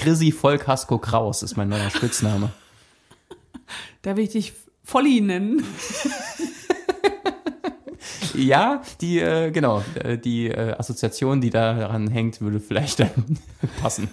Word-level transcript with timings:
Chrissy 0.00 0.32
Vollkasko 0.32 0.96
Kraus 0.96 1.42
ist 1.42 1.58
mein 1.58 1.68
neuer 1.68 1.90
Spitzname. 1.90 2.50
Da 4.02 4.16
will 4.16 4.24
ich 4.24 4.30
dich 4.30 4.52
Volli 4.82 5.20
nennen. 5.20 5.62
Ja, 8.34 8.80
die, 9.00 9.18
äh, 9.18 9.50
genau, 9.50 9.82
äh, 9.96 10.16
die 10.16 10.46
äh, 10.46 10.72
Assoziation, 10.78 11.40
die 11.40 11.50
daran 11.50 12.08
hängt, 12.08 12.40
würde 12.40 12.60
vielleicht 12.60 13.00
dann 13.00 13.38
passen. 13.82 14.08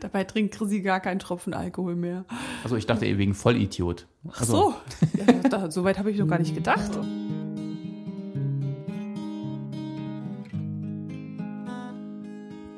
Dabei 0.00 0.24
trinkt 0.24 0.54
Chrissy 0.54 0.80
gar 0.80 1.00
keinen 1.00 1.18
Tropfen 1.18 1.52
Alkohol 1.52 1.96
mehr. 1.96 2.24
Also 2.62 2.76
ich 2.76 2.86
dachte 2.86 3.04
eben 3.04 3.18
wegen 3.18 3.34
Vollidiot. 3.34 4.06
Ach 4.30 4.44
so, 4.44 4.74
ja, 5.14 5.48
da, 5.48 5.70
so 5.70 5.84
weit 5.84 5.98
habe 5.98 6.10
ich 6.10 6.18
noch 6.18 6.28
gar 6.28 6.38
nicht 6.38 6.54
gedacht. 6.54 6.92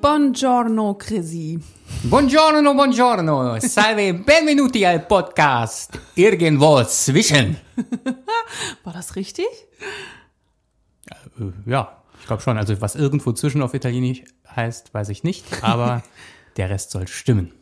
Buongiorno, 0.00 0.96
Chrissy. 0.96 1.58
Buongiorno, 2.04 2.72
buongiorno, 2.72 3.60
salve, 3.60 4.14
benvenuti 4.24 4.82
al 4.82 5.04
podcast 5.04 6.00
Irgendwo 6.14 6.82
zwischen. 6.84 7.58
War 8.82 8.94
das 8.94 9.14
richtig? 9.14 9.44
Äh, 11.04 11.52
ja, 11.66 12.02
ich 12.18 12.26
glaube 12.26 12.40
schon. 12.40 12.56
Also 12.56 12.80
was 12.80 12.94
irgendwo 12.94 13.32
zwischen 13.32 13.60
auf 13.60 13.74
Italienisch 13.74 14.24
heißt, 14.56 14.94
weiß 14.94 15.10
ich 15.10 15.22
nicht, 15.22 15.44
aber 15.62 16.02
der 16.56 16.70
Rest 16.70 16.92
soll 16.92 17.06
stimmen. 17.06 17.52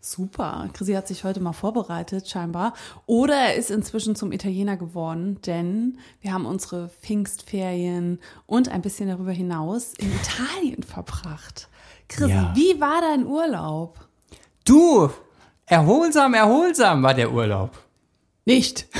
Super. 0.00 0.68
Chrissy 0.74 0.92
hat 0.92 1.08
sich 1.08 1.24
heute 1.24 1.40
mal 1.40 1.54
vorbereitet, 1.54 2.28
scheinbar. 2.28 2.74
Oder 3.06 3.34
er 3.34 3.54
ist 3.54 3.70
inzwischen 3.70 4.14
zum 4.14 4.32
Italiener 4.32 4.76
geworden, 4.76 5.40
denn 5.46 5.98
wir 6.20 6.34
haben 6.34 6.44
unsere 6.44 6.90
Pfingstferien 6.90 8.18
und 8.44 8.68
ein 8.68 8.82
bisschen 8.82 9.08
darüber 9.08 9.32
hinaus 9.32 9.94
in 9.94 10.12
Italien 10.12 10.82
verbracht. 10.82 11.68
Chrissy, 12.08 12.30
Ja. 12.32 12.52
wie 12.56 12.80
war 12.80 13.00
dein 13.00 13.26
Urlaub? 13.26 13.98
Du, 14.64 15.10
erholsam, 15.66 16.34
erholsam 16.34 17.02
war 17.02 17.14
der 17.14 17.32
Urlaub. 17.32 17.78
Nicht. 18.44 18.86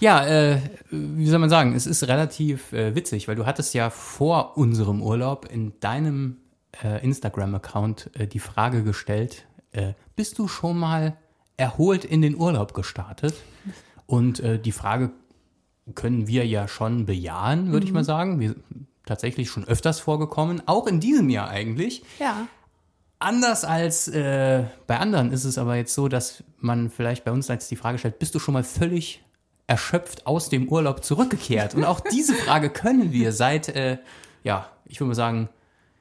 Ja, 0.00 0.24
äh, 0.26 0.60
wie 0.90 1.26
soll 1.26 1.40
man 1.40 1.50
sagen, 1.50 1.74
es 1.74 1.86
ist 1.86 2.06
relativ 2.06 2.72
äh, 2.72 2.94
witzig, 2.94 3.26
weil 3.26 3.34
du 3.34 3.46
hattest 3.46 3.74
ja 3.74 3.90
vor 3.90 4.56
unserem 4.56 5.02
Urlaub 5.02 5.46
in 5.50 5.72
deinem 5.80 6.36
äh, 6.84 7.02
Instagram-Account 7.04 8.10
äh, 8.14 8.28
die 8.28 8.38
Frage 8.38 8.84
gestellt, 8.84 9.44
äh, 9.72 9.94
bist 10.14 10.38
du 10.38 10.46
schon 10.46 10.78
mal 10.78 11.16
erholt 11.56 12.04
in 12.04 12.22
den 12.22 12.36
Urlaub 12.36 12.74
gestartet? 12.74 13.34
Und 14.06 14.38
äh, 14.38 14.60
die 14.60 14.70
Frage 14.70 15.10
können 15.96 16.28
wir 16.28 16.46
ja 16.46 16.68
schon 16.68 17.04
bejahen, 17.04 17.72
würde 17.72 17.84
ich 17.86 17.92
mal 17.92 18.04
sagen. 18.04 18.38
Wir 18.38 18.54
tatsächlich 19.08 19.50
schon 19.50 19.66
öfters 19.66 20.00
vorgekommen, 20.00 20.62
auch 20.66 20.86
in 20.86 21.00
diesem 21.00 21.28
Jahr 21.28 21.48
eigentlich. 21.48 22.02
Ja. 22.18 22.46
Anders 23.18 23.64
als 23.64 24.06
äh, 24.08 24.64
bei 24.86 24.98
anderen 24.98 25.32
ist 25.32 25.44
es 25.44 25.58
aber 25.58 25.74
jetzt 25.74 25.92
so, 25.94 26.06
dass 26.06 26.44
man 26.58 26.90
vielleicht 26.90 27.24
bei 27.24 27.32
uns 27.32 27.50
als 27.50 27.66
die 27.68 27.76
Frage 27.76 27.98
stellt, 27.98 28.20
bist 28.20 28.34
du 28.34 28.38
schon 28.38 28.54
mal 28.54 28.62
völlig 28.62 29.24
erschöpft 29.66 30.26
aus 30.26 30.48
dem 30.48 30.68
Urlaub 30.68 31.04
zurückgekehrt? 31.04 31.74
Und 31.74 31.84
auch 31.84 32.00
diese 32.00 32.34
Frage 32.46 32.70
können 32.70 33.12
wir 33.12 33.32
seit, 33.32 33.68
äh, 33.68 33.98
ja, 34.44 34.70
ich 34.84 35.00
würde 35.00 35.08
mal 35.08 35.14
sagen, 35.14 35.48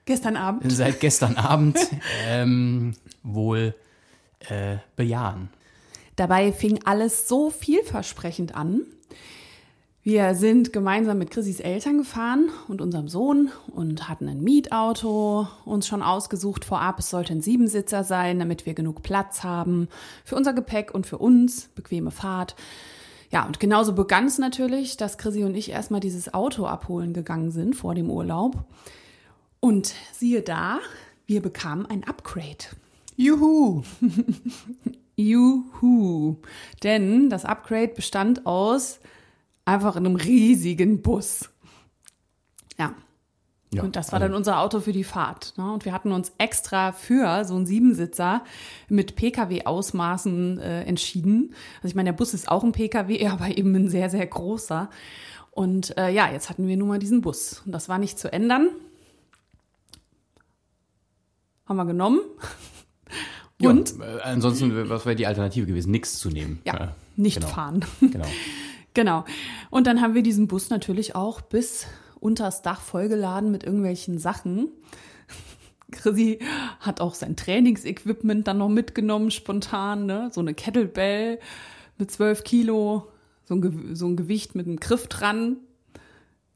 Gestern 0.05 0.37
Abend. 0.37 0.71
seit 0.71 0.99
gestern 0.99 1.35
Abend 1.35 1.77
ähm, 2.27 2.93
wohl 3.23 3.75
äh, 4.47 4.77
bejahen. 4.95 5.49
Dabei 6.15 6.51
fing 6.51 6.79
alles 6.85 7.27
so 7.27 7.49
vielversprechend 7.49 8.55
an. 8.55 8.81
Wir 10.07 10.35
sind 10.35 10.71
gemeinsam 10.71 11.17
mit 11.17 11.31
Chrissys 11.31 11.59
Eltern 11.59 11.97
gefahren 11.97 12.49
und 12.69 12.79
unserem 12.79 13.09
Sohn 13.09 13.51
und 13.67 14.07
hatten 14.07 14.29
ein 14.29 14.41
Mietauto 14.41 15.49
uns 15.65 15.85
schon 15.85 16.01
ausgesucht 16.01 16.63
vorab. 16.63 16.99
Es 16.99 17.09
sollte 17.09 17.33
ein 17.33 17.41
Siebensitzer 17.41 18.05
sein, 18.05 18.39
damit 18.39 18.65
wir 18.65 18.73
genug 18.73 19.03
Platz 19.03 19.43
haben 19.43 19.89
für 20.23 20.37
unser 20.37 20.53
Gepäck 20.53 20.93
und 20.93 21.05
für 21.05 21.17
uns. 21.17 21.67
Bequeme 21.75 22.11
Fahrt. 22.11 22.55
Ja, 23.31 23.45
und 23.45 23.59
genauso 23.59 23.91
begann 23.91 24.27
es 24.27 24.37
natürlich, 24.37 24.95
dass 24.95 25.17
Chrissy 25.17 25.43
und 25.43 25.55
ich 25.55 25.71
erstmal 25.71 25.99
dieses 25.99 26.33
Auto 26.33 26.65
abholen 26.67 27.11
gegangen 27.11 27.51
sind 27.51 27.75
vor 27.75 27.93
dem 27.93 28.09
Urlaub. 28.09 28.63
Und 29.59 29.93
siehe 30.13 30.41
da, 30.41 30.79
wir 31.25 31.41
bekamen 31.41 31.85
ein 31.85 32.05
Upgrade. 32.05 32.63
Juhu! 33.17 33.83
Juhu. 35.17 36.37
Denn 36.81 37.29
das 37.29 37.43
Upgrade 37.43 37.89
bestand 37.89 38.45
aus 38.45 39.01
einfach 39.67 39.95
einem 39.95 40.15
riesigen 40.15 41.01
Bus. 41.01 41.49
Ja. 42.79 42.93
Ja, 43.73 43.83
Und 43.83 43.97
das 43.97 44.07
war 44.13 44.21
also- 44.21 44.27
dann 44.29 44.35
unser 44.37 44.61
Auto 44.61 44.79
für 44.79 44.93
die 44.93 45.03
Fahrt. 45.03 45.53
Ne? 45.57 45.69
Und 45.73 45.83
wir 45.83 45.91
hatten 45.91 46.13
uns 46.13 46.31
extra 46.37 46.93
für 46.93 47.43
so 47.43 47.53
einen 47.55 47.65
Siebensitzer 47.65 48.43
mit 48.87 49.17
Pkw-Ausmaßen 49.17 50.57
äh, 50.59 50.83
entschieden. 50.83 51.53
Also 51.77 51.89
ich 51.89 51.95
meine, 51.95 52.11
der 52.11 52.17
Bus 52.17 52.33
ist 52.33 52.47
auch 52.49 52.63
ein 52.63 52.71
Pkw, 52.71 53.27
aber 53.27 53.57
eben 53.57 53.75
ein 53.75 53.89
sehr, 53.89 54.09
sehr 54.09 54.25
großer. 54.25 54.89
Und 55.51 55.97
äh, 55.97 56.09
ja, 56.11 56.31
jetzt 56.31 56.49
hatten 56.49 56.65
wir 56.67 56.77
nun 56.77 56.87
mal 56.87 56.99
diesen 56.99 57.19
Bus. 57.21 57.61
Und 57.65 57.73
das 57.73 57.89
war 57.89 57.97
nicht 57.97 58.17
zu 58.17 58.31
ändern. 58.31 58.69
Haben 61.65 61.75
wir 61.77 61.85
genommen. 61.85 62.21
Ja, 63.59 63.69
Und 63.71 63.99
äh, 63.99 64.21
ansonsten, 64.23 64.87
was 64.89 65.05
wäre 65.05 65.15
die 65.17 65.27
Alternative 65.27 65.65
gewesen? 65.65 65.91
Nichts 65.91 66.19
zu 66.19 66.29
nehmen. 66.29 66.61
ja, 66.63 66.75
Äh, 66.75 66.87
nicht 67.17 67.35
genau. 67.41 67.47
fahren. 67.49 67.85
Genau. 67.99 68.27
Genau. 68.97 69.25
Und 69.69 69.85
dann 69.85 70.01
haben 70.01 70.15
wir 70.15 70.23
diesen 70.23 70.47
Bus 70.47 70.71
natürlich 70.71 71.13
auch 71.13 71.41
bis 71.41 71.85
unters 72.19 72.63
Dach 72.63 72.81
vollgeladen 72.81 73.51
mit 73.51 73.63
irgendwelchen 73.63 74.17
Sachen. 74.17 74.69
Chrissy 75.91 76.39
hat 76.79 76.99
auch 76.99 77.13
sein 77.13 77.35
Trainingsequipment 77.35 78.47
dann 78.47 78.57
noch 78.57 78.69
mitgenommen, 78.69 79.29
spontan, 79.29 80.07
ne? 80.07 80.31
So 80.33 80.41
eine 80.41 80.55
Kettlebell 80.55 81.37
mit 81.99 82.09
12 82.09 82.43
Kilo, 82.43 83.07
so 83.45 83.53
ein, 83.53 83.61
Ge 83.61 83.71
so 83.93 84.07
ein 84.07 84.17
Gewicht 84.17 84.55
mit 84.55 84.65
einem 84.65 84.79
Griff 84.79 85.05
dran. 85.05 85.57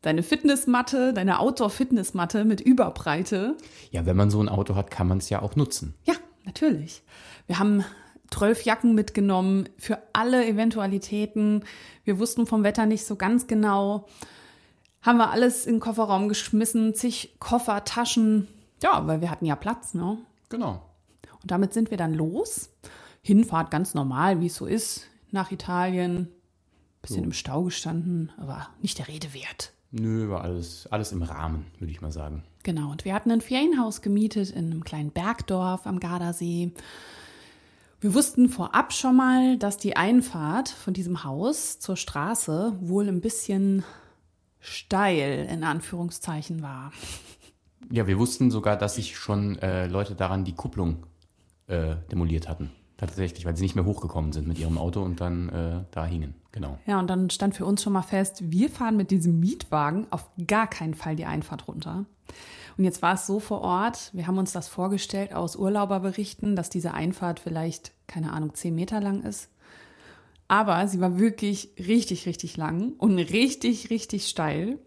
Deine 0.01 0.23
Fitnessmatte, 0.23 1.13
deine 1.13 1.37
Outdoor-Fitnessmatte 1.37 2.43
mit 2.43 2.59
Überbreite. 2.59 3.55
Ja, 3.91 4.07
wenn 4.07 4.17
man 4.17 4.31
so 4.31 4.41
ein 4.41 4.49
Auto 4.49 4.73
hat, 4.73 4.89
kann 4.89 5.07
man 5.07 5.19
es 5.19 5.29
ja 5.29 5.43
auch 5.43 5.55
nutzen. 5.55 5.93
Ja, 6.05 6.15
natürlich. 6.43 7.03
Wir 7.45 7.59
haben 7.59 7.85
zwölf 8.41 8.63
Jacken 8.63 8.95
mitgenommen 8.95 9.69
für 9.77 9.99
alle 10.13 10.43
Eventualitäten. 10.47 11.63
Wir 12.03 12.17
wussten 12.17 12.47
vom 12.47 12.63
Wetter 12.63 12.87
nicht 12.87 13.05
so 13.05 13.15
ganz 13.15 13.45
genau. 13.45 14.07
Haben 15.03 15.19
wir 15.19 15.29
alles 15.29 15.67
in 15.67 15.75
den 15.75 15.79
Kofferraum 15.79 16.27
geschmissen, 16.27 16.95
zig 16.95 17.35
Koffer, 17.37 17.85
Taschen. 17.85 18.47
Ja, 18.81 19.05
weil 19.05 19.21
wir 19.21 19.29
hatten 19.29 19.45
ja 19.45 19.55
Platz, 19.55 19.93
ne? 19.93 20.17
Genau. 20.49 20.81
Und 21.43 21.51
damit 21.51 21.71
sind 21.71 21.91
wir 21.91 21.97
dann 21.97 22.15
los. 22.15 22.71
Hinfahrt 23.21 23.69
ganz 23.69 23.93
normal, 23.93 24.41
wie 24.41 24.47
es 24.47 24.55
so 24.55 24.65
ist, 24.65 25.05
nach 25.29 25.51
Italien. 25.51 26.27
Bisschen 27.03 27.23
im 27.23 27.33
Stau 27.33 27.65
gestanden, 27.65 28.31
aber 28.37 28.69
nicht 28.81 28.97
der 28.97 29.07
Rede 29.07 29.35
wert. 29.35 29.71
Nö, 29.91 30.29
war 30.29 30.41
alles, 30.41 30.87
alles 30.87 31.11
im 31.11 31.21
Rahmen, 31.21 31.67
würde 31.77 31.91
ich 31.91 32.01
mal 32.01 32.11
sagen. 32.11 32.43
Genau, 32.63 32.89
und 32.89 33.05
wir 33.05 33.13
hatten 33.13 33.29
ein 33.29 33.41
Ferienhaus 33.41 34.01
gemietet 34.01 34.49
in 34.49 34.71
einem 34.71 34.83
kleinen 34.83 35.11
Bergdorf 35.11 35.85
am 35.85 35.99
Gardasee. 35.99 36.71
Wir 38.01 38.15
wussten 38.15 38.49
vorab 38.49 38.93
schon 38.93 39.15
mal, 39.15 39.59
dass 39.59 39.77
die 39.77 39.95
Einfahrt 39.95 40.69
von 40.69 40.91
diesem 40.91 41.23
Haus 41.23 41.77
zur 41.77 41.95
Straße 41.95 42.73
wohl 42.81 43.07
ein 43.07 43.21
bisschen 43.21 43.83
steil 44.59 45.47
in 45.47 45.63
Anführungszeichen 45.63 46.63
war. 46.63 46.91
Ja, 47.91 48.07
wir 48.07 48.17
wussten 48.17 48.49
sogar, 48.49 48.75
dass 48.75 48.95
sich 48.95 49.15
schon 49.15 49.59
äh, 49.59 49.85
Leute 49.85 50.15
daran 50.15 50.45
die 50.45 50.55
Kupplung 50.55 51.05
äh, 51.67 51.95
demoliert 52.11 52.49
hatten. 52.49 52.71
Tatsächlich, 52.97 53.45
weil 53.45 53.55
sie 53.55 53.63
nicht 53.63 53.75
mehr 53.75 53.85
hochgekommen 53.85 54.31
sind 54.31 54.47
mit 54.47 54.57
ihrem 54.57 54.79
Auto 54.79 55.03
und 55.03 55.21
dann 55.21 55.49
äh, 55.49 55.83
da 55.91 56.03
hingen. 56.03 56.33
Genau. 56.51 56.79
Ja, 56.87 56.99
und 56.99 57.07
dann 57.07 57.29
stand 57.29 57.53
für 57.55 57.65
uns 57.65 57.83
schon 57.83 57.93
mal 57.93 58.01
fest, 58.01 58.51
wir 58.51 58.71
fahren 58.71 58.97
mit 58.97 59.11
diesem 59.11 59.39
Mietwagen 59.39 60.07
auf 60.09 60.27
gar 60.47 60.65
keinen 60.65 60.95
Fall 60.95 61.15
die 61.15 61.25
Einfahrt 61.25 61.67
runter. 61.67 62.05
Und 62.77 62.83
jetzt 62.83 63.01
war 63.01 63.15
es 63.15 63.27
so 63.27 63.39
vor 63.39 63.61
Ort, 63.61 64.09
wir 64.13 64.27
haben 64.27 64.37
uns 64.37 64.51
das 64.51 64.67
vorgestellt 64.67 65.33
aus 65.33 65.55
Urlauberberichten, 65.55 66.55
dass 66.55 66.69
diese 66.69 66.93
Einfahrt 66.93 67.39
vielleicht, 67.39 67.91
keine 68.07 68.33
Ahnung, 68.33 68.53
zehn 68.53 68.75
Meter 68.75 69.01
lang 69.01 69.23
ist. 69.23 69.49
Aber 70.47 70.87
sie 70.87 70.99
war 70.99 71.17
wirklich 71.17 71.69
richtig, 71.79 72.25
richtig 72.25 72.57
lang 72.57 72.93
und 72.97 73.17
richtig, 73.17 73.89
richtig 73.89 74.27
steil. 74.27 74.79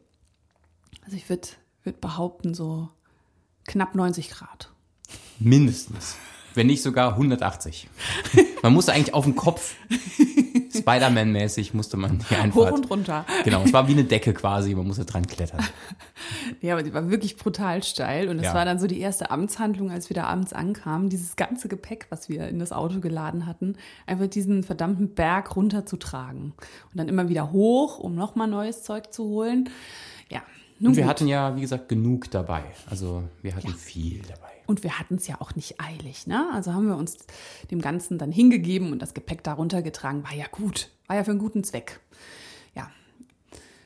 Also 1.04 1.16
ich 1.16 1.28
würde 1.28 1.48
würd 1.84 2.00
behaupten, 2.00 2.54
so 2.54 2.88
knapp 3.66 3.94
90 3.94 4.30
Grad. 4.30 4.72
Mindestens. 5.38 6.16
Wenn 6.54 6.66
nicht 6.68 6.82
sogar 6.82 7.12
180. 7.12 7.88
Man 8.62 8.72
musste 8.72 8.92
eigentlich 8.92 9.12
auf 9.12 9.24
den 9.24 9.34
Kopf, 9.36 9.74
Spider-Man-mäßig, 10.76 11.74
musste 11.74 11.96
man 11.96 12.18
die 12.18 12.24
Hoch 12.34 12.38
Einfahrt. 12.42 12.72
und 12.74 12.90
runter. 12.90 13.24
Genau, 13.44 13.62
es 13.62 13.72
war 13.72 13.88
wie 13.88 13.92
eine 13.92 14.04
Decke 14.04 14.32
quasi, 14.34 14.74
man 14.74 14.86
musste 14.86 15.04
dran 15.04 15.26
klettern. 15.26 15.64
Ja, 16.60 16.74
aber 16.74 16.82
die 16.82 16.92
war 16.94 17.10
wirklich 17.10 17.36
brutal 17.36 17.82
steil. 17.82 18.28
Und 18.28 18.38
es 18.38 18.44
Ja. 18.44 18.54
war 18.54 18.64
dann 18.64 18.78
so 18.78 18.86
die 18.86 19.00
erste 19.00 19.30
Amtshandlung, 19.30 19.90
als 19.90 20.08
wir 20.10 20.14
da 20.14 20.24
abends 20.24 20.52
ankamen, 20.52 21.08
dieses 21.10 21.36
ganze 21.36 21.68
Gepäck, 21.68 22.06
was 22.10 22.28
wir 22.28 22.48
in 22.48 22.58
das 22.58 22.72
Auto 22.72 23.00
geladen 23.00 23.46
hatten, 23.46 23.76
einfach 24.06 24.26
diesen 24.26 24.62
verdammten 24.62 25.14
Berg 25.14 25.56
runterzutragen. 25.56 26.52
Und 26.90 26.94
dann 26.98 27.08
immer 27.08 27.28
wieder 27.28 27.52
hoch, 27.52 27.98
um 27.98 28.14
nochmal 28.14 28.48
neues 28.48 28.82
Zeug 28.82 29.12
zu 29.12 29.24
holen. 29.24 29.68
Ja, 30.30 30.42
Nun 30.78 30.90
Und 30.90 30.96
wir 30.96 31.04
gut. 31.04 31.10
hatten 31.10 31.28
ja, 31.28 31.56
wie 31.56 31.60
gesagt, 31.60 31.88
genug 31.88 32.30
dabei. 32.30 32.64
Also 32.90 33.24
wir 33.42 33.54
hatten 33.54 33.72
viel 33.74 34.22
dabei. 34.22 34.50
Und 34.66 34.82
wir 34.82 34.98
hatten 34.98 35.16
es 35.16 35.28
ja 35.28 35.40
auch 35.40 35.54
nicht 35.54 35.80
eilig, 35.80 36.26
ne? 36.26 36.50
Also 36.52 36.72
haben 36.72 36.88
wir 36.88 36.96
uns 36.96 37.18
dem 37.70 37.80
Ganzen 37.80 38.18
dann 38.18 38.32
hingegeben 38.32 38.92
und 38.92 39.00
das 39.00 39.14
Gepäck 39.14 39.44
darunter 39.44 39.82
getragen. 39.82 40.24
War 40.24 40.34
ja 40.34 40.46
gut. 40.50 40.90
War 41.06 41.16
ja 41.16 41.24
für 41.24 41.30
einen 41.30 41.40
guten 41.40 41.62
Zweck. 41.64 42.00
Ja. 42.74 42.90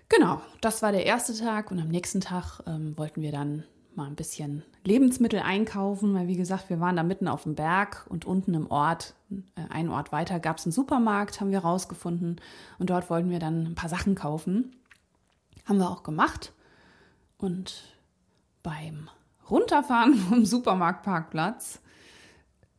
Genau, 0.09 0.41
das 0.61 0.81
war 0.81 0.93
der 0.93 1.05
erste 1.05 1.37
Tag 1.37 1.71
und 1.71 1.79
am 1.79 1.89
nächsten 1.89 2.21
Tag 2.21 2.61
ähm, 2.67 2.97
wollten 2.97 3.21
wir 3.21 3.33
dann 3.33 3.65
mal 3.95 4.07
ein 4.07 4.15
bisschen 4.15 4.63
Lebensmittel 4.85 5.41
einkaufen, 5.41 6.15
weil 6.15 6.29
wie 6.29 6.37
gesagt, 6.37 6.71
wir 6.71 6.81
waren 6.81 6.97
da 6.97 7.03
mitten 7.03 7.29
auf 7.29 7.43
dem 7.43 7.57
Berg 7.57 8.07
und 8.09 8.25
unten 8.25 8.55
im 8.55 8.71
Ort, 8.71 9.15
äh, 9.31 9.71
einen 9.71 9.91
Ort 9.91 10.13
weiter, 10.13 10.41
gab 10.41 10.59
es 10.59 10.65
einen 10.65 10.73
Supermarkt, 10.73 11.41
haben 11.41 11.51
wir 11.51 11.59
rausgefunden 11.59 12.41
und 12.79 12.89
dort 12.89 13.11
wollten 13.11 13.29
wir 13.29 13.41
dann 13.41 13.67
ein 13.67 13.75
paar 13.75 13.91
Sachen 13.91 14.15
kaufen. 14.15 14.77
Haben 15.67 15.79
wir 15.79 15.91
auch 15.91 16.05
gemacht 16.05 16.53
und 17.39 17.83
beim 18.63 19.09
Runterfahren 19.49 20.15
vom 20.29 20.45
Supermarktparkplatz 20.45 21.81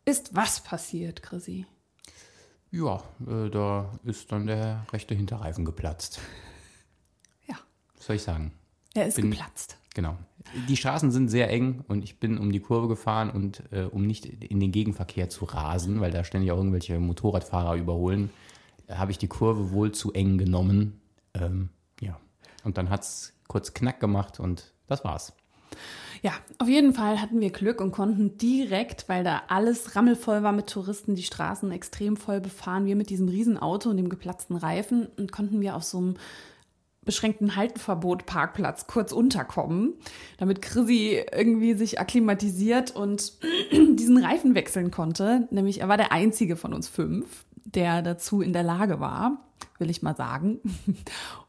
ist 0.05 0.35
was 0.35 0.61
passiert, 0.63 1.21
Chrissy? 1.23 1.65
Ja, 2.71 3.03
äh, 3.27 3.49
da 3.49 3.91
ist 4.03 4.31
dann 4.31 4.45
der 4.47 4.85
rechte 4.91 5.15
Hinterreifen 5.15 5.65
geplatzt. 5.65 6.19
Ja, 7.47 7.55
Was 7.95 8.05
soll 8.05 8.15
ich 8.17 8.23
sagen? 8.23 8.51
er 8.93 9.07
ist 9.07 9.15
Bin- 9.15 9.31
geplatzt. 9.31 9.77
Genau. 9.95 10.17
Die 10.67 10.77
Straßen 10.77 11.11
sind 11.11 11.29
sehr 11.29 11.49
eng 11.49 11.83
und 11.87 12.03
ich 12.03 12.19
bin 12.19 12.37
um 12.37 12.51
die 12.51 12.59
Kurve 12.59 12.87
gefahren 12.87 13.29
und 13.31 13.63
äh, 13.71 13.83
um 13.85 14.05
nicht 14.05 14.25
in 14.25 14.59
den 14.59 14.71
Gegenverkehr 14.71 15.29
zu 15.29 15.45
rasen, 15.45 15.99
weil 15.99 16.11
da 16.11 16.23
ständig 16.23 16.51
auch 16.51 16.57
irgendwelche 16.57 16.99
Motorradfahrer 16.99 17.75
überholen, 17.75 18.29
äh, 18.87 18.95
habe 18.95 19.11
ich 19.11 19.17
die 19.17 19.27
Kurve 19.27 19.71
wohl 19.71 19.91
zu 19.91 20.13
eng 20.13 20.37
genommen. 20.37 21.01
Ähm, 21.33 21.69
ja. 22.01 22.19
Und 22.63 22.77
dann 22.77 22.89
hat 22.91 23.01
es 23.01 23.33
kurz 23.49 23.73
Knack 23.73 23.99
gemacht 23.99 24.39
und 24.39 24.71
das 24.87 25.03
war's. 25.03 25.33
Ja, 26.21 26.31
auf 26.57 26.67
jeden 26.67 26.93
Fall 26.93 27.21
hatten 27.21 27.39
wir 27.39 27.49
Glück 27.49 27.79
und 27.81 27.91
konnten 27.91 28.37
direkt, 28.37 29.07
weil 29.07 29.23
da 29.23 29.43
alles 29.47 29.95
rammelvoll 29.95 30.43
war 30.43 30.51
mit 30.51 30.67
Touristen, 30.67 31.15
die 31.15 31.23
Straßen 31.23 31.71
extrem 31.71 32.17
voll 32.17 32.41
befahren, 32.41 32.85
wir 32.85 32.95
mit 32.95 33.09
diesem 33.09 33.29
riesen 33.29 33.57
Auto 33.57 33.89
und 33.89 33.97
dem 33.97 34.09
geplatzten 34.09 34.55
Reifen 34.55 35.07
und 35.17 35.31
konnten 35.31 35.61
wir 35.61 35.75
auf 35.75 35.83
so 35.83 35.97
einem 35.97 36.15
beschränkten 37.05 37.55
Halteverbot 37.55 38.25
Parkplatz 38.25 38.85
kurz 38.85 39.13
unterkommen, 39.13 39.93
damit 40.37 40.61
Chrissy 40.61 41.23
irgendwie 41.31 41.73
sich 41.73 41.99
akklimatisiert 41.99 42.95
und 42.95 43.33
diesen 43.71 44.23
Reifen 44.23 44.53
wechseln 44.55 44.91
konnte. 44.91 45.47
Nämlich 45.49 45.81
er 45.81 45.87
war 45.87 45.97
der 45.97 46.11
einzige 46.11 46.55
von 46.55 46.73
uns 46.73 46.87
fünf, 46.87 47.45
der 47.75 48.01
dazu 48.01 48.41
in 48.41 48.53
der 48.53 48.63
Lage 48.63 48.99
war, 48.99 49.37
will 49.77 49.89
ich 49.89 50.01
mal 50.01 50.15
sagen. 50.15 50.59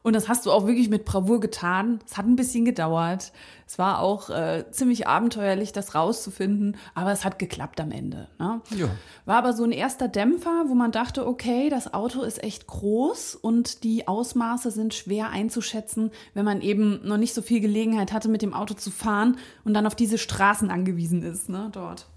Und 0.03 0.15
das 0.15 0.27
hast 0.27 0.45
du 0.45 0.51
auch 0.51 0.65
wirklich 0.65 0.89
mit 0.89 1.05
Bravour 1.05 1.39
getan. 1.39 1.99
Es 2.05 2.17
hat 2.17 2.25
ein 2.25 2.35
bisschen 2.35 2.65
gedauert. 2.65 3.31
Es 3.67 3.77
war 3.77 3.99
auch 3.99 4.29
äh, 4.29 4.65
ziemlich 4.71 5.07
abenteuerlich, 5.07 5.71
das 5.73 5.95
rauszufinden, 5.95 6.77
aber 6.95 7.11
es 7.11 7.23
hat 7.23 7.39
geklappt 7.39 7.79
am 7.79 7.91
Ende. 7.91 8.27
Ne? 8.39 8.61
Ja. 8.71 8.89
War 9.25 9.37
aber 9.37 9.53
so 9.53 9.63
ein 9.63 9.71
erster 9.71 10.07
Dämpfer, 10.07 10.65
wo 10.67 10.73
man 10.73 10.91
dachte, 10.91 11.27
okay, 11.27 11.69
das 11.69 11.93
Auto 11.93 12.21
ist 12.21 12.43
echt 12.43 12.67
groß 12.67 13.35
und 13.35 13.83
die 13.83 14.07
Ausmaße 14.07 14.71
sind 14.71 14.93
schwer 14.93 15.29
einzuschätzen, 15.29 16.11
wenn 16.33 16.45
man 16.45 16.61
eben 16.61 17.05
noch 17.07 17.17
nicht 17.17 17.33
so 17.33 17.41
viel 17.41 17.59
Gelegenheit 17.59 18.11
hatte, 18.11 18.29
mit 18.29 18.41
dem 18.41 18.53
Auto 18.53 18.73
zu 18.73 18.91
fahren 18.91 19.37
und 19.63 19.73
dann 19.73 19.85
auf 19.87 19.95
diese 19.95 20.17
Straßen 20.17 20.71
angewiesen 20.71 21.23
ist, 21.23 21.49
ne, 21.49 21.69
dort. 21.71 22.07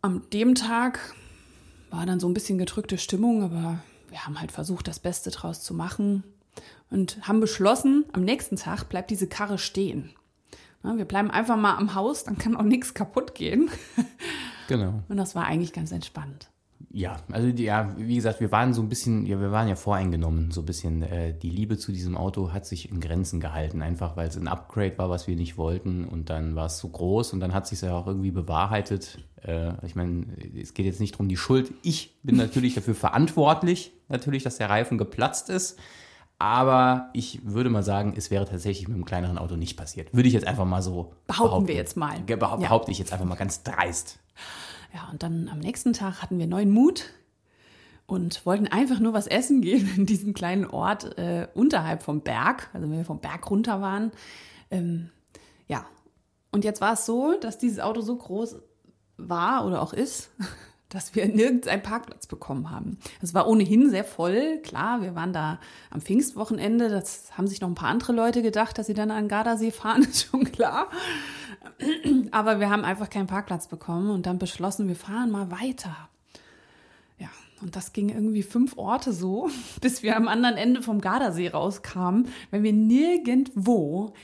Am 0.00 0.28
dem 0.30 0.54
Tag 0.54 1.14
war 1.90 2.06
dann 2.06 2.20
so 2.20 2.28
ein 2.28 2.34
bisschen 2.34 2.58
gedrückte 2.58 2.98
Stimmung, 2.98 3.42
aber 3.42 3.78
wir 4.10 4.26
haben 4.26 4.40
halt 4.40 4.52
versucht, 4.52 4.88
das 4.88 4.98
Beste 4.98 5.30
draus 5.30 5.62
zu 5.62 5.74
machen 5.74 6.24
und 6.90 7.26
haben 7.26 7.40
beschlossen, 7.40 8.04
am 8.12 8.24
nächsten 8.24 8.56
Tag 8.56 8.88
bleibt 8.88 9.10
diese 9.10 9.28
Karre 9.28 9.58
stehen. 9.58 10.10
Wir 10.82 11.04
bleiben 11.04 11.30
einfach 11.30 11.56
mal 11.56 11.76
am 11.76 11.94
Haus, 11.94 12.24
dann 12.24 12.38
kann 12.38 12.56
auch 12.56 12.62
nichts 12.62 12.94
kaputt 12.94 13.34
gehen. 13.34 13.70
Genau. 14.68 15.02
Und 15.08 15.16
das 15.16 15.34
war 15.34 15.46
eigentlich 15.46 15.72
ganz 15.72 15.92
entspannt. 15.92 16.50
Ja, 16.90 17.16
also 17.32 17.50
die, 17.52 17.64
ja, 17.64 17.92
wie 17.98 18.14
gesagt, 18.14 18.40
wir 18.40 18.50
waren 18.52 18.72
so 18.72 18.80
ein 18.82 18.88
bisschen, 18.88 19.26
ja, 19.26 19.40
wir 19.40 19.50
waren 19.52 19.68
ja 19.68 19.76
voreingenommen, 19.76 20.50
so 20.52 20.62
ein 20.62 20.66
bisschen. 20.66 21.02
Äh, 21.02 21.34
die 21.36 21.50
Liebe 21.50 21.76
zu 21.76 21.92
diesem 21.92 22.16
Auto 22.16 22.52
hat 22.52 22.66
sich 22.66 22.90
in 22.90 23.00
Grenzen 23.00 23.40
gehalten, 23.40 23.82
einfach 23.82 24.16
weil 24.16 24.28
es 24.28 24.36
ein 24.36 24.48
Upgrade 24.48 24.96
war, 24.96 25.10
was 25.10 25.26
wir 25.26 25.36
nicht 25.36 25.58
wollten. 25.58 26.04
Und 26.04 26.30
dann 26.30 26.54
war 26.54 26.66
es 26.66 26.78
so 26.78 26.88
groß 26.88 27.32
und 27.32 27.40
dann 27.40 27.52
hat 27.52 27.66
sich 27.66 27.80
ja 27.82 27.92
auch 27.96 28.06
irgendwie 28.06 28.30
bewahrheitet. 28.30 29.18
Äh, 29.42 29.72
ich 29.86 29.96
meine, 29.96 30.26
es 30.60 30.72
geht 30.72 30.86
jetzt 30.86 31.00
nicht 31.00 31.14
darum, 31.14 31.28
die 31.28 31.36
Schuld. 31.36 31.72
Ich 31.82 32.16
bin 32.22 32.36
natürlich 32.36 32.74
dafür 32.74 32.94
verantwortlich, 32.94 33.92
natürlich, 34.08 34.42
dass 34.44 34.56
der 34.56 34.70
Reifen 34.70 34.98
geplatzt 34.98 35.50
ist. 35.50 35.78
Aber 36.40 37.10
ich 37.14 37.40
würde 37.44 37.68
mal 37.68 37.82
sagen, 37.82 38.14
es 38.16 38.30
wäre 38.30 38.44
tatsächlich 38.46 38.86
mit 38.86 38.94
einem 38.94 39.04
kleineren 39.04 39.38
Auto 39.38 39.56
nicht 39.56 39.76
passiert. 39.76 40.14
Würde 40.14 40.28
ich 40.28 40.34
jetzt 40.34 40.46
einfach 40.46 40.64
mal 40.64 40.82
so 40.82 41.12
Behaupten 41.26 41.66
wir 41.66 41.74
jetzt 41.74 41.96
mal. 41.96 42.22
Ge- 42.22 42.36
behau- 42.36 42.52
Ja. 42.60 42.68
Behaupte 42.68 42.92
ich 42.92 42.98
jetzt 43.00 43.12
einfach 43.12 43.26
mal 43.26 43.34
ganz 43.34 43.64
dreist. 43.64 44.20
Ja, 44.92 45.08
und 45.10 45.22
dann 45.22 45.48
am 45.48 45.58
nächsten 45.58 45.92
Tag 45.92 46.22
hatten 46.22 46.38
wir 46.38 46.46
neuen 46.46 46.70
Mut 46.70 47.06
und 48.06 48.44
wollten 48.46 48.66
einfach 48.66 49.00
nur 49.00 49.12
was 49.12 49.26
essen 49.26 49.60
gehen 49.60 49.88
in 49.96 50.06
diesem 50.06 50.34
kleinen 50.34 50.66
Ort 50.66 51.18
äh, 51.18 51.48
unterhalb 51.54 52.02
vom 52.02 52.22
Berg, 52.22 52.70
also 52.72 52.88
wenn 52.88 52.96
wir 52.96 53.04
vom 53.04 53.20
Berg 53.20 53.50
runter 53.50 53.80
waren. 53.80 54.12
Ähm, 54.70 55.10
ja, 55.66 55.86
und 56.50 56.64
jetzt 56.64 56.80
war 56.80 56.94
es 56.94 57.06
so, 57.06 57.34
dass 57.38 57.58
dieses 57.58 57.80
Auto 57.80 58.00
so 58.00 58.16
groß 58.16 58.56
war 59.18 59.66
oder 59.66 59.82
auch 59.82 59.92
ist, 59.92 60.30
dass 60.88 61.14
wir 61.14 61.26
nirgends 61.28 61.68
einen 61.68 61.82
Parkplatz 61.82 62.26
bekommen 62.26 62.70
haben. 62.70 62.98
Es 63.20 63.34
war 63.34 63.46
ohnehin 63.46 63.90
sehr 63.90 64.04
voll, 64.04 64.58
klar, 64.62 65.02
wir 65.02 65.14
waren 65.14 65.32
da 65.32 65.60
am 65.90 66.00
Pfingstwochenende, 66.00 66.88
das 66.88 67.36
haben 67.36 67.46
sich 67.46 67.60
noch 67.60 67.68
ein 67.68 67.74
paar 67.74 67.90
andere 67.90 68.12
Leute 68.12 68.42
gedacht, 68.42 68.78
dass 68.78 68.86
sie 68.86 68.94
dann 68.94 69.10
an 69.10 69.28
Gardasee 69.28 69.70
fahren, 69.70 70.02
ist 70.10 70.28
schon 70.30 70.44
klar. 70.44 70.88
Aber 72.30 72.60
wir 72.60 72.70
haben 72.70 72.84
einfach 72.84 73.10
keinen 73.10 73.26
Parkplatz 73.26 73.68
bekommen 73.68 74.10
und 74.10 74.26
dann 74.26 74.38
beschlossen, 74.38 74.88
wir 74.88 74.96
fahren 74.96 75.30
mal 75.30 75.50
weiter. 75.50 75.94
Ja, 77.18 77.28
und 77.60 77.76
das 77.76 77.92
ging 77.92 78.08
irgendwie 78.08 78.42
fünf 78.42 78.78
Orte 78.78 79.12
so, 79.12 79.50
bis 79.80 80.02
wir 80.02 80.16
am 80.16 80.28
anderen 80.28 80.56
Ende 80.56 80.82
vom 80.82 81.00
Gardasee 81.00 81.48
rauskamen, 81.48 82.28
weil 82.50 82.62
wir 82.62 82.72
nirgendwo 82.72 84.14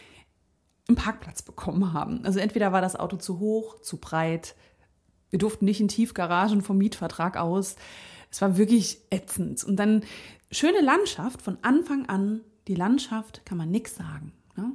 einen 0.88 0.96
Parkplatz 0.96 1.42
bekommen 1.42 1.92
haben. 1.92 2.24
Also 2.24 2.38
entweder 2.38 2.72
war 2.72 2.80
das 2.80 2.96
Auto 2.96 3.16
zu 3.16 3.38
hoch, 3.38 3.80
zu 3.80 3.98
breit, 3.98 4.54
wir 5.34 5.38
durften 5.38 5.64
nicht 5.64 5.80
in 5.80 5.88
Tiefgaragen 5.88 6.62
vom 6.62 6.78
Mietvertrag 6.78 7.36
aus. 7.36 7.74
Es 8.30 8.40
war 8.40 8.56
wirklich 8.56 8.98
ätzend. 9.10 9.64
Und 9.64 9.74
dann 9.74 10.04
schöne 10.52 10.80
Landschaft 10.80 11.42
von 11.42 11.58
Anfang 11.62 12.06
an. 12.06 12.42
Die 12.68 12.76
Landschaft 12.76 13.44
kann 13.44 13.58
man 13.58 13.68
nix 13.68 13.96
sagen. 13.96 14.32
Ne? 14.56 14.74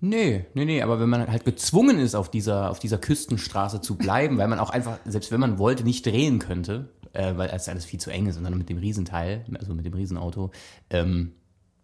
Nee, 0.00 0.46
nee, 0.54 0.64
nee, 0.64 0.82
aber 0.82 0.98
wenn 0.98 1.08
man 1.08 1.28
halt 1.28 1.44
gezwungen 1.44 2.00
ist, 2.00 2.16
auf 2.16 2.28
dieser, 2.28 2.70
auf 2.70 2.80
dieser 2.80 2.98
Küstenstraße 2.98 3.80
zu 3.80 3.96
bleiben, 3.96 4.36
weil 4.36 4.48
man 4.48 4.58
auch 4.58 4.70
einfach, 4.70 4.98
selbst 5.04 5.30
wenn 5.30 5.38
man 5.38 5.60
wollte, 5.60 5.84
nicht 5.84 6.04
drehen 6.04 6.40
könnte, 6.40 6.88
äh, 7.12 7.36
weil 7.36 7.48
es 7.50 7.68
alles 7.68 7.84
viel 7.84 8.00
zu 8.00 8.10
eng 8.10 8.26
ist 8.26 8.42
dann 8.42 8.58
mit 8.58 8.68
dem 8.68 8.78
Riesenteil, 8.78 9.44
also 9.60 9.74
mit 9.74 9.86
dem 9.86 9.94
Riesenauto, 9.94 10.50
ähm, 10.90 11.34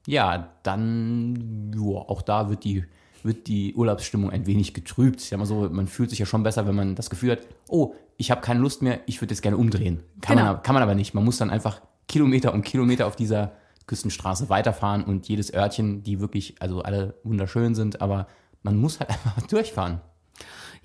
ja, 0.09 0.52
dann, 0.64 1.73
ja, 1.76 1.80
auch 1.80 2.23
da 2.23 2.49
wird 2.50 2.64
die, 2.64 2.87
wird 3.23 3.47
die 3.47 3.75
Urlaubsstimmung 3.75 4.30
ein 4.30 4.47
wenig 4.47 4.73
getrübt. 4.73 5.21
Ich 5.21 5.28
sag 5.28 5.38
mal 5.38 5.47
so, 5.47 5.68
man 5.71 5.87
fühlt 5.87 6.11
sich 6.11 6.18
ja 6.18 6.26
schon 6.26 6.42
besser, 6.42 6.66
wenn 6.66 6.75
man 6.75 6.95
das 6.95 7.11
Gefühl 7.11 7.33
hat, 7.33 7.40
oh, 7.68 7.95
ich 8.16 8.30
habe 8.30 8.40
keine 8.40 8.61
Lust 8.61 8.82
mehr, 8.82 9.00
ich 9.06 9.20
würde 9.20 9.32
jetzt 9.35 9.42
gerne 9.42 9.56
umdrehen. 9.56 10.02
Kann, 10.20 10.37
Genau. 10.38 10.52
man, 10.54 10.62
kann 10.62 10.75
man 10.75 10.82
aber 10.82 10.94
nicht. 10.94 11.14
Man 11.14 11.25
muss 11.25 11.38
dann 11.38 11.50
einfach 11.50 11.80
Kilometer 12.08 12.54
um 12.54 12.62
Kilometer 12.62 13.06
auf 13.06 13.16
dieser 13.16 13.52
Küstenstraße 13.87 14.49
weiterfahren 14.49 15.04
und 15.04 15.28
jedes 15.28 15.52
Örtchen, 15.54 16.02
die 16.02 16.20
wirklich, 16.20 16.56
also 16.61 16.82
alle 16.82 17.14
wunderschön 17.25 17.75
sind, 17.75 18.00
aber 18.00 18.26
man 18.62 18.76
muss 18.76 18.99
halt 19.00 19.11
einfach 19.11 19.42
durchfahren. 19.42 20.00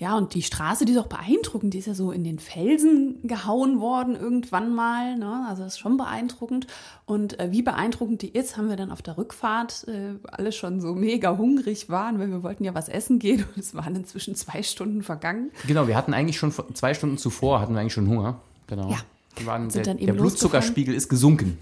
Ja, 0.01 0.17
und 0.17 0.33
die 0.33 0.41
Straße, 0.41 0.83
die 0.85 0.93
ist 0.93 0.97
auch 0.97 1.05
beeindruckend. 1.05 1.75
Die 1.75 1.77
ist 1.77 1.85
ja 1.85 1.93
so 1.93 2.11
in 2.11 2.23
den 2.23 2.39
Felsen 2.39 3.19
gehauen 3.21 3.79
worden 3.79 4.15
irgendwann 4.15 4.73
mal. 4.73 5.15
Ne? 5.15 5.45
Also 5.47 5.61
das 5.61 5.73
ist 5.73 5.79
schon 5.79 5.95
beeindruckend. 5.95 6.65
Und 7.05 7.39
äh, 7.39 7.51
wie 7.51 7.61
beeindruckend 7.61 8.23
die 8.23 8.29
ist, 8.29 8.57
haben 8.57 8.67
wir 8.67 8.77
dann 8.77 8.91
auf 8.91 9.03
der 9.03 9.19
Rückfahrt 9.19 9.85
äh, 9.87 10.15
alle 10.23 10.53
schon 10.53 10.81
so 10.81 10.95
mega 10.95 11.37
hungrig 11.37 11.87
waren, 11.89 12.17
weil 12.17 12.29
wir 12.29 12.41
wollten 12.41 12.63
ja 12.63 12.73
was 12.73 12.89
essen 12.89 13.19
gehen. 13.19 13.45
Und 13.55 13.59
es 13.59 13.75
waren 13.75 13.95
inzwischen 13.95 14.33
zwei 14.33 14.63
Stunden 14.63 15.03
vergangen. 15.03 15.51
Genau, 15.67 15.87
wir 15.87 15.95
hatten 15.95 16.15
eigentlich 16.15 16.39
schon 16.39 16.51
zwei 16.73 16.95
Stunden 16.95 17.19
zuvor, 17.19 17.61
hatten 17.61 17.75
wir 17.75 17.81
eigentlich 17.81 17.93
schon 17.93 18.07
Hunger. 18.07 18.41
Genau. 18.65 18.89
Ja. 18.89 18.97
Waren, 19.45 19.69
der 19.69 19.83
der 19.83 20.13
Blutzuckerspiegel 20.13 20.95
ist 20.95 21.09
gesunken. 21.09 21.59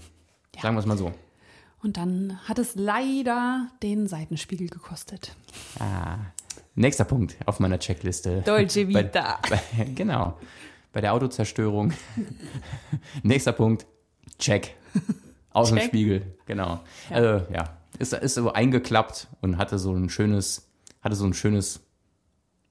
Sagen 0.62 0.76
wir 0.76 0.80
es 0.80 0.86
mal 0.86 0.96
so. 0.96 1.12
Und 1.82 1.98
dann 1.98 2.38
hat 2.44 2.58
es 2.58 2.74
leider 2.74 3.68
den 3.82 4.06
Seitenspiegel 4.06 4.68
gekostet. 4.68 5.36
Nächster 6.80 7.04
Punkt 7.04 7.36
auf 7.44 7.60
meiner 7.60 7.78
Checkliste. 7.78 8.40
Dolce 8.40 8.86
Bei- 8.86 9.04
Vita. 9.04 9.38
Bei, 9.50 9.84
genau. 9.94 10.38
Bei 10.94 11.02
der 11.02 11.12
Autozerstörung. 11.12 11.92
Nächster 13.22 13.52
Punkt. 13.52 13.86
Check. 14.38 14.74
Außenspiegel. 15.50 16.22
Genau. 16.46 16.80
Also, 17.10 17.44
ja. 17.52 17.76
Ist, 17.98 18.14
ist 18.14 18.34
so 18.34 18.50
eingeklappt 18.52 19.28
und 19.42 19.58
hatte 19.58 19.78
so 19.78 19.92
ein 19.92 20.08
schönes, 20.08 20.70
hatte 21.02 21.16
so 21.16 21.26
ein 21.26 21.34
schönes 21.34 21.80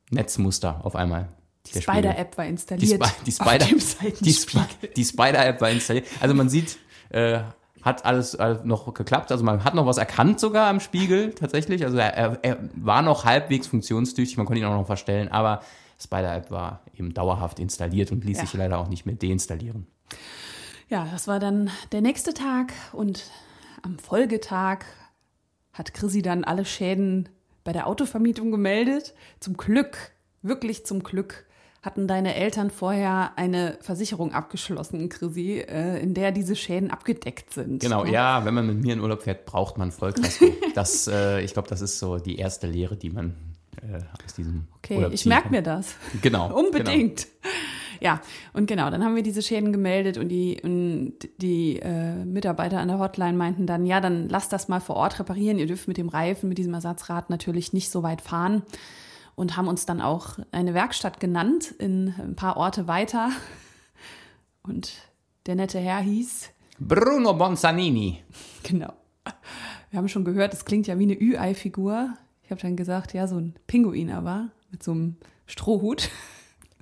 Netzmuster 0.10 0.84
auf 0.84 0.96
einmal. 0.96 1.30
Spiegel. 1.68 1.82
Spider-App 1.84 2.36
war 2.38 2.46
Die, 2.46 2.50
installiert. 2.52 3.04
Die 3.28 3.32
Spider, 3.32 3.66
dem 3.68 3.80
die, 4.22 4.94
die 4.96 5.06
Spider-App 5.06 5.62
war 5.62 5.70
installiert. 5.70 6.08
Also 6.20 6.34
man 6.34 6.50
sieht, 6.50 6.80
äh, 7.10 7.42
hat 7.82 8.06
alles, 8.06 8.36
alles 8.36 8.64
noch 8.64 8.94
geklappt. 8.94 9.32
Also 9.32 9.44
man 9.44 9.64
hat 9.64 9.74
noch 9.76 9.86
was 9.86 9.98
erkannt 9.98 10.40
sogar 10.40 10.68
am 10.68 10.80
Spiegel 10.80 11.34
tatsächlich. 11.34 11.84
Also 11.86 11.98
er, 11.98 12.14
er, 12.14 12.40
er 12.44 12.58
war 12.76 13.02
noch 13.02 13.26
halbwegs 13.26 13.68
funktionstüchtig, 13.68 14.38
man 14.38 14.46
konnte 14.46 14.60
ihn 14.62 14.66
auch 14.66 14.78
noch 14.78 14.86
verstellen, 14.86 15.30
aber 15.30 15.62
Spider-App 16.02 16.52
war 16.52 16.82
eben 16.98 17.14
dauerhaft 17.14 17.60
installiert 17.60 18.12
und 18.12 18.24
ließ 18.24 18.38
Ja. 18.38 18.46
sich 18.46 18.54
leider 18.54 18.78
auch 18.80 18.88
nicht 18.88 19.06
mehr 19.06 19.16
deinstallieren. 19.16 19.88
Ja, 20.90 21.08
das 21.12 21.28
war 21.28 21.40
dann 21.40 21.70
der 21.92 22.02
nächste 22.02 22.34
Tag 22.34 22.74
und 22.94 23.30
am 23.84 24.00
Folgetag 24.00 24.80
hat 25.74 25.94
Chrissy 25.94 26.22
dann 26.22 26.44
alle 26.44 26.66
Schäden 26.66 27.30
bei 27.64 27.74
der 27.74 27.88
Autovermietung 27.88 28.52
gemeldet. 28.52 29.14
Zum 29.40 29.56
Glück, 29.56 30.12
wirklich 30.42 30.86
zum 30.86 31.04
Glück, 31.04 31.46
hatten 31.82 32.08
deine 32.08 32.36
Eltern 32.36 32.72
vorher 32.72 33.32
eine 33.38 33.78
Versicherung 33.82 34.34
abgeschlossen, 34.34 35.08
Chrissy, 35.08 35.60
äh, 35.60 36.02
in 36.02 36.14
der 36.14 36.32
diese 36.32 36.56
Schäden 36.56 36.92
abgedeckt 36.92 37.54
sind. 37.54 37.82
Genau, 37.82 38.04
Ne? 38.04 38.12
ja, 38.12 38.44
wenn 38.44 38.54
man 38.54 38.68
mit 38.68 38.82
mir 38.82 38.94
in 38.94 39.00
Urlaub 39.00 39.22
fährt, 39.24 39.46
braucht 39.46 39.78
man 39.78 39.92
Vollkasko. 39.92 40.46
das, 40.76 41.08
äh, 41.08 41.42
ich 41.42 41.54
glaube, 41.54 41.70
das 41.70 41.82
ist 41.82 42.00
so 42.00 42.18
die 42.18 42.38
erste 42.38 42.68
Lehre, 42.68 42.98
die 42.98 43.10
man 43.10 43.36
äh, 43.82 44.00
aus 44.26 44.34
diesem 44.34 44.68
Okay, 44.78 44.98
Urlaub 44.98 45.14
ich 45.14 45.26
merke 45.26 45.50
mir 45.50 45.62
das. 45.62 45.96
Genau. 46.22 46.54
Unbedingt. 46.54 47.28
Ja, 48.02 48.22
und 48.54 48.68
genau, 48.68 48.90
dann 48.90 49.04
haben 49.04 49.16
wir 49.16 49.24
diese 49.24 49.42
Schäden 49.42 49.74
gemeldet 49.74 50.18
und 50.18 50.30
die, 50.30 50.60
und 50.64 51.16
die 51.38 51.80
äh, 51.80 52.24
Mitarbeiter 52.26 52.80
an 52.80 52.88
der 52.88 53.00
Hotline 53.00 53.38
meinten 53.38 53.68
dann, 53.68 53.86
ja, 53.86 54.00
dann 54.00 54.30
lasst 54.30 54.54
das 54.54 54.70
mal 54.70 54.80
vor 54.80 54.96
Ort 54.96 55.20
reparieren. 55.20 55.60
Ihr 55.60 55.68
dürft 55.68 55.88
mit 55.88 55.98
dem 55.98 56.08
Reifen, 56.08 56.48
mit 56.50 56.58
diesem 56.58 56.74
Ersatzrad 56.74 57.30
natürlich 57.30 57.74
nicht 57.74 57.90
so 57.90 58.02
weit 58.04 58.22
fahren. 58.22 58.64
Und 59.40 59.56
haben 59.56 59.70
uns 59.70 59.86
dann 59.86 60.02
auch 60.02 60.38
eine 60.52 60.74
Werkstatt 60.74 61.22
genannt 61.22 61.72
in 61.80 62.14
ein 62.20 62.36
paar 62.36 62.58
Orte 62.58 62.90
weiter. 62.90 63.30
Und 64.64 64.92
der 65.46 65.56
nette 65.56 65.80
Herr 65.80 66.02
hieß. 66.02 66.50
Bruno 66.78 67.34
Bonzanini. 67.34 68.22
genau. 68.64 68.92
Wir 69.92 69.98
haben 69.98 70.10
schon 70.10 70.26
gehört, 70.26 70.54
es 70.54 70.66
klingt 70.66 70.88
ja 70.88 71.00
wie 71.00 71.04
eine 71.04 71.18
Ü-Ei-Figur. 71.18 72.16
Ich 72.44 72.52
habe 72.52 72.60
dann 72.60 72.76
gesagt, 72.76 73.14
ja, 73.14 73.28
so 73.28 73.38
ein 73.38 73.56
Pinguin 73.66 74.12
aber 74.12 74.50
mit 74.72 74.84
so 74.84 74.92
einem 74.92 75.16
Strohhut. 75.46 76.10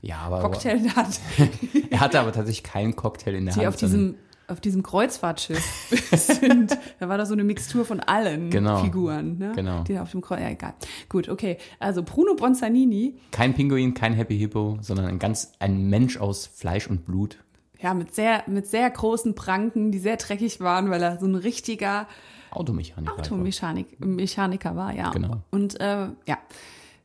Ja, 0.01 0.17
aber 0.21 0.41
Cocktail 0.41 0.79
hat. 0.95 1.19
er 1.91 1.99
hatte 1.99 2.19
aber 2.19 2.31
tatsächlich 2.31 2.63
keinen 2.63 2.95
Cocktail 2.95 3.35
in 3.35 3.45
der 3.45 3.53
die 3.53 3.59
Hand. 3.59 3.67
auf 3.67 3.75
diesem, 3.75 4.15
auf 4.47 4.61
diesem 4.61 4.81
Kreuzfahrtschiff 4.83 5.63
sind. 6.13 6.77
Da 6.99 7.09
war 7.09 7.17
da 7.17 7.25
so 7.25 7.33
eine 7.33 7.43
Mixtur 7.43 7.83
von 7.85 7.99
allen 7.99 8.49
Genau. 8.49 8.77
Figuren, 8.83 9.37
ne? 9.37 9.51
Genau. 9.55 9.83
Die 9.83 9.93
da 9.93 10.03
auf 10.03 10.11
dem 10.11 10.21
Kreuz, 10.21 10.39
ja, 10.39 10.49
egal. 10.49 10.73
Gut, 11.09 11.27
okay. 11.29 11.57
Also 11.79 12.01
Bruno 12.03 12.33
Bonzanini, 12.35 13.17
Kein 13.31 13.53
Pinguin, 13.53 13.93
kein 13.93 14.13
Happy 14.13 14.37
Hippo, 14.37 14.77
sondern 14.81 15.05
ein 15.07 15.19
ganz 15.19 15.51
ein 15.59 15.89
Mensch 15.89 16.17
aus 16.17 16.47
Fleisch 16.47 16.87
und 16.87 17.05
Blut. 17.05 17.39
ja, 17.79 17.93
mit 17.93 18.15
sehr, 18.15 18.43
mit 18.47 18.67
sehr 18.67 18.89
großen 18.89 19.35
Pranken, 19.35 19.91
die 19.91 19.99
sehr 19.99 20.17
dreckig 20.17 20.59
waren, 20.61 20.89
weil 20.89 21.01
er 21.03 21.19
so 21.19 21.25
ein 21.27 21.35
richtiger 21.35 22.07
Automechaniker. 22.51 23.13
Automechanik, 23.19 23.99
Mechaniker 24.03 24.75
war, 24.75 24.93
ja. 24.95 25.11
Genau. 25.11 25.41
Und 25.51 25.79
äh, 25.81 26.07
ja, 26.25 26.37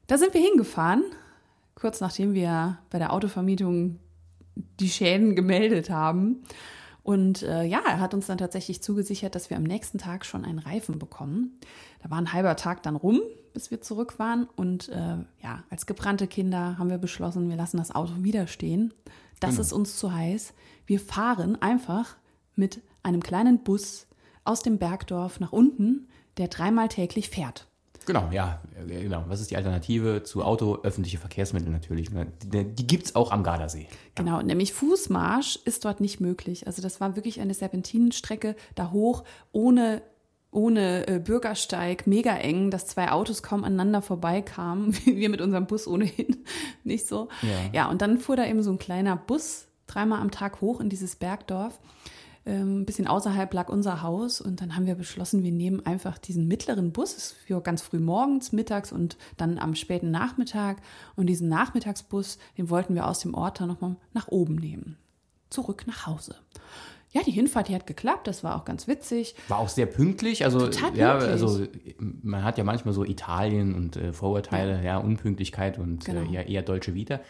da 0.07 0.17
sind 0.17 0.33
wir 0.33 0.41
hingefahren, 0.41 1.03
kurz 1.75 2.01
nachdem 2.01 2.33
wir 2.35 2.79
bei 2.91 2.99
der 3.01 3.13
Autovermietung 3.13 3.99
die 4.81 4.89
Schäden 4.89 5.35
gemeldet 5.35 5.91
haben. 5.91 6.43
Und 7.03 7.43
äh, 7.43 7.65
ja, 7.65 7.81
er 7.85 8.01
hat 8.01 8.15
uns 8.15 8.27
dann 8.27 8.39
tatsächlich 8.39 8.83
zugesichert, 8.83 9.35
dass 9.35 9.51
wir 9.51 9.57
am 9.57 9.65
nächsten 9.65 9.99
Tag 9.99 10.25
schon 10.25 10.45
einen 10.45 10.61
Reifen 10.61 10.99
bekommen. 10.99 11.59
Da 12.03 12.11
war 12.11 12.19
ein 12.19 12.33
halber 12.33 12.55
Tag 12.57 12.83
dann 12.85 12.95
rum, 12.95 13.21
bis 13.53 13.71
wir 13.71 13.81
zurück 13.81 14.19
waren. 14.19 14.49
Und 14.57 14.89
äh, 14.89 15.17
ja, 15.43 15.65
als 15.69 15.87
gebrannte 15.87 16.27
Kinder 16.29 16.79
haben 16.79 16.91
wir 16.91 16.99
beschlossen, 16.99 17.49
wir 17.49 17.57
lassen 17.57 17.79
das 17.79 17.95
Auto 17.95 18.13
wieder 18.19 18.47
stehen. 18.47 18.95
Das 19.41 19.59
ist 19.59 19.73
uns 19.73 19.97
zu 19.97 20.15
heiß. 20.15 20.55
Wir 20.87 21.01
fahren 21.01 21.61
einfach 21.61 22.17
mit 22.55 22.81
einem 23.03 23.21
kleinen 23.21 23.65
Bus 23.65 24.07
aus 24.45 24.63
dem 24.63 24.79
Bergdorf 24.79 25.41
nach 25.41 25.53
unten, 25.53 26.09
der 26.37 26.47
dreimal 26.47 26.89
täglich 26.89 27.29
fährt. 27.29 27.67
Genau, 28.07 28.29
ja, 28.33 28.61
äh, 28.89 29.03
genau. 29.03 29.25
Was 29.29 29.41
ist 29.41 29.51
die 29.51 29.57
Alternative 29.57 30.23
zu 30.23 30.43
Auto? 30.43 30.79
Öffentliche 30.83 31.19
Verkehrsmittel 31.19 31.71
natürlich. 31.71 32.11
ne? 32.11 32.27
Die, 32.45 32.65
die 32.65 32.87
gibt's 32.87 33.15
auch 33.15 33.31
am 33.31 33.43
Gardasee. 33.43 33.89
Genau, 34.15 34.43
nämlich 34.43 34.73
Fußmarsch 34.73 35.61
ist 35.65 35.85
dort 35.85 36.01
nicht 36.01 36.21
möglich. 36.21 36.67
Also 36.67 36.83
das 36.83 37.01
war 37.01 37.17
wirklich 37.17 37.41
eine 37.41 37.55
Serpentinenstrecke 37.55 38.57
da 38.75 38.91
hoch, 38.91 39.25
ohne, 39.53 40.03
ohne 40.51 41.07
äh, 41.07 41.19
Bürgersteig, 41.19 42.07
mega 42.07 42.35
eng, 42.37 42.71
dass 42.71 42.87
zwei 42.87 43.11
Autos 43.11 43.43
kaum 43.43 43.65
aneinander 43.65 44.03
vorbeikamen. 44.03 44.95
Wir 45.05 45.29
mit 45.29 45.41
unserem 45.41 45.67
Bus 45.67 45.87
ohnehin 45.87 46.45
nicht 46.85 47.07
so. 47.07 47.29
Ja. 47.43 47.49
ja, 47.73 47.91
und 47.91 48.03
dann 48.03 48.19
fuhr 48.19 48.37
da 48.37 48.47
eben 48.47 48.63
so 48.63 48.71
ein 48.71 48.79
kleiner 48.79 49.17
Bus 49.17 49.67
dreimal 49.87 50.21
am 50.21 50.31
Tag 50.31 50.61
hoch 50.61 50.81
in 50.81 50.89
dieses 50.89 51.17
Bergdorf. 51.17 51.79
Ähm, 52.45 52.81
ein 52.81 52.87
bisschen 52.87 53.07
außerhalb 53.07 53.53
lag 53.55 53.69
unser 53.69 54.03
Haus 54.03 54.41
und 54.41 54.61
dann 54.61 54.75
haben 54.75 54.87
wir 54.87 54.97
beschlossen, 54.97 55.45
wir 55.45 55.53
nehmen 55.53 55.85
einfach 55.87 56.19
diesen 56.19 56.49
mittleren 56.49 56.91
Bus 56.93 57.35
für 57.47 57.61
ganz 57.61 57.83
früh 57.83 58.01
morgens, 58.01 58.53
mittags 58.53 58.91
und 58.91 59.17
dann 59.37 59.59
am 59.59 59.75
späten 59.75 60.11
Nachmittag. 60.11 60.79
Und 61.15 61.27
diesen 61.27 61.49
Nachmittagsbus, 61.49 62.39
den 62.59 62.69
wollten 62.71 62.95
wir 62.95 63.07
aus 63.07 63.21
dem 63.21 63.35
Ort 63.35 63.61
dann 63.61 63.69
nochmal 63.69 63.97
nach 64.13 64.29
oben 64.29 64.57
nehmen. 64.57 64.97
Zurück 65.51 65.85
nach 65.87 66.07
Hause. 66.07 66.35
Ja, 67.15 67.21
die 67.23 67.31
Hinfahrt, 67.31 67.69
die 67.69 67.75
hat 67.75 67.87
geklappt, 67.87 68.27
das 68.27 68.43
war 68.43 68.57
auch 68.57 68.65
ganz 68.65 68.89
witzig. 68.89 69.35
War 69.49 69.59
auch 69.59 69.69
sehr 69.69 69.85
pünktlich. 69.85 70.45
Also, 70.47 70.61
Total 70.61 70.97
ja, 70.97 71.11
pünktlich. 71.19 71.31
also 71.31 71.67
man 72.01 72.43
hat 72.43 72.57
ja 72.57 72.65
manchmal 72.65 72.95
so 72.95 73.05
Italien 73.05 73.75
und 73.75 73.97
äh, 73.97 74.15
Vorurteile, 74.15 74.83
ja. 74.83 74.97
Unpünktlichkeit 74.97 75.79
und 75.79 76.07
Genau. 76.07 76.23
äh, 76.23 76.33
ja, 76.33 76.41
eher 76.41 76.63
deutsche 76.63 76.95
Vita. 76.95 77.21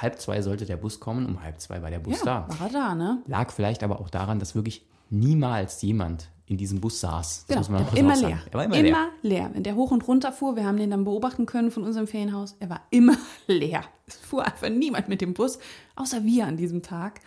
Halb 0.00 0.20
zwei 0.20 0.42
sollte 0.42 0.66
der 0.66 0.76
Bus 0.76 1.00
kommen, 1.00 1.26
um 1.26 1.42
halb 1.42 1.60
zwei 1.60 1.82
war 1.82 1.90
der 1.90 1.98
Bus 2.00 2.18
Ja, 2.20 2.46
da. 2.48 2.58
war 2.60 2.66
er 2.68 2.72
da, 2.72 2.94
ne? 2.94 3.22
Lag 3.26 3.50
vielleicht 3.50 3.82
aber 3.82 4.00
auch 4.00 4.10
daran, 4.10 4.38
dass 4.38 4.54
wirklich 4.54 4.84
niemals 5.10 5.80
jemand 5.82 6.28
in 6.48 6.56
diesem 6.58 6.80
Bus 6.80 7.00
saß. 7.00 7.46
Das 7.46 7.46
Genau, 7.48 7.58
muss 7.60 7.68
man 7.70 7.78
der 7.78 7.86
auch 7.88 7.92
war 7.92 7.98
immer 7.98 8.16
sagen. 8.16 8.28
leer. 8.28 8.40
Er 8.50 8.54
war 8.54 8.64
immer, 8.64 8.82
leer. 8.82 9.08
leer. 9.22 9.50
Wenn 9.52 9.62
der 9.64 9.74
hoch 9.74 9.90
und 9.90 10.06
runter 10.06 10.30
fuhr, 10.32 10.54
wir 10.54 10.64
haben 10.64 10.76
den 10.76 10.90
dann 10.90 11.02
beobachten 11.04 11.44
können 11.46 11.70
von 11.72 11.82
unserem 11.82 12.06
Ferienhaus, 12.06 12.54
er 12.60 12.70
war 12.70 12.82
immer 12.90 13.16
leer. 13.48 13.82
Es 14.06 14.16
fuhr 14.16 14.44
einfach 14.44 14.68
niemand 14.68 15.08
mit 15.08 15.20
dem 15.20 15.34
Bus, 15.34 15.58
außer 15.96 16.24
wir 16.24 16.46
an 16.46 16.56
diesem 16.56 16.82
Tag. 16.82 17.20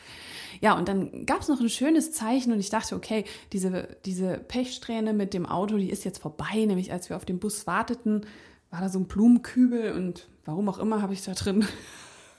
Ja, 0.62 0.78
und 0.78 0.88
dann 0.88 1.26
gab 1.26 1.42
es 1.42 1.48
noch 1.50 1.60
ein 1.60 1.70
schönes 1.70 2.12
Zeichen 2.14 2.54
und 2.54 2.60
ich 2.60 2.70
dachte, 2.70 2.96
okay, 2.96 3.26
diese, 3.52 3.98
diese 4.06 4.38
Pechsträhne 4.38 5.14
mit 5.14 5.34
dem 5.34 5.46
Auto, 5.46 5.78
die 5.78 5.90
ist 5.90 6.06
jetzt 6.06 6.20
vorbei. 6.22 6.54
Nämlich 6.66 6.92
als 6.94 7.10
wir 7.10 7.18
auf 7.18 7.26
den 7.26 7.40
Bus 7.40 7.68
warteten, 7.68 8.26
war 8.72 8.80
da 8.82 8.90
so 8.90 9.00
ein 9.00 9.06
Blumenkübel 9.06 9.94
und 9.94 10.28
warum 10.46 10.70
auch 10.70 10.80
immer 10.80 11.02
habe 11.02 11.14
ich 11.14 11.24
da 11.24 11.34
drin 11.34 11.66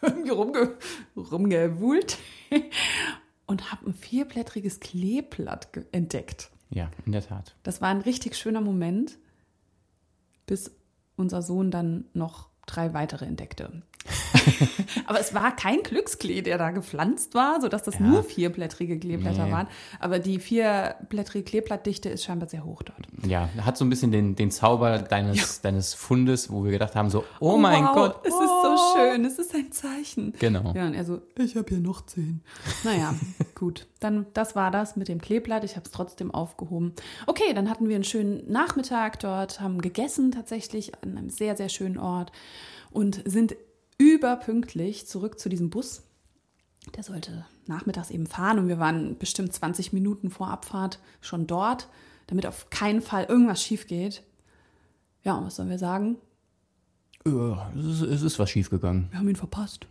irgendwie 0.02 0.30
rumge 0.30 0.76
rumgewühlt 1.16 2.18
und 3.46 3.72
habe 3.72 3.90
ein 3.90 3.94
vierblättriges 3.94 4.80
Kleeblatt 4.80 5.68
entdeckt. 5.92 6.50
Ja, 6.70 6.90
in 7.04 7.12
der 7.12 7.26
Tat. 7.26 7.56
Das 7.62 7.80
war 7.80 7.88
ein 7.88 8.00
richtig 8.00 8.36
schöner 8.36 8.60
Moment, 8.60 9.18
bis 10.46 10.70
unser 11.16 11.42
Sohn 11.42 11.70
dann 11.70 12.04
noch 12.14 12.48
drei 12.66 12.94
weitere 12.94 13.24
entdeckte. 13.24 13.82
Aber 15.06 15.20
es 15.20 15.34
war 15.34 15.54
kein 15.54 15.82
Glücksklee, 15.82 16.42
der 16.42 16.58
da 16.58 16.70
gepflanzt 16.70 17.34
war, 17.34 17.60
sodass 17.60 17.82
das 17.82 17.94
Ja. 17.94 18.00
nur 18.00 18.22
vierblättrige 18.24 18.98
Kleeblätter 18.98 19.46
Nee. 19.46 19.52
waren. 19.52 19.66
Aber 19.98 20.18
die 20.18 20.38
vierblättrige 20.38 21.44
Kleeblattdichte 21.44 22.08
ist 22.08 22.24
scheinbar 22.24 22.48
sehr 22.48 22.64
hoch 22.64 22.82
dort. 22.82 23.00
Ja, 23.26 23.48
hat 23.64 23.76
so 23.76 23.84
ein 23.84 23.90
bisschen 23.90 24.10
den, 24.12 24.36
den 24.36 24.50
Zauber 24.50 24.98
deines, 24.98 25.60
deines 25.60 25.94
Fundes, 25.94 26.50
wo 26.50 26.64
wir 26.64 26.70
gedacht 26.72 26.94
haben, 26.94 27.10
so, 27.10 27.24
oh, 27.40 27.56
mein 27.56 27.84
wow, 27.84 27.94
Gott. 27.94 28.16
Es 28.24 28.32
ist 28.32 28.38
so 28.40 28.76
schön, 28.96 29.24
es 29.24 29.38
ist 29.38 29.54
ein 29.54 29.72
Zeichen. 29.72 30.32
Genau. 30.38 30.72
Ja, 30.74 30.86
und 30.86 30.94
er 30.94 31.04
so, 31.04 31.20
ich 31.38 31.56
habe 31.56 31.66
hier 31.68 31.80
noch 31.80 32.06
zehn. 32.06 32.40
Naja, 32.84 33.14
gut. 33.54 33.86
Dann, 34.00 34.26
das 34.32 34.54
war 34.56 34.70
das 34.70 34.96
mit 34.96 35.08
dem 35.08 35.20
Kleeblatt. 35.20 35.64
Ich 35.64 35.76
habe 35.76 35.84
es 35.84 35.90
trotzdem 35.92 36.30
aufgehoben. 36.32 36.92
Okay, 37.26 37.52
dann 37.54 37.68
hatten 37.68 37.88
wir 37.88 37.96
einen 37.96 38.04
schönen 38.04 38.50
Nachmittag 38.50 39.20
dort, 39.20 39.60
haben 39.60 39.80
gegessen 39.80 40.32
tatsächlich 40.32 40.92
an 41.02 41.16
einem 41.16 41.30
sehr, 41.30 41.56
sehr 41.56 41.68
schönen 41.68 41.98
Ort 41.98 42.32
und 42.90 43.22
sind 43.26 43.54
überpünktlich 44.00 45.06
zurück 45.06 45.38
zu 45.38 45.50
diesem 45.50 45.68
Bus. 45.68 46.02
Der 46.96 47.02
sollte 47.02 47.44
nachmittags 47.66 48.10
eben 48.10 48.26
fahren 48.26 48.58
und 48.58 48.66
wir 48.68 48.78
waren 48.78 49.18
bestimmt 49.18 49.52
20 49.52 49.92
Minuten 49.92 50.30
vor 50.30 50.48
Abfahrt 50.48 50.98
schon 51.20 51.46
dort, 51.46 51.88
damit 52.26 52.46
auf 52.46 52.70
keinen 52.70 53.02
Fall 53.02 53.24
irgendwas 53.24 53.62
schief 53.62 53.86
geht. 53.86 54.22
Ja, 55.22 55.34
und 55.36 55.44
was 55.44 55.56
sollen 55.56 55.68
wir 55.68 55.78
sagen? 55.78 56.16
Ja, 57.26 57.70
es, 57.78 57.84
ist, 57.84 58.00
es 58.00 58.22
ist 58.22 58.38
was 58.38 58.48
schiefgegangen. 58.48 59.08
Wir 59.10 59.18
haben 59.18 59.28
ihn 59.28 59.36
verpasst. 59.36 59.86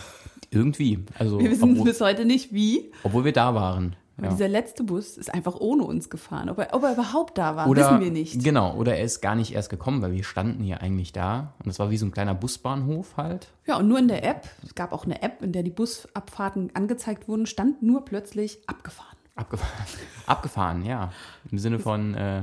Irgendwie. 0.50 0.98
Also, 1.16 1.38
Wir 1.38 1.50
wissen 1.52 1.70
obwohl, 1.72 1.84
bis 1.84 2.00
heute 2.00 2.24
nicht 2.24 2.52
wie. 2.52 2.90
obwohl 3.04 3.24
wir 3.24 3.32
da 3.32 3.54
waren. 3.54 3.94
Aber 4.22 4.30
Ja. 4.30 4.36
dieser 4.36 4.48
letzte 4.48 4.84
Bus 4.84 5.16
ist 5.18 5.34
einfach 5.34 5.56
ohne 5.58 5.82
uns 5.82 6.08
gefahren. 6.08 6.48
Ob 6.48 6.58
er, 6.58 6.68
ob 6.74 6.84
er 6.84 6.92
überhaupt 6.92 7.36
da 7.38 7.56
war, 7.56 7.68
Oder, 7.68 7.82
wissen 7.90 8.00
wir 8.00 8.10
nicht. 8.12 8.44
Genau, 8.44 8.76
oder 8.76 8.96
er 8.96 9.02
ist 9.04 9.20
gar 9.20 9.34
nicht 9.34 9.52
erst 9.52 9.68
gekommen, 9.68 10.00
weil 10.00 10.12
wir 10.12 10.22
standen 10.22 10.62
hier 10.62 10.80
eigentlich 10.80 11.12
da. 11.12 11.54
Und 11.58 11.66
das 11.66 11.80
war 11.80 11.90
wie 11.90 11.96
so 11.96 12.06
ein 12.06 12.12
kleiner 12.12 12.34
Busbahnhof 12.34 13.16
halt. 13.16 13.48
Ja, 13.66 13.78
und 13.78 13.88
nur 13.88 13.98
in 13.98 14.06
der 14.06 14.22
App, 14.24 14.48
es 14.64 14.76
gab 14.76 14.92
auch 14.92 15.04
eine 15.04 15.22
App, 15.22 15.42
in 15.42 15.50
der 15.50 15.64
die 15.64 15.70
Busabfahrten 15.70 16.70
angezeigt 16.74 17.26
wurden, 17.26 17.46
stand 17.46 17.82
nur 17.82 18.04
plötzlich 18.04 18.60
abgefahren. 18.68 19.16
Abgefahren. 19.34 19.72
Abgefahren, 20.26 20.84
ja. 20.84 21.10
Im 21.50 21.58
Sinne 21.58 21.80
von 21.80 22.14
äh, 22.14 22.42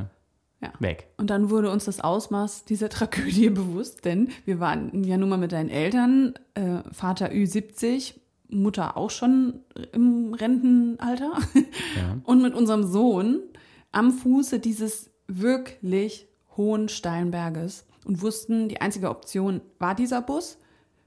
Ja. 0.61 0.73
weg. 0.79 1.07
Und 1.17 1.29
dann 1.29 1.49
wurde 1.49 1.71
uns 1.71 1.85
das 1.85 2.01
Ausmaß 2.01 2.65
dieser 2.65 2.89
Tragödie 2.89 3.49
bewusst, 3.51 4.03
denn 4.03 4.29
wir 4.43 4.59
waren 4.59 5.03
ja 5.05 5.15
nun 5.17 5.29
mal 5.29 5.37
mit 5.37 5.53
deinen 5.53 5.69
Eltern, 5.69 6.33
äh, 6.55 6.79
Vater 6.91 7.29
Ü70, 7.29 8.15
Mutter 8.49 8.97
auch 8.97 9.09
schon 9.09 9.61
im 9.93 10.33
Rentenalter. 10.33 11.33
Ja. 11.95 12.17
Und 12.23 12.41
mit 12.41 12.53
unserem 12.53 12.83
Sohn 12.83 13.39
am 13.91 14.11
Fuße 14.11 14.59
dieses 14.59 15.11
wirklich 15.27 16.27
hohen 16.57 16.89
Steinberges 16.89 17.85
und 18.05 18.21
wussten, 18.21 18.69
die 18.69 18.81
einzige 18.81 19.09
Option 19.09 19.61
war 19.77 19.95
dieser 19.95 20.21
Bus. 20.21 20.57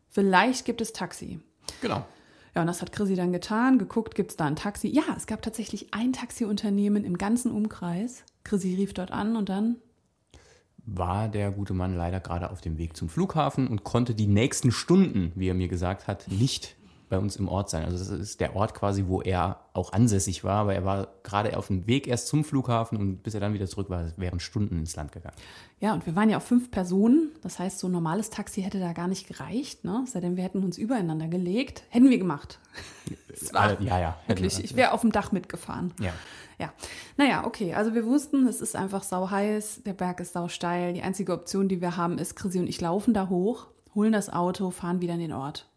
Vielleicht 0.09 0.65
gibt 0.65 0.81
es 0.81 0.93
Taxi. 0.93 1.41
Genau. 1.81 2.07
Ja, 2.55 2.61
und 2.61 2.67
das 2.67 2.83
hat 2.83 2.93
Chrissy 2.93 3.17
dann 3.17 3.33
getan, 3.33 3.79
geguckt, 3.79 4.15
gibt 4.15 4.31
es 4.31 4.37
da 4.37 4.45
ein 4.45 4.57
Taxi. 4.57 4.89
Ja, 4.89 5.03
es 5.17 5.27
gab 5.27 5.43
tatsächlich 5.43 5.95
ein 5.95 6.13
Taxiunternehmen 6.13 7.05
im 7.05 7.17
ganzen 7.17 7.51
Umkreis. 7.51 8.25
Chrissy 8.45 8.75
rief 8.75 8.93
dort 8.93 9.11
an 9.11 9.37
und 9.37 9.49
dann, 9.49 9.77
War 10.85 11.29
der 11.29 11.51
gute 11.51 11.73
Mann 11.73 11.97
leider 11.97 12.21
gerade 12.21 12.51
auf 12.51 12.61
dem 12.61 12.77
Weg 12.77 12.97
zum 12.97 13.09
Flughafen 13.09 13.69
und 13.69 13.85
konnte 13.85 14.15
die 14.15 14.27
nächsten 14.27 14.71
Stunden, 14.71 15.33
wie 15.35 15.49
er 15.49 15.55
mir 15.55 15.69
gesagt 15.69 16.07
hat, 16.07 16.27
nicht 16.29 16.77
bei 17.13 17.19
uns 17.19 17.37
im 17.37 17.47
Ort 17.47 17.69
sein. 17.69 17.85
Also 17.85 17.99
das 17.99 18.09
ist 18.09 18.41
der 18.41 18.57
Ort 18.57 18.73
quasi, 18.73 19.05
wo 19.07 19.21
er 19.21 19.61
auch 19.75 19.93
ansässig 19.93 20.45
war, 20.45 20.63
aber 20.63 20.75
er 20.75 20.87
war 20.87 21.09
gerade 21.23 21.59
auf 21.59 21.67
dem 21.67 21.87
Weg 21.87 22.09
erst 22.09 22.27
zum 22.27 22.43
Flughafen 22.43 22.97
und 22.97 23.23
bis 23.23 23.35
er 23.35 23.41
dann 23.41 23.53
wieder 23.53 23.67
zurück 23.67 23.91
war, 23.91 24.07
wären 24.17 24.41
Stunden 24.41 24.79
ins 24.79 24.97
Land 24.97 25.13
gegangen. 25.13 25.37
ja, 25.79 25.93
und 25.93 26.07
wir 26.07 26.17
waren 26.17 26.31
ja 26.31 26.39
auch 26.39 26.43
fünf 26.43 26.71
Personen. 26.71 27.33
Das 27.43 27.59
heißt, 27.59 27.79
so 27.79 27.89
ein 27.89 27.93
normales 27.93 28.31
Taxi 28.31 28.63
hätte 28.63 28.81
da 28.81 28.95
gar 28.95 29.09
nicht 29.09 29.29
gereicht, 29.29 29.85
ne? 29.85 30.05
Sei 30.09 30.21
denn, 30.21 30.37
wir 30.37 30.45
hätten 30.45 30.65
uns 30.65 30.79
übereinander 30.79 31.29
gelegt. 31.29 31.85
Hätten 31.91 32.09
wir 32.09 32.17
gemacht. 32.17 32.59
War 33.53 33.79
ja, 33.83 34.01
ja. 34.01 34.17
Wirklich, 34.27 34.65
ich 34.65 34.75
wäre 34.75 34.93
auf 34.93 35.03
dem 35.03 35.13
Dach 35.13 35.33
mitgefahren. 35.33 35.93
Ja. 36.01 36.15
Ja, 36.59 36.73
naja, 37.17 37.45
okay. 37.45 37.75
Also 37.75 37.93
wir 37.95 38.07
wussten, 38.07 38.47
es 38.47 38.61
ist 38.61 38.77
einfach 38.77 39.03
sau 39.03 39.31
heiß, 39.31 39.83
der 39.85 39.95
Berg 39.95 40.21
ist 40.21 40.33
sau 40.33 40.49
steil. 40.49 40.95
Die 40.95 41.03
einzige 41.03 41.33
Option, 41.33 41.69
die 41.69 41.81
wir 41.81 41.97
haben, 41.97 42.17
ist, 42.19 42.37
Chrissy 42.37 42.59
und 42.59 42.69
ich 42.69 42.81
laufen 42.81 43.13
da 43.13 43.29
hoch, 43.29 43.67
holen 43.95 44.13
das 44.13 44.31
Auto, 44.31 44.71
fahren 44.71 45.01
wieder 45.01 45.15
in 45.15 45.21
den 45.21 45.33
Ort. 45.33 45.72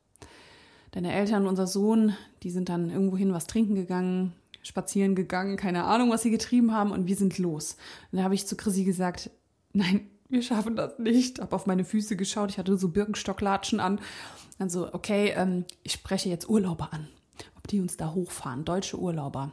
Deine 0.96 1.14
Eltern 1.14 1.42
und 1.42 1.50
unser 1.50 1.68
Sohn, 1.68 2.16
die 2.42 2.50
sind 2.50 2.70
dann 2.70 2.90
irgendwohin 2.90 3.34
was 3.34 3.48
trinken 3.48 3.75
gegangen, 3.75 4.32
spazieren 4.64 5.14
gegangen, 5.14 5.58
keine 5.58 5.84
Ahnung, 5.84 6.10
was 6.10 6.22
sie 6.22 6.32
getrieben 6.32 6.72
haben 6.72 6.92
und 6.92 7.06
wir 7.06 7.18
sind 7.18 7.38
los. 7.38 7.75
Und 8.12 8.20
da 8.20 8.24
habe 8.24 8.34
ich 8.34 8.48
zu 8.48 8.56
Chrissy 8.56 8.86
gesagt, 8.86 9.30
nein, 9.74 10.10
wir 10.30 10.42
schaffen 10.42 10.78
das 10.78 10.98
nicht. 10.98 11.42
Habe 11.42 11.54
auf 11.54 11.66
meine 11.66 11.84
Füße 11.84 12.16
geschaut, 12.16 12.50
ich 12.50 12.58
hatte 12.58 12.78
so 12.78 12.88
Birkenstocklatschen 12.88 13.82
an. 13.82 14.00
Dann 14.58 14.70
so, 14.70 14.94
okay, 14.94 15.34
ähm, 15.36 15.66
ich 15.84 15.92
spreche 15.92 16.30
jetzt 16.30 16.48
Urlauber 16.48 16.94
an, 16.94 17.10
ob 17.58 17.68
die 17.68 17.82
uns 17.82 17.98
da 17.98 18.14
hochfahren, 18.14 18.64
deutsche 18.64 18.98
Urlauber. 18.98 19.52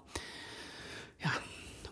Ja, 1.24 1.32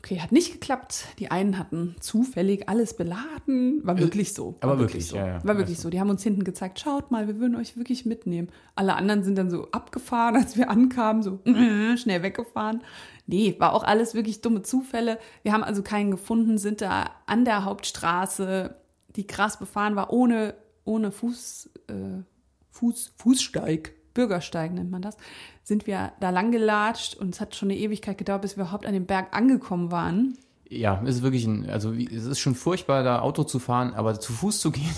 okay, 0.02 0.20
hat 0.20 0.32
nicht 0.32 0.52
geklappt. 0.52 1.04
Die 1.18 1.30
einen 1.30 1.58
hatten 1.58 1.94
zufällig 2.00 2.68
alles 2.68 2.94
beladen. 2.96 3.80
War 3.84 3.98
wirklich 3.98 4.32
so. 4.34 4.56
aber 4.60 4.72
War 4.72 4.78
wirklich, 4.80 5.06
so. 5.06 5.16
ja, 5.16 5.26
ja. 5.26 5.44
War 5.44 5.56
wirklich 5.58 5.76
Also- 5.76 5.82
so. 5.88 5.90
Die 5.90 6.00
haben 6.00 6.10
uns 6.10 6.22
hinten 6.22 6.42
gezeigt, 6.44 6.80
schaut 6.80 7.10
mal, 7.10 7.26
wir 7.28 7.38
würden 7.38 7.54
euch 7.56 7.76
wirklich 7.76 8.06
mitnehmen. 8.06 8.48
Alle 8.74 8.94
anderen 8.96 9.22
sind 9.24 9.36
dann 9.36 9.50
so 9.50 9.68
abgefahren, 9.72 10.36
als 10.42 10.56
wir 10.56 10.70
ankamen, 10.70 11.22
so 11.22 11.38
schnell 11.44 12.22
weggefahren. 12.22 12.82
Nee, 13.26 13.54
war 13.58 13.74
auch 13.74 13.84
alles 13.84 14.14
wirklich 14.14 14.40
dumme 14.40 14.62
Zufälle. 14.62 15.18
Wir 15.44 15.52
haben 15.52 15.62
also 15.62 15.82
keinen 15.82 16.10
gefunden, 16.10 16.58
sind 16.58 16.80
da 16.80 17.10
an 17.26 17.44
der 17.44 17.64
Hauptstraße, 17.64 18.74
die 19.16 19.26
krass 19.26 19.58
befahren 19.58 19.96
war, 19.96 20.12
ohne, 20.12 20.54
ohne 20.84 21.12
Fuß, 21.12 21.70
äh, 21.88 22.22
Fuß, 22.70 23.12
Fußsteig, 23.18 23.92
Bürgersteig 24.14 24.72
nennt 24.72 24.90
man 24.90 25.02
das, 25.02 25.16
sind 25.62 25.86
wir 25.86 26.12
da 26.20 26.30
lang 26.30 26.50
gelatscht 26.52 27.14
und 27.14 27.34
es 27.34 27.40
hat 27.40 27.54
schon 27.54 27.70
eine 27.70 27.78
Ewigkeit 27.78 28.18
gedauert, 28.18 28.42
bis 28.42 28.56
wir 28.56 28.64
überhaupt 28.64 28.86
an 28.86 28.92
dem 28.94 29.06
Berg 29.06 29.34
angekommen 29.36 29.90
waren. 29.90 30.36
Ja, 30.68 31.00
es 31.04 31.16
ist 31.16 31.22
wirklich 31.22 31.44
ein, 31.46 31.68
also 31.68 31.92
es 31.92 32.26
ist 32.26 32.38
schon 32.38 32.54
furchtbar, 32.54 33.02
da 33.02 33.20
Auto 33.20 33.44
zu 33.44 33.58
fahren, 33.58 33.92
aber 33.94 34.18
zu 34.20 34.32
Fuß 34.32 34.60
zu 34.60 34.70
gehen, 34.70 34.94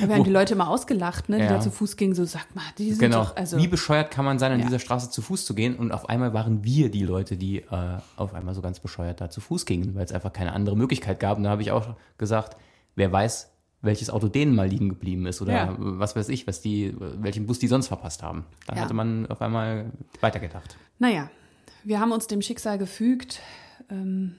Ja, 0.00 0.08
wir 0.08 0.16
haben 0.16 0.24
die 0.24 0.30
Leute 0.30 0.54
immer 0.54 0.68
ausgelacht, 0.68 1.28
ne, 1.28 1.36
die 1.38 1.44
Ja. 1.44 1.54
da 1.54 1.60
zu 1.60 1.70
Fuß 1.70 1.96
gingen, 1.96 2.14
so 2.14 2.24
sag 2.24 2.54
mal, 2.54 2.62
die 2.78 2.90
sind 2.90 2.98
genau. 3.00 3.24
doch, 3.24 3.36
also 3.36 3.58
wie 3.58 3.68
bescheuert 3.68 4.10
kann 4.10 4.24
man 4.24 4.38
sein, 4.40 4.50
an 4.52 4.58
Ja. 4.60 4.66
dieser 4.66 4.78
Straße 4.80 5.10
zu 5.10 5.22
Fuß 5.22 5.44
zu 5.44 5.54
gehen? 5.54 5.76
Und 5.76 5.92
auf 5.92 6.08
einmal 6.08 6.32
waren 6.32 6.64
wir 6.64 6.90
die 6.90 7.02
Leute, 7.04 7.36
die 7.36 7.58
äh, 7.58 7.98
auf 8.16 8.34
einmal 8.34 8.54
so 8.54 8.60
ganz 8.62 8.80
bescheuert 8.80 9.20
da 9.20 9.30
zu 9.30 9.40
Fuß 9.40 9.66
gingen, 9.66 9.94
weil 9.94 10.04
es 10.04 10.12
einfach 10.12 10.32
keine 10.32 10.52
andere 10.52 10.76
Möglichkeit 10.76 11.20
gab. 11.20 11.38
Und 11.38 11.44
da 11.44 11.50
habe 11.50 11.62
ich 11.62 11.70
auch 11.70 11.94
gesagt, 12.18 12.56
wer 12.96 13.10
weiß, 13.12 13.50
welches 13.84 14.10
Auto 14.10 14.28
denen 14.28 14.54
mal 14.54 14.66
liegen 14.68 14.88
geblieben 14.88 15.26
ist 15.26 15.40
oder 15.42 15.52
Ja. 15.52 15.74
was 15.78 16.16
weiß 16.16 16.28
ich, 16.30 16.46
was 16.46 16.60
die, 16.60 16.94
welchen 16.98 17.46
Bus 17.46 17.58
die 17.58 17.68
sonst 17.68 17.88
verpasst 17.88 18.22
haben. 18.22 18.44
Dann 18.66 18.76
Ja. 18.76 18.82
hatte 18.82 18.94
man 18.94 19.26
auf 19.26 19.40
einmal 19.42 19.90
weitergedacht. 20.20 20.76
Naja, 20.98 21.30
wir 21.82 22.00
haben 22.00 22.12
uns 22.12 22.26
dem 22.26 22.42
Schicksal 22.42 22.78
gefügt. 22.78 23.40
Ähm, 23.90 24.36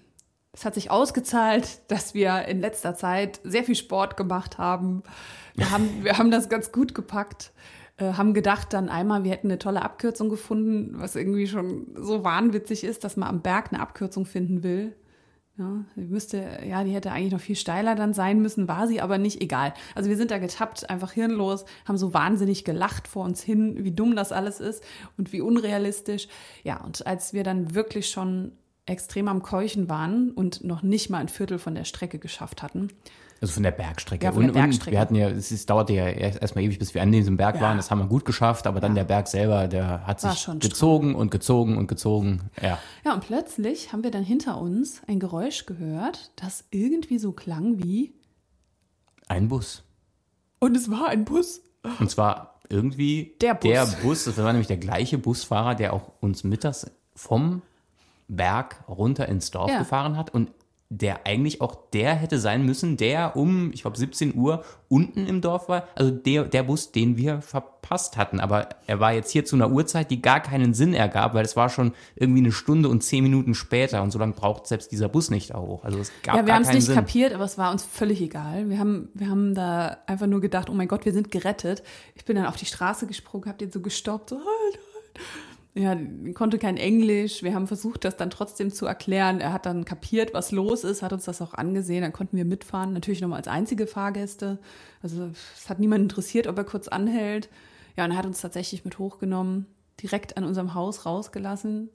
es 0.52 0.64
hat 0.66 0.74
sich 0.76 0.90
ausgezahlt, 0.90 1.80
dass 1.92 2.14
wir 2.14 2.46
in 2.46 2.62
letzter 2.62 2.96
Zeit 2.96 3.42
sehr 3.44 3.64
viel 3.64 3.76
Sport 3.76 4.16
gemacht 4.18 4.58
haben. 4.58 5.04
Wir 5.56 5.70
haben, 5.72 5.90
wir 6.04 6.18
haben 6.18 6.32
das 6.32 6.50
ganz 6.50 6.72
gut 6.72 6.96
gepackt. 6.96 7.52
Äh, 7.98 8.14
haben 8.14 8.34
gedacht 8.34 8.74
dann 8.74 8.90
einmal, 8.90 9.24
wir 9.24 9.32
hätten 9.32 9.48
eine 9.48 9.58
tolle 9.60 9.82
Abkürzung 9.82 10.28
gefunden, 10.30 10.96
was 11.00 11.16
irgendwie 11.16 11.48
schon 11.48 11.88
so 11.96 12.24
wahnwitzig 12.26 12.84
ist, 12.84 13.04
dass 13.06 13.16
man 13.16 13.30
am 13.30 13.42
Berg 13.42 13.72
eine 13.72 13.82
Abkürzung 13.82 14.26
finden 14.26 14.64
will. 14.64 14.94
Ja, 15.58 15.86
die 15.96 16.02
müsste, 16.02 16.60
ja, 16.68 16.84
die 16.84 16.92
hätte 16.92 17.14
eigentlich 17.14 17.32
noch 17.32 17.40
viel 17.40 17.56
steiler 17.56 17.96
dann 17.96 18.14
sein 18.14 18.42
müssen, 18.42 18.68
war 18.68 18.90
sie 18.90 19.00
aber 19.00 19.18
nicht, 19.18 19.42
egal. 19.42 19.74
Also 19.96 20.10
wir 20.10 20.18
sind 20.18 20.30
da 20.30 20.38
getappt, 20.38 20.90
einfach 20.90 21.14
hirnlos, 21.14 21.64
haben 21.86 21.98
so 21.98 22.14
wahnsinnig 22.14 22.66
gelacht 22.66 23.08
vor 23.08 23.24
uns 23.24 23.42
hin, 23.42 23.86
wie 23.86 23.92
dumm 23.92 24.18
das 24.18 24.34
alles 24.34 24.60
ist 24.60 24.84
und 25.18 25.32
wie 25.32 25.40
unrealistisch. 25.40 26.28
Ja, 26.64 26.84
und 26.84 27.08
als 27.08 27.32
wir 27.32 27.44
dann 27.44 27.74
wirklich 27.74 28.10
schon 28.10 28.52
extrem 28.86 29.30
am 29.30 29.44
Keuchen 29.44 29.88
waren 29.88 30.32
und 30.32 30.64
noch 30.66 30.84
nicht 30.84 31.10
mal 31.10 31.20
ein 31.20 31.30
Viertel 31.30 31.58
von 31.58 31.74
der 31.74 31.86
Strecke 31.86 32.20
geschafft 32.20 32.62
hatten, 32.62 32.90
Also 33.46 33.54
von 33.54 33.64
der 33.64 33.72
Bergstrecke. 33.72 34.26
Ja, 34.26 34.32
von 34.32 34.42
der 34.42 34.50
und, 34.50 34.54
Bergstrecke. 34.56 34.90
und 34.90 34.92
wir 34.94 35.00
hatten 35.00 35.14
ja, 35.16 35.30
es 35.30 35.52
ist, 35.52 35.70
dauerte 35.70 35.94
ja 35.94 36.08
erst 36.08 36.42
erstmal 36.42 36.64
ewig, 36.64 36.80
bis 36.80 36.96
wir 36.96 37.04
an 37.04 37.12
diesem 37.12 37.38
Berg 37.38 37.56
Ja. 37.58 37.62
waren. 37.62 37.78
Das 37.78 37.92
haben 37.92 38.00
wir 38.00 38.08
gut 38.08 38.26
geschafft, 38.26 38.66
aber 38.66 38.80
dann 38.80 38.96
der 38.96 39.04
Berg 39.04 39.28
selber, 39.28 39.68
der 39.68 40.06
hat 40.08 40.24
War 40.24 40.34
sich 40.34 40.48
gezogen 40.60 41.14
und 41.14 41.30
gezogen 41.30 41.78
und 41.78 41.86
gezogen. 41.88 42.50
Ja. 42.60 42.80
Ja, 43.06 43.14
und 43.14 43.22
plötzlich 43.22 43.94
haben 43.94 44.04
wir 44.04 44.10
dann 44.10 44.24
hinter 44.24 44.60
uns 44.60 45.02
ein 45.08 45.20
Geräusch 45.20 45.68
gehört, 45.68 46.32
das 46.38 46.64
irgendwie 46.72 47.20
so 47.20 47.34
klang 47.34 47.84
wie. 47.84 48.14
Ein 49.28 49.48
Bus. 49.48 49.84
Und 50.60 50.76
es 50.76 50.90
war 50.90 51.08
ein 51.10 51.24
Bus. 51.24 51.62
Und 52.00 52.10
zwar 52.10 52.60
irgendwie 52.70 53.36
Der 53.42 53.54
Bus. 53.54 53.62
der 53.72 53.86
Bus. 54.02 54.24
Das 54.24 54.38
war 54.38 54.52
nämlich 54.54 54.68
der 54.68 54.78
gleiche 54.78 55.20
Busfahrer, 55.20 55.76
der 55.76 55.94
auch 55.94 56.12
uns 56.20 56.44
mittags 56.44 56.90
vom 57.16 57.62
Berg 58.28 58.84
runter 58.90 59.28
ins 59.30 59.52
Dorf 59.52 59.70
Ja. 59.70 59.78
gefahren 59.78 60.18
hat 60.18 60.34
und 60.34 60.50
der 60.90 61.26
eigentlich 61.26 61.62
auch 61.62 61.76
der 61.94 62.14
hätte 62.14 62.38
sein 62.38 62.64
müssen, 62.64 62.96
der 62.96 63.36
um, 63.36 63.72
ich 63.74 63.82
glaube, 63.82 63.98
17 63.98 64.36
Uhr 64.36 64.64
unten 64.88 65.26
im 65.26 65.42
Dorf 65.42 65.68
war. 65.68 65.88
Also 65.96 66.12
der, 66.12 66.44
der 66.44 66.62
Bus, 66.62 66.92
den 66.92 67.18
wir 67.18 67.42
verpasst 67.42 68.18
hatten. 68.18 68.40
Aber 68.40 68.70
er 68.86 69.00
war 69.00 69.12
jetzt 69.12 69.32
hier 69.32 69.46
zu 69.46 69.56
einer 69.56 69.72
Uhrzeit, 69.72 70.12
die 70.12 70.22
gar 70.22 70.40
keinen 70.42 70.76
Sinn 70.76 70.94
ergab, 70.94 71.34
weil 71.34 71.44
es 71.44 71.56
war 71.56 71.70
schon 71.70 71.94
irgendwie 72.16 72.42
eine 72.42 72.52
Stunde 72.52 72.88
und 72.88 73.02
zehn 73.02 73.24
Minuten 73.24 73.56
später 73.56 74.04
und 74.04 74.12
so 74.12 74.20
lange 74.20 74.34
braucht 74.34 74.68
selbst 74.68 74.92
dieser 74.92 75.10
Bus 75.10 75.32
nicht 75.32 75.50
da 75.50 75.60
hoch. 75.60 75.84
Also 75.84 75.98
es 76.00 76.12
gab 76.22 76.36
Ja, 76.36 76.46
wir 76.46 76.54
haben 76.54 76.62
es 76.62 76.68
keinen 76.68 76.76
nicht 76.78 76.86
Sinn. 76.86 76.96
kapiert, 76.96 77.34
aber 77.34 77.46
es 77.46 77.58
war 77.58 77.72
uns 77.72 77.84
völlig 77.84 78.22
egal. 78.22 78.70
Wir 78.70 78.78
haben, 78.78 79.10
wir 79.16 79.28
haben 79.28 79.56
da 79.56 79.98
einfach 80.06 80.28
nur 80.28 80.40
gedacht, 80.40 80.70
oh 80.70 80.74
mein 80.74 80.88
Gott, 80.88 81.04
wir 81.06 81.14
sind 81.14 81.32
gerettet. 81.32 81.82
Ich 82.14 82.26
bin 82.26 82.36
dann 82.36 82.46
auf 82.46 82.58
die 82.58 82.68
Straße 82.68 83.08
gesprungen, 83.08 83.50
hab 83.50 83.58
den 83.58 83.72
so 83.72 83.82
gestoppt, 83.82 84.30
so 84.30 84.36
halt, 84.36 84.46
halt. 84.46 84.80
Ja, 85.78 85.94
konnte 86.34 86.58
kein 86.58 86.78
Englisch. 86.78 87.44
Wir 87.44 87.54
haben 87.54 87.68
versucht, 87.68 88.06
das 88.06 88.16
dann 88.16 88.30
trotzdem 88.30 88.72
zu 88.72 88.86
erklären. 88.86 89.42
Er 89.42 89.52
hat 89.52 89.66
dann 89.66 89.84
kapiert, 89.84 90.34
was 90.34 90.54
los 90.54 90.86
ist, 90.86 91.02
hat 91.02 91.12
uns 91.12 91.26
das 91.26 91.42
auch 91.42 91.54
angesehen. 91.54 92.02
Dann 92.02 92.14
konnten 92.14 92.38
wir 92.38 92.46
mitfahren, 92.46 92.94
natürlich 92.94 93.20
nochmal 93.20 93.40
als 93.40 93.50
einzige 93.50 93.86
Fahrgäste. 93.86 94.60
Also 95.04 95.32
es 95.54 95.70
hat 95.70 95.80
niemand 95.80 96.04
interessiert, 96.04 96.48
ob 96.48 96.58
er 96.58 96.64
kurz 96.64 96.88
anhält. 96.88 97.50
Ja, 97.98 98.06
und 98.06 98.12
er 98.12 98.18
hat 98.18 98.26
uns 98.26 98.40
tatsächlich 98.40 98.86
mit 98.86 99.00
hochgenommen, 99.00 99.66
direkt 100.02 100.38
an 100.38 100.46
unserem 100.46 100.76
Haus 100.76 101.06
rausgelassen. 101.06 101.90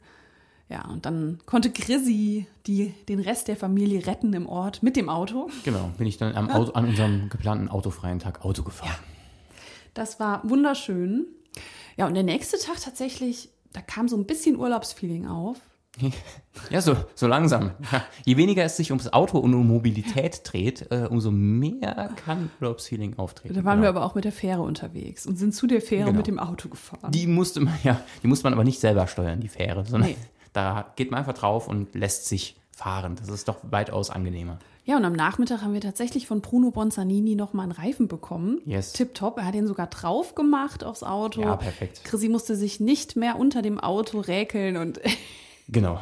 Ja, 0.69 0.87
und 0.87 1.07
dann 1.07 1.38
konnte 1.47 1.71
Chrissy 1.71 2.47
die, 2.66 2.95
den 3.09 3.19
Rest 3.19 3.49
der 3.49 3.57
Familie 3.57 4.07
retten 4.07 4.35
im 4.35 4.47
Ort 4.47 4.83
mit 4.83 4.95
dem 4.95 5.09
Auto. 5.09 5.49
Genau, 5.64 5.90
bin 5.97 6.07
ich 6.07 6.19
dann 6.19 6.37
am 6.37 6.51
Auto, 6.51 6.73
an 6.73 6.87
unserem 6.87 7.31
geplanten 7.31 7.69
autofreien 7.69 8.19
Tag 8.19 8.45
Auto 8.45 8.62
gefahren. 8.62 8.95
Das 9.95 10.21
war 10.21 10.49
wunderschön. 10.49 11.27
Ja, 11.97 12.07
und 12.07 12.14
der 12.14 12.23
nächste 12.23 12.59
Tag 12.59 12.81
tatsächlich, 12.81 13.51
da 13.72 13.80
kam 13.80 14.09
so 14.09 14.16
ein 14.16 14.26
bisschen 14.26 14.56
Urlaubsfeeling 14.56 15.26
auf. 15.26 15.59
Ja, 16.70 16.80
so, 16.80 16.96
so 17.14 17.26
langsam. 17.26 17.70
Je 18.24 18.37
weniger 18.37 18.62
es 18.64 18.76
sich 18.76 18.90
ums 18.90 19.12
Auto 19.12 19.38
und 19.38 19.54
um 19.54 19.66
Mobilität 19.66 20.40
dreht, 20.44 20.87
äh, 20.90 21.06
umso 21.09 21.30
mehr 21.30 22.11
kann 22.24 22.50
Urlaubsfeeling 22.61 23.18
auftreten. 23.18 23.54
Da 23.54 23.64
waren 23.64 23.80
genau. 23.80 23.83
wir 23.83 23.88
aber 24.00 24.04
auch 24.04 24.14
mit 24.14 24.24
der 24.24 24.33
Fähre 24.33 24.62
unterwegs 24.62 25.26
und 25.26 25.37
sind 25.37 25.54
zu 25.54 25.66
der 25.66 25.80
Fähre 25.80 26.06
Genau. 26.06 26.18
mit 26.18 26.26
dem 26.26 26.38
Auto 26.38 26.68
gefahren. 26.68 27.11
Die 27.12 27.26
musste 27.26 27.61
man, 27.61 27.74
ja, 27.83 28.00
die 28.22 28.26
muss 28.28 28.42
man 28.42 28.52
aber 28.52 28.62
nicht 28.64 28.78
selber 28.80 29.06
steuern, 29.06 29.40
die 29.40 29.48
Fähre, 29.48 29.85
sondern 29.85 30.11
Nee. 30.11 30.16
da 30.52 30.92
geht 30.96 31.11
man 31.11 31.18
einfach 31.18 31.35
drauf 31.35 31.66
und 31.66 31.94
lässt 31.94 32.26
sich 32.26 32.56
fahren. 32.72 33.16
Das 33.16 33.28
ist 33.28 33.48
doch 33.48 33.56
weitaus 33.62 34.11
angenehmer. 34.11 34.59
Ja, 34.85 34.97
und 34.97 35.05
am 35.05 35.12
Nachmittag 35.12 35.62
haben 35.62 35.75
wir 35.75 35.81
tatsächlich 35.81 36.27
von 36.27 36.40
Bruno 36.40 36.71
Bonzanini 36.71 37.35
nochmal 37.35 37.64
einen 37.64 37.73
Reifen 37.73 38.09
bekommen. 38.09 38.61
Yes. 38.64 38.93
Tipptopp. 38.93 39.38
Er 39.38 39.47
hat 39.47 39.55
den 39.55 39.66
sogar 39.66 39.87
drauf 39.87 40.35
gemacht 40.35 40.85
aufs 40.85 41.03
Auto. 41.03 41.43
Ja, 41.43 41.57
perfekt. 41.57 42.03
Chrissy 42.05 42.29
musste 42.29 42.57
sich 42.57 42.81
nicht 42.81 43.16
mehr 43.16 43.38
unter 43.38 43.62
dem 43.62 43.79
Auto 43.79 44.21
räkeln 44.21 44.77
und 44.77 45.01
Genau. 45.73 46.01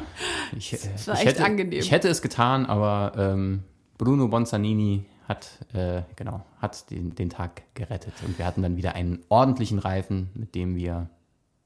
Ich, 0.57 0.73
äh, 0.73 0.77
war 1.05 1.13
ich 1.13 1.19
echt 1.19 1.27
hätte, 1.27 1.45
angenehm. 1.45 1.79
Ich 1.79 1.91
hätte 1.91 2.07
es 2.07 2.21
getan, 2.21 2.65
aber 2.65 3.13
ähm, 3.17 3.63
Bruno 3.97 4.27
Bonzanini 4.27 5.05
hat, 5.27 5.59
äh, 5.73 6.01
genau, 6.15 6.43
hat 6.57 6.89
den, 6.89 7.13
den 7.13 7.29
Tag 7.29 7.61
gerettet. 7.75 8.13
Und 8.25 8.37
wir 8.39 8.45
hatten 8.45 8.63
dann 8.63 8.77
wieder 8.77 8.95
einen 8.95 9.23
ordentlichen 9.29 9.77
Reifen, 9.77 10.29
mit 10.33 10.55
dem 10.55 10.75
wir 10.75 11.09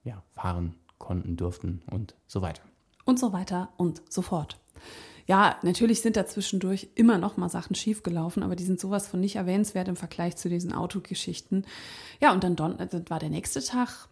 ja, 0.03 0.21
fahren 0.33 0.75
konnten, 0.97 1.37
durften 1.37 1.81
und 1.89 2.13
so 2.27 2.41
weiter. 2.41 2.63
Und 3.05 3.19
so 3.19 3.31
weiter 3.31 3.69
und 3.77 4.01
so 4.09 4.21
fort. 4.21 4.59
Ja, 5.25 5.57
natürlich 5.61 6.01
sind 6.01 6.17
da 6.17 6.25
zwischendurch 6.25 6.89
immer 6.95 7.17
noch 7.17 7.37
mal 7.37 7.49
Sachen 7.49 7.75
schiefgelaufen, 7.75 8.43
aber 8.43 8.55
die 8.55 8.65
sind 8.65 8.79
sowas 8.79 9.07
von 9.07 9.19
nicht 9.19 9.37
erwähnenswert 9.37 9.87
im 9.87 9.95
Vergleich 9.95 10.35
zu 10.35 10.49
diesen 10.49 10.73
Autogeschichten. 10.73 11.65
Ja, 12.21 12.33
und 12.33 12.43
dann 12.43 12.55
Don 12.55 12.77
das 12.77 13.03
war 13.09 13.19
der 13.19 13.29
nächste 13.29 13.63
Tag, 13.63 14.09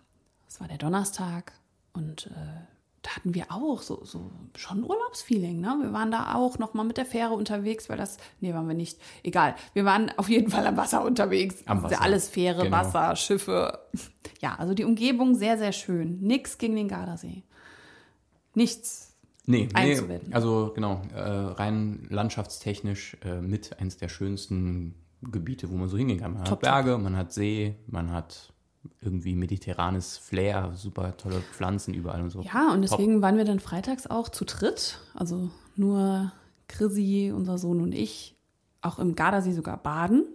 das 0.47 0.61
war 0.61 0.67
der 0.67 0.77
Donnerstag 0.77 1.53
und 1.93 2.27
äh, 2.27 2.61
da 3.01 3.15
hatten 3.15 3.33
wir 3.33 3.45
auch 3.49 3.81
so, 3.81 4.05
so 4.05 4.31
schon 4.55 4.83
Urlaubsfeeling. 4.83 5.59
Ne? 5.59 5.75
Wir 5.81 5.93
waren 5.93 6.11
da 6.11 6.35
auch 6.35 6.59
noch 6.59 6.73
mal 6.73 6.83
mit 6.83 6.97
der 6.97 7.05
Fähre 7.05 7.33
unterwegs, 7.33 7.89
weil 7.89 7.97
das, 7.97 8.17
nee, 8.39 8.53
waren 8.53 8.67
wir 8.67 8.75
nicht. 8.75 8.99
Egal, 9.23 9.55
wir 9.73 9.85
waren 9.85 10.11
auf 10.17 10.29
jeden 10.29 10.51
Fall 10.51 10.67
am 10.67 10.77
Wasser 10.77 11.03
unterwegs. 11.03 11.63
Am 11.65 11.81
Das 11.81 11.85
ist 11.85 11.91
ja 11.91 11.97
Wasser, 11.97 12.05
alles 12.05 12.29
Fähre, 12.29 12.63
genau. 12.63 12.77
Wasser, 12.77 13.15
Schiffe. 13.15 13.79
Ja, 14.39 14.55
also 14.55 14.73
die 14.73 14.83
Umgebung 14.83 15.35
sehr, 15.35 15.57
sehr 15.57 15.71
schön. 15.71 16.19
Nix 16.21 16.57
gegen 16.59 16.75
den 16.75 16.87
Gardasee. 16.87 17.43
Nichts. 18.53 19.10
Nee, 19.45 19.69
nee 19.73 20.19
also 20.31 20.71
genau, 20.73 21.01
äh, 21.13 21.19
rein 21.19 22.05
landschaftstechnisch 22.09 23.17
äh, 23.23 23.41
mit 23.41 23.79
eins 23.79 23.97
der 23.97 24.07
schönsten 24.07 24.95
Gebiete, 25.23 25.69
wo 25.69 25.75
man 25.75 25.87
so 25.87 25.97
hingehen 25.97 26.19
kann. 26.19 26.33
Man 26.33 26.45
Top, 26.45 26.63
hat 26.63 26.83
Berge, 26.83 26.97
man 26.97 27.15
hat 27.15 27.33
See, 27.33 27.75
man 27.87 28.11
hat 28.11 28.53
irgendwie 29.01 29.35
mediterranes 29.35 30.17
Flair, 30.17 30.71
super 30.75 31.15
tolle 31.17 31.41
Pflanzen 31.53 31.93
überall 31.93 32.21
und 32.21 32.29
so. 32.29 32.41
Ja, 32.41 32.71
und 32.73 32.81
Top. 32.81 32.97
deswegen 32.97 33.21
waren 33.21 33.37
wir 33.37 33.45
dann 33.45 33.59
freitags 33.59 34.07
auch 34.07 34.29
zu 34.29 34.45
dritt. 34.45 34.99
Also 35.13 35.49
nur 35.75 36.31
Chrissy, 36.67 37.31
unser 37.35 37.57
Sohn 37.57 37.81
und 37.81 37.93
ich. 37.93 38.35
Auch 38.81 38.97
im 38.97 39.15
Gardasee 39.15 39.51
sogar 39.51 39.77
baden. 39.77 40.25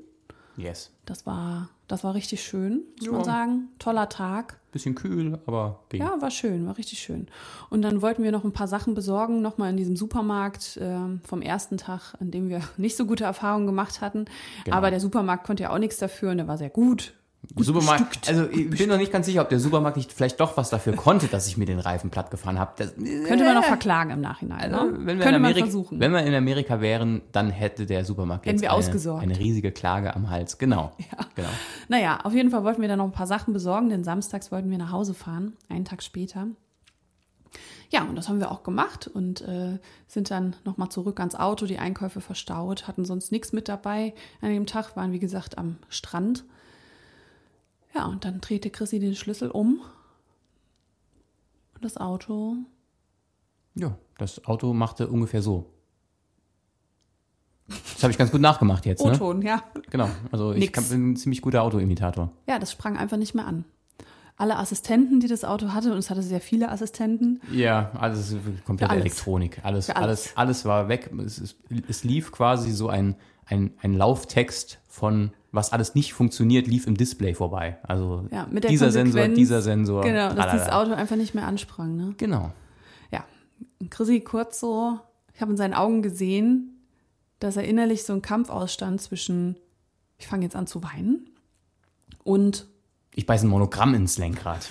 Yes. 0.56 0.92
Das 1.04 1.26
war, 1.26 1.70
das 1.88 2.02
war 2.04 2.14
richtig 2.14 2.42
schön, 2.42 2.82
muss 2.98 3.06
Ja. 3.06 3.12
man 3.12 3.24
sagen. 3.24 3.68
Toller 3.78 4.08
Tag. 4.08 4.58
Bisschen 4.72 4.94
kühl, 4.94 5.38
aber 5.46 5.80
ging. 5.88 6.02
Ja, 6.02 6.20
war 6.20 6.30
schön, 6.30 6.66
war 6.66 6.76
richtig 6.76 6.98
schön. 6.98 7.28
Und 7.70 7.82
dann 7.82 8.02
wollten 8.02 8.22
wir 8.22 8.32
noch 8.32 8.44
ein 8.44 8.52
paar 8.52 8.68
Sachen 8.68 8.94
besorgen, 8.94 9.40
nochmal 9.40 9.70
in 9.70 9.76
diesem 9.76 9.96
Supermarkt 9.96 10.78
ähm, 10.82 11.20
vom 11.24 11.40
ersten 11.42 11.76
Tag, 11.78 12.14
an 12.20 12.30
dem 12.30 12.48
wir 12.48 12.60
nicht 12.76 12.96
so 12.96 13.06
gute 13.06 13.24
Erfahrungen 13.24 13.66
gemacht 13.66 14.00
hatten. 14.00 14.26
Genau. 14.64 14.76
Aber 14.76 14.90
der 14.90 15.00
Supermarkt 15.00 15.46
konnte 15.46 15.62
ja 15.64 15.70
auch 15.70 15.78
nichts 15.78 15.98
dafür 15.98 16.30
und 16.32 16.38
der 16.38 16.48
war 16.48 16.58
sehr 16.58 16.70
gut. 16.70 17.14
Supermarkt, 17.54 18.28
also 18.28 18.48
ich 18.50 18.70
bin 18.70 18.88
noch 18.88 18.98
nicht 18.98 19.12
ganz 19.12 19.26
sicher, 19.26 19.40
ob 19.42 19.48
der 19.48 19.60
Supermarkt 19.60 19.96
nicht 19.96 20.12
vielleicht 20.12 20.40
doch 20.40 20.56
was 20.56 20.68
dafür 20.70 20.94
konnte, 20.94 21.26
dass 21.28 21.46
ich 21.48 21.56
mir 21.56 21.64
den 21.66 21.78
Reifen 21.78 22.10
platt 22.10 22.30
gefahren 22.30 22.58
habe. 22.58 22.72
Das- 22.76 22.94
Könnte 22.94 23.44
man 23.44 23.54
noch 23.54 23.64
verklagen 23.64 24.10
im 24.10 24.20
Nachhinein. 24.20 24.74
Also, 24.74 24.86
ne? 24.90 24.92
wenn, 24.98 25.06
wir 25.06 25.12
in 25.12 25.18
Könnte 25.20 25.32
man 25.38 25.44
Amerika, 25.50 25.64
versuchen. 25.66 26.00
wenn 26.00 26.12
wir 26.12 26.22
in 26.24 26.34
Amerika 26.34 26.80
wären, 26.80 27.22
dann 27.32 27.50
hätte 27.50 27.86
der 27.86 28.04
Supermarkt 28.04 28.46
Hätten 28.46 28.56
jetzt 28.56 28.62
wir 28.62 28.70
eine, 28.70 28.78
ausgesorgt. 28.78 29.22
eine 29.22 29.38
riesige 29.38 29.72
Klage 29.72 30.14
am 30.14 30.28
Hals. 30.30 30.58
Genau. 30.58 30.92
genau. 31.34 31.48
Naja, 31.88 32.18
auf 32.24 32.32
jeden 32.34 32.50
Fall 32.50 32.64
wollten 32.64 32.82
wir 32.82 32.88
dann 32.88 32.98
noch 32.98 33.06
ein 33.06 33.12
paar 33.12 33.26
Sachen 33.26 33.52
besorgen, 33.54 33.88
denn 33.88 34.04
samstags 34.04 34.50
wollten 34.52 34.70
wir 34.70 34.78
nach 34.78 34.92
Hause 34.92 35.14
fahren, 35.14 35.54
einen 35.68 35.84
Tag 35.84 36.02
später. 36.02 36.48
Ja, 37.90 38.02
und 38.02 38.16
das 38.16 38.28
haben 38.28 38.40
wir 38.40 38.50
auch 38.50 38.64
gemacht 38.64 39.06
und 39.06 39.42
äh, 39.42 39.78
sind 40.08 40.30
dann 40.32 40.56
nochmal 40.64 40.88
zurück 40.88 41.20
ans 41.20 41.36
Auto, 41.36 41.66
die 41.66 41.78
Einkäufe 41.78 42.20
verstaut, 42.20 42.88
hatten 42.88 43.04
sonst 43.04 43.30
nichts 43.30 43.52
mit 43.52 43.68
dabei. 43.68 44.12
An 44.40 44.50
dem 44.50 44.66
Tag 44.66 44.96
waren, 44.96 45.12
wie 45.12 45.20
gesagt, 45.20 45.56
am 45.56 45.76
Strand. 45.88 46.44
Ja, 47.96 48.04
und 48.06 48.26
dann 48.26 48.42
drehte 48.42 48.68
Chrissy 48.68 48.98
den 48.98 49.14
Schlüssel 49.14 49.50
um 49.50 49.80
und 51.74 51.82
das 51.84 51.96
Auto. 51.96 52.56
Ja, 53.74 53.96
das 54.18 54.44
Auto 54.44 54.74
machte 54.74 55.08
ungefähr 55.08 55.40
so. 55.40 55.72
Das 57.68 58.02
habe 58.02 58.10
ich 58.12 58.18
ganz 58.18 58.30
gut 58.30 58.40
nachgemacht 58.42 58.84
jetzt, 58.86 59.02
ne? 59.04 59.12
O-Ton, 59.12 59.40
ja. 59.42 59.62
Genau. 59.90 60.08
Also 60.30 60.52
ich 60.52 60.72
kann- 60.72 60.84
bin 60.84 61.12
ein 61.12 61.16
ziemlich 61.16 61.40
guter 61.40 61.62
Autoimitator. 61.62 62.30
Ja, 62.46 62.58
das 62.58 62.70
sprang 62.70 62.96
einfach 62.98 63.16
nicht 63.16 63.34
mehr 63.34 63.46
an. 63.46 63.64
Alle 64.36 64.58
Assistenten, 64.58 65.18
die 65.18 65.28
das 65.28 65.44
Auto 65.44 65.68
hatte, 65.72 65.90
und 65.92 65.96
es 65.98 66.10
hatte 66.10 66.22
sehr 66.22 66.42
viele 66.42 66.68
Assistenten, 66.70 67.40
Ja, 67.50 67.90
alles 67.94 68.36
komplette 68.66 68.84
Für 68.84 68.90
alles. 68.90 69.00
Elektronik. 69.06 69.60
Alles, 69.64 69.88
alles. 69.88 69.96
alles. 70.02 70.32
alles, 70.36 70.64
war 70.66 70.88
weg. 70.88 71.10
Es, 71.24 71.38
es, 71.38 71.56
es 71.88 72.04
lief 72.04 72.30
quasi 72.30 72.70
so 72.72 72.88
ein, 72.90 73.16
ein, 73.46 73.72
ein 73.80 73.94
Lauftext 73.94 74.78
von 74.88 75.32
was 75.52 75.72
alles 75.72 75.94
nicht 75.94 76.12
funktioniert, 76.12 76.66
lief 76.66 76.86
im 76.86 76.96
Display 76.96 77.34
vorbei. 77.34 77.78
Also 77.82 78.26
Ja, 78.30 78.46
dieser 78.46 78.90
Sensor, 78.90 79.28
dieser 79.28 79.62
Sensor. 79.62 80.02
genau, 80.02 80.34
dass 80.34 80.52
dieses 80.52 80.68
Auto 80.68 80.92
einfach 80.92 81.16
nicht 81.16 81.34
mehr 81.34 81.46
ansprang. 81.46 81.96
Ne? 81.96 82.14
Genau. 82.18 82.52
Ja, 83.10 83.24
Chrissy 83.88 84.20
kurz 84.20 84.60
so, 84.60 84.98
ich 85.34 85.40
habe 85.40 85.52
in 85.52 85.56
seinen 85.56 85.74
Augen 85.74 86.02
gesehen, 86.02 86.82
dass 87.38 87.56
er 87.56 87.64
innerlich 87.64 88.04
so 88.04 88.12
einen 88.12 88.22
Kampf 88.22 88.50
ausstand 88.50 89.00
zwischen, 89.00 89.56
ich 90.18 90.26
fange 90.26 90.44
jetzt 90.44 90.56
an 90.56 90.66
zu 90.66 90.82
weinen 90.82 91.30
und, 92.22 92.66
Ich 93.14 93.24
beiß 93.24 93.42
ein 93.42 93.48
Monogramm 93.48 93.94
ins 93.94 94.18
Lenkrad. 94.18 94.70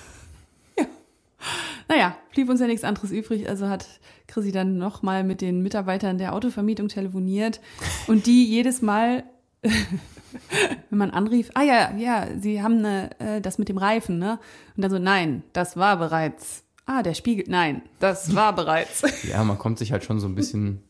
Naja, 1.88 2.16
blieb 2.32 2.48
uns 2.48 2.60
ja 2.60 2.66
nichts 2.66 2.84
anderes 2.84 3.10
übrig, 3.12 3.48
also 3.48 3.68
hat 3.68 3.86
Chrissy 4.26 4.52
dann 4.52 4.78
nochmal 4.78 5.24
mit 5.24 5.40
den 5.40 5.62
Mitarbeitern 5.62 6.18
der 6.18 6.34
Autovermietung 6.34 6.88
telefoniert 6.88 7.60
und 8.06 8.26
die 8.26 8.44
jedes 8.44 8.82
Mal, 8.82 9.24
wenn 9.62 10.98
man 10.98 11.10
anrief, 11.10 11.50
ah 11.54 11.62
ja, 11.62 11.94
ja, 11.96 12.26
sie 12.38 12.62
haben 12.62 12.78
eine, 12.78 13.10
äh, 13.20 13.40
das 13.40 13.58
mit 13.58 13.68
dem 13.68 13.78
Reifen, 13.78 14.18
ne? 14.18 14.38
Und 14.76 14.82
dann 14.82 14.90
so, 14.90 14.98
nein, 14.98 15.42
das 15.52 15.76
war 15.76 15.96
bereits. 15.96 16.64
Ah, 16.86 17.02
der 17.02 17.14
Spiegel, 17.14 17.46
nein, 17.48 17.82
das 17.98 18.34
war 18.34 18.54
bereits. 18.54 19.02
Ja, 19.28 19.42
man 19.42 19.58
kommt 19.58 19.78
sich 19.78 19.90
halt 19.90 20.04
schon 20.04 20.20
so 20.20 20.28
ein 20.28 20.36
bisschen, 20.36 20.82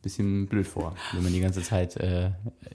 bisschen 0.00 0.46
blöd 0.46 0.66
vor, 0.66 0.94
wenn 1.12 1.24
man 1.24 1.32
die 1.32 1.40
ganze 1.40 1.62
Zeit 1.62 1.96
äh, 1.96 2.30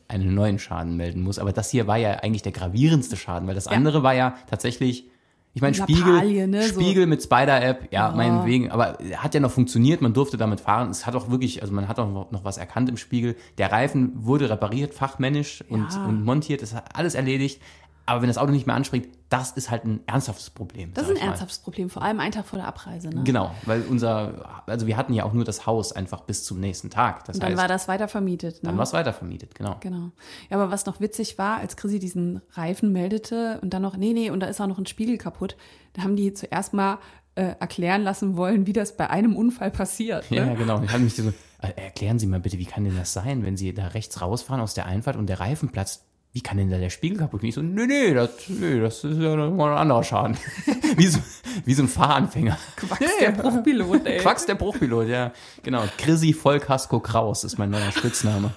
einen 0.09 0.33
neuen 0.33 0.59
Schaden 0.59 0.97
melden 0.97 1.21
muss. 1.21 1.39
Aber 1.39 1.53
das 1.53 1.69
hier 1.69 1.87
war 1.87 1.97
ja 1.97 2.11
eigentlich 2.15 2.41
der 2.41 2.51
gravierendste 2.51 3.15
Schaden, 3.15 3.47
weil 3.47 3.55
das 3.55 3.67
andere 3.67 4.03
war 4.03 4.13
ja 4.13 4.37
tatsächlich, 4.49 5.09
ich 5.57 5.61
meine, 5.61 5.73
Spiegel, 5.73 6.47
ne, 6.47 6.61
so. 6.63 6.79
Spiegel 6.79 7.07
mit 7.07 7.23
Spider-App, 7.23 7.89
ja, 7.91 8.09
Ja. 8.09 8.15
meinetwegen, 8.15 8.69
aber 8.71 8.97
hat 9.15 9.33
ja 9.33 9.39
noch 9.39 9.51
funktioniert, 9.51 10.01
man 10.01 10.13
durfte 10.13 10.37
damit 10.37 10.59
fahren. 10.61 10.89
Es 10.91 11.05
hat 11.05 11.15
auch 11.15 11.29
wirklich, 11.29 11.61
also 11.63 11.73
man 11.73 11.87
hat 11.87 11.97
auch 11.99 12.31
noch 12.31 12.43
was 12.43 12.57
erkannt 12.57 12.89
im 12.89 12.97
Spiegel. 12.97 13.35
Der 13.57 13.71
Reifen 13.71 14.11
wurde 14.15 14.49
repariert, 14.49 14.93
fachmännisch 14.93 15.63
und, 15.69 15.91
Ja. 15.91 16.05
und 16.05 16.23
montiert, 16.23 16.61
das 16.61 16.73
hat 16.75 16.95
alles 16.95 17.15
erledigt. 17.15 17.61
Aber 18.05 18.21
wenn 18.21 18.27
das 18.29 18.37
Auto 18.37 18.51
nicht 18.51 18.67
mehr 18.67 18.75
anspringt, 18.75 19.07
das 19.29 19.51
ist 19.51 19.69
halt 19.69 19.83
ein 19.83 19.99
ernsthaftes 20.05 20.49
Problem. 20.49 20.93
Das 20.93 21.09
ist 21.09 21.17
ein 21.17 21.27
ernsthaftes 21.27 21.59
Problem, 21.59 21.89
vor 21.89 22.01
allem 22.01 22.19
einen 22.19 22.31
Tag 22.31 22.45
vor 22.45 22.57
der 22.57 22.67
Abreise. 22.67 23.09
Ne? 23.09 23.23
Genau, 23.23 23.53
weil 23.65 23.81
unser, 23.81 24.63
also 24.65 24.87
wir 24.87 24.95
hatten 24.95 25.13
ja 25.13 25.25
auch 25.25 25.33
nur 25.33 25.43
das 25.43 25.65
Haus 25.65 25.91
einfach 25.91 26.21
bis 26.21 26.45
zum 26.45 26.59
nächsten 26.59 26.89
Tag. 26.89 27.25
Das 27.25 27.35
Und 27.35 27.43
dann 27.43 27.51
heißt, 27.51 27.61
war 27.61 27.67
das 27.67 27.87
weiter 27.87 28.07
vermietet. 28.07 28.63
Ne? 28.63 28.69
dann 28.69 28.77
war 28.77 28.83
es 28.83 28.93
weitervermietet, 28.93 29.53
genau. 29.53 29.77
Genau. 29.81 30.11
Ja, 30.49 30.57
aber 30.57 30.71
was 30.71 30.85
noch 30.85 31.01
witzig 31.01 31.37
war, 31.37 31.57
als 31.57 31.75
Chrissy 31.75 31.99
diesen 31.99 32.41
Reifen 32.51 32.93
meldete 32.93 33.59
und 33.61 33.73
dann 33.73 33.81
noch, 33.81 33.97
nee, 33.97 34.13
nee, 34.13 34.29
und 34.29 34.39
da 34.39 34.47
ist 34.47 34.61
auch 34.61 34.67
noch 34.67 34.77
ein 34.77 34.85
Spiegel 34.85 35.17
kaputt, 35.17 35.57
da 35.93 36.03
haben 36.03 36.15
die 36.15 36.33
zuerst 36.33 36.73
mal 36.73 36.99
äh, 37.35 37.55
erklären 37.59 38.03
lassen 38.03 38.37
wollen, 38.37 38.65
wie 38.65 38.73
das 38.73 38.95
bei 38.95 39.09
einem 39.09 39.35
Unfall 39.35 39.71
passiert. 39.71 40.31
Ne? 40.31 40.37
Ja, 40.37 40.53
genau. 40.53 40.81
Ich 40.81 40.97
mich 40.97 41.15
so, 41.15 41.23
äh, 41.61 41.73
erklären 41.75 42.17
Sie 42.17 42.27
mal 42.27 42.39
bitte, 42.39 42.57
wie 42.57 42.65
kann 42.65 42.83
denn 42.83 42.95
das 42.95 43.13
sein, 43.13 43.43
wenn 43.43 43.57
Sie 43.57 43.73
da 43.73 43.87
rechts 43.87 44.21
rausfahren 44.21 44.61
aus 44.61 44.73
der 44.73 44.85
Einfahrt 44.85 45.17
und 45.17 45.27
der 45.27 45.39
Reifen 45.39 45.69
platzt? 45.69 46.06
Wie 46.33 46.41
kann 46.41 46.57
denn 46.57 46.69
da 46.69 46.77
der 46.77 46.89
Spiegel 46.89 47.17
kaputt 47.17 47.41
gehen? 47.41 47.49
Ich 47.49 47.55
so, 47.55 47.61
nee, 47.61 47.87
nee, 47.87 48.13
das, 48.13 48.31
nee, 48.47 48.79
das 48.79 49.03
ist 49.03 49.19
ja 49.19 49.35
mal 49.35 49.71
ein 49.71 49.77
anderer 49.77 50.03
Schaden. 50.03 50.37
wie, 50.95 51.07
so, 51.07 51.19
wie 51.65 51.73
so 51.73 51.83
ein 51.83 51.87
Fahranfänger. 51.87 52.57
Quacks 52.75 53.17
der 53.19 53.31
Bruchpilot, 53.31 54.05
ey. 54.05 54.19
Quacks 54.19 54.45
der 54.45 54.55
Bruchpilot, 54.55 55.07
ja. 55.07 55.31
Genau. 55.63 55.83
Chrissy 55.97 56.33
Vollkasko 56.33 56.99
Kraus 56.99 57.43
ist 57.43 57.57
mein 57.57 57.71
neuer 57.71 57.91
Spitzname. 57.91 58.51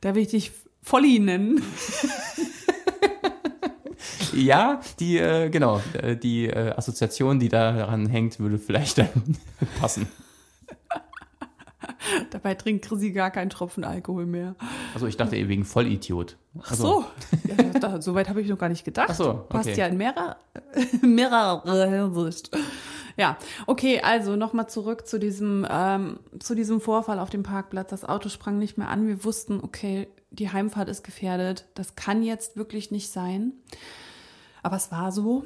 Da 0.00 0.14
will 0.14 0.22
ich 0.22 0.28
dich 0.28 0.52
Volli 0.82 1.18
nennen. 1.18 1.62
Ja, 4.34 4.80
die, 4.98 5.18
äh, 5.18 5.48
genau, 5.48 5.80
äh, 5.94 6.16
die 6.16 6.46
äh, 6.46 6.70
Assoziation, 6.70 7.38
die 7.38 7.48
da 7.48 7.72
daran 7.72 8.06
hängt, 8.06 8.40
würde 8.40 8.58
vielleicht 8.58 8.98
dann 8.98 9.08
passen. 9.80 10.08
Dabei 12.30 12.54
trinkt 12.54 12.84
Chrissy 12.84 13.12
gar 13.12 13.30
keinen 13.30 13.50
Tropfen 13.50 13.84
Alkohol 13.84 14.26
mehr. 14.26 14.54
Also 14.94 15.06
ich 15.06 15.16
dachte 15.16 15.32
wegen 15.32 15.64
Vollidiot. 15.64 16.36
Ach 16.62 16.74
so. 16.74 17.04
Ja, 17.46 17.78
da, 17.78 18.00
so 18.00 18.14
weit 18.14 18.28
habe 18.28 18.40
ich 18.40 18.48
noch 18.48 18.58
gar 18.58 18.68
nicht 18.68 18.84
gedacht. 18.84 19.08
Ach 19.10 19.14
so, 19.14 19.44
Passt 19.48 19.68
okay. 19.68 19.78
ja 19.78 19.86
in 19.86 19.96
mehrerer, 19.96 20.36
mehrere 21.02 21.90
Hinsicht. 21.90 22.50
Ja, 23.16 23.38
okay, 23.66 24.00
also 24.00 24.34
nochmal 24.36 24.68
zurück 24.68 25.06
zu 25.06 25.18
diesem, 25.18 25.66
ähm, 25.70 26.18
zu 26.40 26.54
diesem 26.54 26.80
Vorfall 26.80 27.18
auf 27.18 27.30
dem 27.30 27.44
Parkplatz. 27.44 27.90
Das 27.90 28.04
Auto 28.04 28.28
sprang 28.28 28.58
nicht 28.58 28.76
mehr 28.76 28.88
an. 28.88 29.06
Wir 29.06 29.24
wussten, 29.24 29.60
okay, 29.62 30.08
die 30.30 30.50
Heimfahrt 30.50 30.88
ist 30.88 31.04
gefährdet. 31.04 31.66
Das 31.74 31.94
kann 31.94 32.22
jetzt 32.22 32.56
wirklich 32.56 32.90
nicht 32.90 33.10
sein. 33.10 33.52
Aber 34.62 34.76
es 34.76 34.90
war 34.90 35.12
so. 35.12 35.44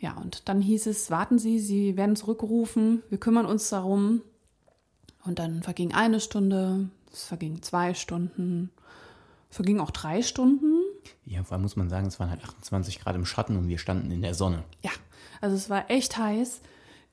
Ja, 0.00 0.14
und 0.20 0.48
dann 0.48 0.60
hieß 0.60 0.86
es, 0.86 1.10
warten 1.10 1.38
Sie, 1.38 1.60
Sie 1.60 1.96
werden 1.96 2.16
zurückgerufen. 2.16 3.02
Wir 3.08 3.18
kümmern 3.18 3.46
uns 3.46 3.68
darum. 3.70 4.22
Und 5.24 5.38
dann 5.38 5.62
verging 5.62 5.92
eine 5.92 6.20
Stunde, 6.20 6.88
es 7.12 7.24
vergingen 7.24 7.62
zwei 7.62 7.94
Stunden, 7.94 8.70
es 9.50 9.56
vergingen 9.56 9.80
auch 9.80 9.90
drei 9.90 10.22
Stunden. 10.22 10.82
Ja, 11.24 11.42
vor 11.44 11.54
allem 11.54 11.62
muss 11.62 11.76
man 11.76 11.88
sagen, 11.88 12.06
es 12.06 12.20
waren 12.20 12.30
halt 12.30 12.44
28 12.44 13.00
Grad 13.00 13.16
im 13.16 13.24
Schatten 13.24 13.56
und 13.56 13.68
wir 13.68 13.78
standen 13.78 14.10
in 14.10 14.22
der 14.22 14.34
Sonne. 14.34 14.64
Ja, 14.82 14.90
also 15.40 15.56
es 15.56 15.70
war 15.70 15.90
echt 15.90 16.18
heiß. 16.18 16.60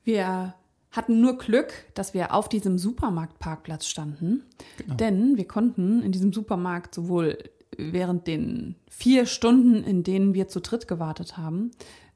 Wir 0.04 0.54
hatten 0.90 1.20
nur 1.20 1.38
Glück, 1.38 1.72
dass 1.94 2.12
wir 2.12 2.34
auf 2.34 2.48
diesem 2.48 2.78
Supermarktparkplatz 2.78 3.86
standen. 3.86 4.42
Denn 4.86 5.36
wir 5.36 5.48
konnten 5.48 6.02
in 6.02 6.12
diesem 6.12 6.32
Supermarkt 6.32 6.94
sowohl 6.94 7.38
während 7.78 8.26
den 8.26 8.76
vier 8.90 9.24
Stunden, 9.24 9.82
in 9.82 10.02
denen 10.02 10.34
wir 10.34 10.48
zu 10.48 10.60
dritt 10.60 10.86
gewartet 10.88 11.38
haben, 11.38 11.70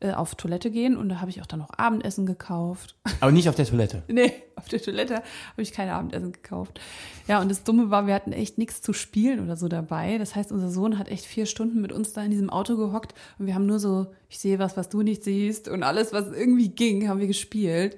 äh, 0.07 0.13
auf 0.13 0.35
Toilette 0.35 0.71
gehen 0.71 0.97
und 0.97 1.09
da 1.09 1.21
habe 1.21 1.31
ich 1.31 1.41
auch 1.43 1.47
dann 1.47 1.61
noch 1.61 1.71
Abendessen 1.77 2.27
gekauft. 2.27 2.97
Aber 3.21 3.33
nicht 3.33 3.49
auf 3.49 3.55
der 3.55 3.67
Toilette. 3.67 4.03
nee, 4.09 4.33
auf 4.57 4.69
der 4.69 4.81
Toilette 4.81 5.17
habe 5.17 5.63
ich 5.63 5.73
kein 5.73 5.89
Abendessen 5.89 6.33
gekauft. 6.33 6.81
Ja, 7.29 7.41
und 7.41 7.51
das 7.51 7.65
Dumme 7.65 7.91
war, 7.91 8.07
wir 8.07 8.15
hatten 8.15 8.33
echt 8.33 8.59
nichts 8.59 8.83
zu 8.83 8.93
spielen 8.93 9.41
oder 9.41 9.57
so 9.57 9.69
dabei. 9.69 10.19
Das 10.19 10.35
heißt, 10.35 10.53
unser 10.53 10.71
Sohn 10.71 10.99
hat 10.99 11.09
echt 11.09 11.25
vier 11.25 11.47
Stunden 11.47 11.81
mit 11.81 11.93
uns 11.93 12.13
da 12.13 12.23
in 12.23 12.31
diesem 12.31 12.51
Auto 12.51 12.77
gehockt 12.77 13.15
und 13.39 13.47
wir 13.47 13.55
haben 13.55 13.67
nur 13.67 13.79
so, 13.79 14.07
ich 14.29 14.39
sehe 14.39 14.59
was, 14.59 14.77
was 14.77 14.89
du 14.89 15.03
nicht 15.03 15.25
siehst 15.25 15.69
und 15.69 15.83
alles, 15.83 16.13
was 16.13 16.33
irgendwie 16.33 16.69
ging, 16.69 17.09
haben 17.09 17.21
wir 17.21 17.27
gespielt. 17.27 17.97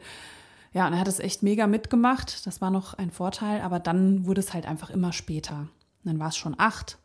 Ja, 0.73 0.87
und 0.87 0.93
er 0.93 1.01
hat 1.01 1.09
es 1.09 1.19
echt 1.19 1.43
mega 1.43 1.67
mitgemacht. 1.67 2.47
Das 2.47 2.61
war 2.61 2.71
noch 2.71 2.95
ein 2.95 3.11
Vorteil, 3.11 3.63
aber 3.63 3.81
dann 3.81 4.27
wurde 4.27 4.41
es 4.41 4.53
halt 4.53 4.67
einfach 4.67 4.91
immer 4.91 5.13
später. 5.13 5.61
Und 5.61 6.05
dann 6.05 6.19
war 6.19 6.29
es 6.29 6.37
schon 6.37 6.55
acht 6.59 6.99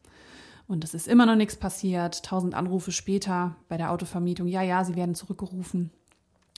und 0.67 0.83
es 0.83 0.93
ist 0.93 1.07
immer 1.07 1.25
noch 1.25 1.35
nichts 1.35 1.55
passiert. 1.55 2.23
Tausend 2.23 2.53
Anrufe 2.53 2.91
später 2.91 3.55
bei 3.67 3.77
der 3.77 3.91
Autovermietung. 3.91 4.47
Ja, 4.47 4.61
ja, 4.61 4.83
sie 4.83 4.95
werden 4.95 5.15
zurückgerufen. 5.15 5.91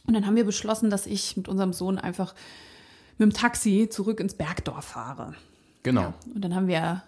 Und 0.08 0.14
dann 0.14 0.26
haben 0.26 0.36
wir 0.36 0.46
beschlossen, 0.46 0.90
dass 0.90 1.08
ich 1.08 1.36
mit 1.36 1.48
unserem 1.48 1.74
Sohn 1.74 1.98
einfach 1.98 2.36
mit 3.18 3.32
dem 3.32 3.34
Taxi 3.34 3.90
zurück 3.90 4.20
ins 4.20 4.36
Bergdorf 4.36 4.86
fahre. 4.86 5.34
Genau. 5.84 6.02
Ja. 6.02 6.14
Und 6.34 6.42
dann 6.42 6.56
haben 6.56 6.68
wir 6.68 7.04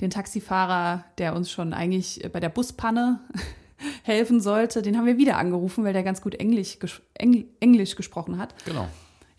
den 0.00 0.10
Taxifahrer, 0.10 1.04
der 1.18 1.34
uns 1.34 1.50
schon 1.50 1.72
eigentlich 1.72 2.28
bei 2.32 2.40
der 2.40 2.48
Buspanne 2.48 3.20
helfen 4.02 4.40
sollte, 4.40 4.82
den 4.82 4.96
haben 4.96 5.06
wir 5.06 5.18
wieder 5.18 5.38
angerufen, 5.38 5.84
weil 5.84 5.92
der 5.92 6.02
ganz 6.02 6.20
gut 6.20 6.34
Englisch, 6.34 6.78
Englisch 7.14 7.96
gesprochen 7.96 8.38
hat. 8.38 8.54
Genau. 8.64 8.88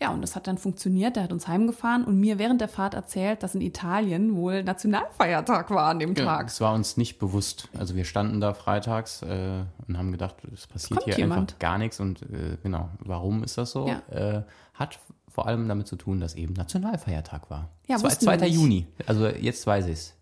Ja, 0.04 0.10
und 0.12 0.20
das 0.22 0.36
hat 0.36 0.46
dann 0.46 0.58
funktioniert. 0.58 1.16
Der 1.16 1.22
hat 1.22 1.32
uns 1.32 1.48
heimgefahren 1.48 2.04
und 2.04 2.20
mir 2.20 2.38
während 2.38 2.60
der 2.60 2.68
Fahrt 2.68 2.92
erzählt, 2.94 3.42
dass 3.42 3.54
in 3.54 3.60
Italien 3.62 4.36
wohl 4.36 4.62
Nationalfeiertag 4.62 5.70
war 5.70 5.86
an 5.88 5.98
dem 5.98 6.12
Genau, 6.14 6.28
Tag. 6.28 6.46
das 6.48 6.60
war 6.60 6.74
uns 6.74 6.96
nicht 6.98 7.18
bewusst. 7.18 7.68
Also 7.78 7.94
wir 7.96 8.04
standen 8.04 8.40
da 8.40 8.52
freitags 8.54 9.22
äh, 9.22 9.62
und 9.88 9.96
haben 9.98 10.12
gedacht, 10.12 10.36
es 10.52 10.66
passiert 10.66 11.00
Kommt 11.00 11.14
hier 11.14 11.24
jemand. 11.24 11.52
einfach 11.52 11.58
gar 11.58 11.78
nichts. 11.78 12.00
Und 12.00 12.22
äh, 12.22 12.58
genau, 12.62 12.90
warum 12.98 13.42
ist 13.44 13.56
das 13.56 13.70
so? 13.70 13.88
Ja. 13.88 14.02
Äh, 14.10 14.42
hat 14.74 14.98
vor 15.28 15.46
allem 15.46 15.66
damit 15.68 15.86
zu 15.86 15.96
tun, 15.96 16.20
dass 16.20 16.34
eben 16.34 16.52
Nationalfeiertag 16.54 17.50
war. 17.50 17.70
Ja, 17.88 17.96
Zwei- 17.96 18.06
wussten 18.08 18.26
wir 18.26 18.38
2. 18.38 18.44
nicht. 18.46 18.54
Juni. 18.54 18.86
Also 19.06 19.26
jetzt 19.26 19.66
weiß 19.66 19.86
ich 19.86 19.92
es. 19.92 20.14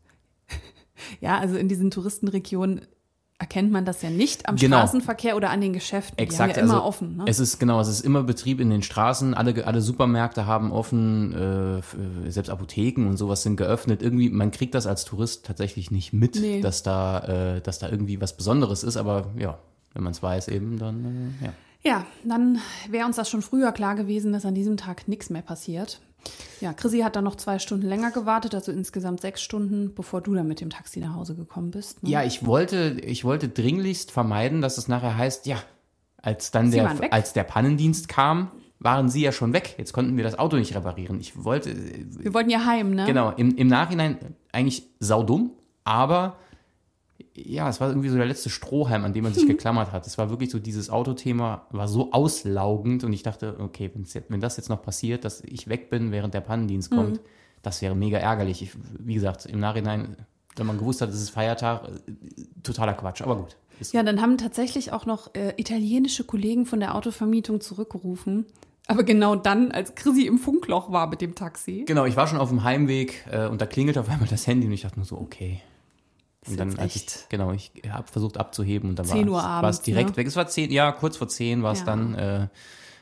Ja, 1.20 1.38
also 1.38 1.56
in 1.56 1.66
diesen 1.68 1.90
Touristenregionen 1.90 2.82
erkennt 3.42 3.72
man 3.72 3.84
das 3.84 4.02
ja 4.02 4.08
nicht 4.08 4.48
am 4.48 4.54
Genau. 4.54 4.76
Straßenverkehr 4.78 5.36
oder 5.36 5.50
an 5.50 5.60
den 5.60 5.72
Geschäften. 5.72 6.16
Exakt. 6.16 6.54
Die 6.56 6.60
haben 6.60 6.66
ja 6.68 6.72
immer 6.72 6.74
also 6.84 6.86
offen. 6.86 7.16
Ne? 7.16 7.24
Es 7.26 7.40
ist 7.40 7.58
genau, 7.58 7.80
es 7.80 7.88
ist 7.88 8.02
immer 8.02 8.22
Betrieb 8.22 8.60
in 8.60 8.70
den 8.70 8.82
Straßen. 8.84 9.34
Alle, 9.34 9.66
alle 9.66 9.80
Supermärkte 9.80 10.46
haben 10.46 10.70
offen, 10.70 11.32
äh, 11.34 11.78
äh, 11.78 12.30
selbst 12.30 12.50
Apotheken 12.50 13.08
und 13.08 13.16
sowas 13.16 13.42
sind 13.42 13.56
geöffnet. 13.56 14.00
Irgendwie, 14.00 14.30
man 14.30 14.52
kriegt 14.52 14.76
das 14.76 14.86
als 14.86 15.04
Tourist 15.04 15.44
tatsächlich 15.44 15.90
nicht 15.90 16.12
mit, 16.12 16.36
Nee. 16.36 16.60
dass 16.60 16.84
da, 16.84 17.56
äh, 17.56 17.60
dass 17.60 17.80
da 17.80 17.88
irgendwie 17.88 18.20
was 18.20 18.36
Besonderes 18.36 18.84
ist. 18.84 18.96
Aber 18.96 19.26
ja, 19.36 19.58
wenn 19.92 20.04
man 20.04 20.12
es 20.12 20.22
weiß, 20.22 20.46
eben 20.46 20.78
dann 20.78 21.34
äh, 21.42 21.46
ja. 21.46 21.52
Ja, 21.84 22.06
dann 22.24 22.58
wäre 22.90 23.06
uns 23.06 23.16
das 23.16 23.28
schon 23.28 23.42
früher 23.42 23.72
klar 23.72 23.96
gewesen, 23.96 24.32
dass 24.32 24.46
an 24.46 24.54
diesem 24.54 24.76
Tag 24.76 25.08
nichts 25.08 25.30
mehr 25.30 25.42
passiert. 25.42 26.00
Ja, 26.60 26.72
Chrissy 26.72 27.00
hat 27.00 27.16
dann 27.16 27.24
noch 27.24 27.36
zwei 27.36 27.58
Stunden 27.58 27.86
länger 27.86 28.12
gewartet, 28.12 28.54
also 28.54 28.70
insgesamt 28.70 29.20
sechs 29.20 29.42
Stunden, 29.42 29.94
bevor 29.94 30.20
du 30.20 30.34
dann 30.34 30.46
mit 30.46 30.60
dem 30.60 30.70
Taxi 30.70 31.00
nach 31.00 31.14
Hause 31.14 31.34
gekommen 31.34 31.72
bist. 31.72 32.02
Ne? 32.02 32.10
Ja, 32.10 32.22
ich 32.22 32.46
wollte, 32.46 33.00
ich 33.02 33.24
wollte 33.24 33.48
dringlichst 33.48 34.12
vermeiden, 34.12 34.60
dass 34.62 34.78
es 34.78 34.86
nachher 34.86 35.16
heißt, 35.16 35.46
ja, 35.46 35.56
als 36.18 36.52
dann 36.52 36.70
Sie 36.70 36.78
der, 36.78 37.12
als 37.12 37.32
der 37.32 37.42
Pannendienst 37.42 38.08
kam, 38.08 38.52
waren 38.78 39.08
sie 39.08 39.22
ja 39.22 39.32
schon 39.32 39.52
weg. 39.52 39.74
Jetzt 39.78 39.92
konnten 39.92 40.16
wir 40.16 40.24
das 40.24 40.38
Auto 40.38 40.56
nicht 40.56 40.74
reparieren. 40.74 41.20
Ich 41.20 41.44
wollte, 41.44 41.74
Wir 41.74 42.34
wollten 42.34 42.50
ja 42.50 42.64
heim, 42.64 42.94
ne? 42.94 43.06
genau, 43.06 43.30
im, 43.30 43.56
im 43.56 43.66
Nachhinein 43.68 44.18
eigentlich 44.52 44.84
saudumm, 45.00 45.52
aber 45.84 46.36
ja, 47.34 47.68
es 47.68 47.80
war 47.80 47.88
irgendwie 47.88 48.08
so 48.08 48.16
der 48.16 48.26
letzte 48.26 48.50
Strohhalm, 48.50 49.04
an 49.04 49.12
dem 49.12 49.24
man 49.24 49.34
sich 49.34 49.46
geklammert 49.48 49.92
hat. 49.92 50.06
Es 50.06 50.18
war 50.18 50.30
wirklich 50.30 50.50
so, 50.50 50.58
dieses 50.58 50.90
Autothema 50.90 51.66
war 51.70 51.88
so 51.88 52.12
auslaugend 52.12 53.04
und 53.04 53.12
ich 53.12 53.22
dachte, 53.22 53.56
okay, 53.58 53.90
jetzt, 53.94 54.22
wenn 54.28 54.40
das 54.40 54.56
jetzt 54.56 54.68
noch 54.68 54.82
passiert, 54.82 55.24
dass 55.24 55.42
ich 55.42 55.68
weg 55.68 55.90
bin, 55.90 56.12
während 56.12 56.34
der 56.34 56.40
Pannendienst 56.40 56.90
kommt, 56.90 57.20
das 57.62 57.82
wäre 57.82 57.94
mega 57.94 58.18
ärgerlich. 58.18 58.62
Ich, 58.62 58.72
wie 58.98 59.14
gesagt, 59.14 59.46
im 59.46 59.60
Nachhinein, 59.60 60.16
wenn 60.56 60.66
man 60.66 60.78
gewusst 60.78 61.00
hat, 61.00 61.08
es 61.08 61.22
ist 61.22 61.30
Feiertag, 61.30 61.88
äh, 61.88 62.42
totaler 62.62 62.94
Quatsch, 62.94 63.22
aber 63.22 63.36
gut. 63.36 63.56
Ja, 63.92 64.02
dann 64.02 64.20
haben 64.20 64.38
tatsächlich 64.38 64.92
auch 64.92 65.06
noch 65.06 65.34
äh, 65.34 65.54
italienische 65.56 66.24
Kollegen 66.24 66.66
von 66.66 66.78
der 66.78 66.94
Autovermietung 66.94 67.60
zurückgerufen. 67.60 68.46
Aber 68.86 69.04
genau 69.04 69.36
dann, 69.36 69.72
als 69.72 69.94
Chrissy 69.94 70.26
im 70.26 70.38
Funkloch 70.38 70.92
war 70.92 71.08
mit 71.08 71.20
dem 71.20 71.34
Taxi. 71.34 71.84
Genau, 71.86 72.04
ich 72.04 72.16
war 72.16 72.26
schon 72.26 72.38
auf 72.38 72.48
dem 72.48 72.64
Heimweg 72.64 73.24
äh, 73.30 73.46
und 73.46 73.60
da 73.60 73.66
klingelt 73.66 73.96
auf 73.96 74.08
einmal 74.08 74.28
das 74.28 74.46
Handy 74.46 74.66
und 74.66 74.72
ich 74.72 74.82
dachte 74.82 74.98
nur 74.98 75.06
so, 75.06 75.16
okay. 75.18 75.60
Und 76.48 76.56
dann, 76.58 76.78
als 76.78 76.96
ich, 76.96 77.06
genau, 77.28 77.52
ich 77.52 77.70
habe 77.88 78.08
versucht 78.10 78.36
abzuheben 78.36 78.90
und 78.90 78.98
dann 78.98 79.06
10 79.06 79.28
Uhr 79.28 79.34
war 79.36 79.42
es- 79.42 79.46
abends, 79.46 79.80
direkt 79.82 80.10
ne? 80.10 80.16
weg. 80.16 80.26
Es 80.26 80.34
war 80.36 80.48
zehn, 80.48 80.70
ja, 80.72 80.90
kurz 80.92 81.16
vor 81.16 81.28
zehn 81.28 81.62
war 81.62 81.72
es 81.72 81.80
Ja. 81.80 81.84
dann 81.86 82.14
äh, 82.14 82.48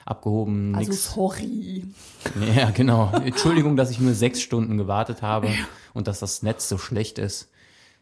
abgehoben. 0.05 0.75
Also 0.75 0.91
nix. 0.91 1.13
sorry. 1.15 1.85
Ja, 2.57 2.71
genau. 2.71 3.11
Entschuldigung, 3.25 3.77
dass 3.77 3.91
ich 3.91 3.99
nur 4.01 4.13
sechs 4.15 4.43
Stunden 4.43 4.77
gewartet 4.77 5.23
habe 5.23 5.49
und 5.95 6.07
dass 6.07 6.21
das 6.21 6.43
Netz 6.43 6.69
so 6.69 6.77
schlecht 6.77 7.19
ist. 7.19 7.51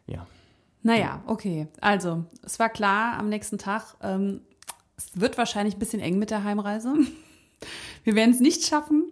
Ja. 0.07 0.25
Naja, 0.83 1.23
okay. 1.27 1.67
Also, 1.81 2.25
es 2.43 2.59
war 2.59 2.69
klar 2.69 3.17
am 3.17 3.29
nächsten 3.29 3.57
Tag, 3.57 3.95
ähm, 4.01 4.41
es 4.97 5.11
wird 5.19 5.37
wahrscheinlich 5.37 5.75
ein 5.75 5.79
bisschen 5.79 6.01
eng 6.01 6.19
mit 6.19 6.31
der 6.31 6.43
Heimreise. 6.43 6.93
Wir 8.03 8.15
werden 8.15 8.31
es 8.33 8.39
nicht 8.41 8.65
schaffen. 8.65 9.11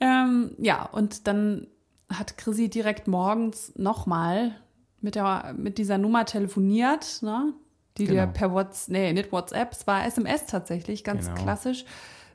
Ähm, 0.00 0.52
ja, 0.58 0.84
und 0.84 1.26
dann 1.26 1.66
hat 2.08 2.38
Chrissy 2.38 2.68
direkt 2.70 3.06
morgens 3.08 3.72
nochmal 3.76 4.56
mit, 5.00 5.14
der- 5.14 5.54
mit 5.56 5.78
dieser 5.78 5.98
Nummer 5.98 6.24
telefoniert, 6.24 7.20
ne? 7.22 7.52
die 7.96 8.06
dir 8.06 8.22
Genau. 8.22 8.32
per 8.32 8.52
WhatsApp, 8.52 8.92
nee, 8.92 9.12
nicht 9.12 9.32
WhatsApp, 9.32 9.72
es 9.72 9.86
war 9.86 10.04
SMS 10.06 10.46
tatsächlich, 10.46 11.02
ganz 11.04 11.26
Genau. 11.26 11.40
klassisch. 11.42 11.84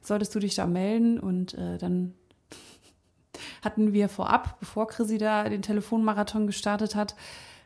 Solltest 0.01 0.35
du 0.35 0.39
dich 0.39 0.55
da 0.55 0.67
melden 0.67 1.19
und 1.19 1.53
äh, 1.53 1.77
dann 1.77 2.13
hatten 3.63 3.93
wir 3.93 4.09
vorab, 4.09 4.59
bevor 4.59 4.87
Chrissy 4.87 5.17
da 5.17 5.47
den 5.49 5.61
Telefonmarathon 5.61 6.47
gestartet 6.47 6.95
hat, 6.95 7.15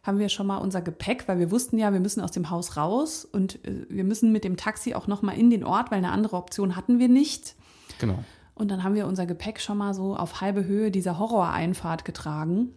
haben 0.03 0.19
wir 0.19 0.29
schon 0.29 0.47
mal 0.47 0.57
unser 0.57 0.81
Gepäck, 0.81 1.27
weil 1.27 1.39
wir 1.39 1.51
wussten 1.51 1.77
ja, 1.77 1.91
wir 1.91 1.99
müssen 1.99 2.21
aus 2.21 2.31
dem 2.31 2.49
Haus 2.49 2.77
raus 2.77 3.25
und 3.25 3.63
äh, 3.65 3.85
wir 3.89 4.03
müssen 4.03 4.31
mit 4.31 4.43
dem 4.43 4.55
Taxi 4.57 4.93
auch 4.93 5.07
noch 5.07 5.21
mal 5.21 5.33
in 5.33 5.49
den 5.49 5.63
Ort, 5.65 5.91
weil 5.91 5.97
eine 5.97 6.11
andere 6.11 6.37
Option 6.37 6.75
hatten 6.75 6.99
wir 6.99 7.09
nicht. 7.09 7.55
Genau. 7.99 8.23
Und 8.55 8.69
dann 8.71 8.83
haben 8.83 8.95
wir 8.95 9.05
unser 9.07 9.25
Gepäck 9.25 9.59
schon 9.59 9.77
mal 9.77 9.93
so 9.93 10.15
auf 10.15 10.39
halbe 10.41 10.65
Höhe 10.65 10.91
dieser 10.91 11.19
Horroreinfahrt 11.19 12.05
getragen. 12.05 12.69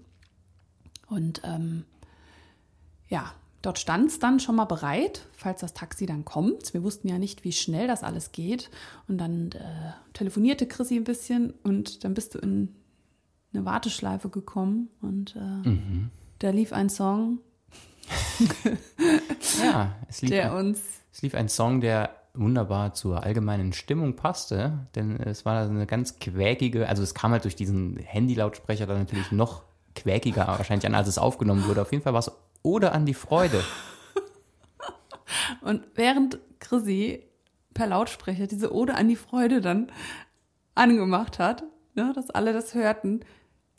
Und 1.09 1.43
ähm, 1.45 1.85
ja, 3.11 3.35
dort 3.61 3.79
stand 3.79 4.07
es 4.07 4.19
dann 4.19 4.41
schon 4.41 4.57
mal 4.57 4.65
bereit, 4.65 5.27
falls 5.33 5.61
das 5.61 5.75
Taxi 5.75 6.07
dann 6.07 6.25
kommt. 6.25 6.73
Wir 6.73 6.83
wussten 6.83 7.09
ja 7.09 7.19
nicht, 7.19 7.45
wie 7.45 7.53
schnell 7.53 7.87
das 7.87 8.03
alles 8.03 8.33
geht. 8.33 8.71
Und 9.07 9.19
dann 9.19 9.53
äh, 9.53 9.93
telefonierte 10.15 10.67
Chrissy 10.67 10.97
ein 10.97 11.05
bisschen 11.05 11.53
und 11.63 12.05
dann 12.05 12.15
bist 12.15 12.35
du 12.35 12.39
in 12.39 12.75
eine 13.53 13.67
Warteschleife 13.67 14.31
gekommen 14.31 14.89
und 15.03 15.37
äh, 15.37 15.69
da 16.39 16.51
lief 16.51 16.73
ein 16.73 16.89
Song, 16.89 17.41
Ja, 19.63 19.95
es 20.09 20.23
lief, 20.23 20.31
der 20.31 20.55
uns 20.55 20.81
es 21.13 21.23
lief 21.23 21.35
ein 21.35 21.49
Song, 21.49 21.81
der 21.81 22.11
wunderbar 22.35 22.95
zur 22.95 23.25
allgemeinen 23.25 23.73
Stimmung 23.73 24.15
passte, 24.15 24.87
denn 24.95 25.17
es 25.17 25.45
war 25.45 25.63
eine 25.63 25.87
ganz 25.87 26.19
quäkige, 26.19 26.89
also 26.89 27.03
es 27.03 27.15
kam 27.15 27.33
halt 27.33 27.45
durch 27.45 27.57
diesen 27.57 27.99
Handylautsprecher 27.99 28.87
dann 28.87 28.99
natürlich 28.99 29.33
noch 29.33 29.65
quäkiger 29.97 30.47
wahrscheinlich 30.47 30.87
an, 30.87 30.95
als 30.95 31.09
es 31.09 31.19
aufgenommen 31.19 31.67
wurde. 31.67 31.83
Auf 31.83 31.91
jeden 31.91 32.05
Fall 32.05 32.13
war 32.13 32.21
es 32.21 32.31
Ode 32.63 32.93
an 32.93 33.07
die 33.07 33.15
Freude. 33.15 33.63
Und 35.61 35.87
während 35.95 36.39
Chrissy 36.59 37.25
per 37.75 37.87
Lautsprecher 37.87 38.47
diese 38.47 38.75
Ode 38.75 38.95
an 38.95 39.09
die 39.09 39.17
Freude 39.17 39.61
dann 39.61 39.91
angemacht 40.75 41.39
hat, 41.39 41.65
ne, 41.95 42.13
dass 42.15 42.31
alle 42.31 42.53
das 42.53 42.75
hörten, 42.75 43.21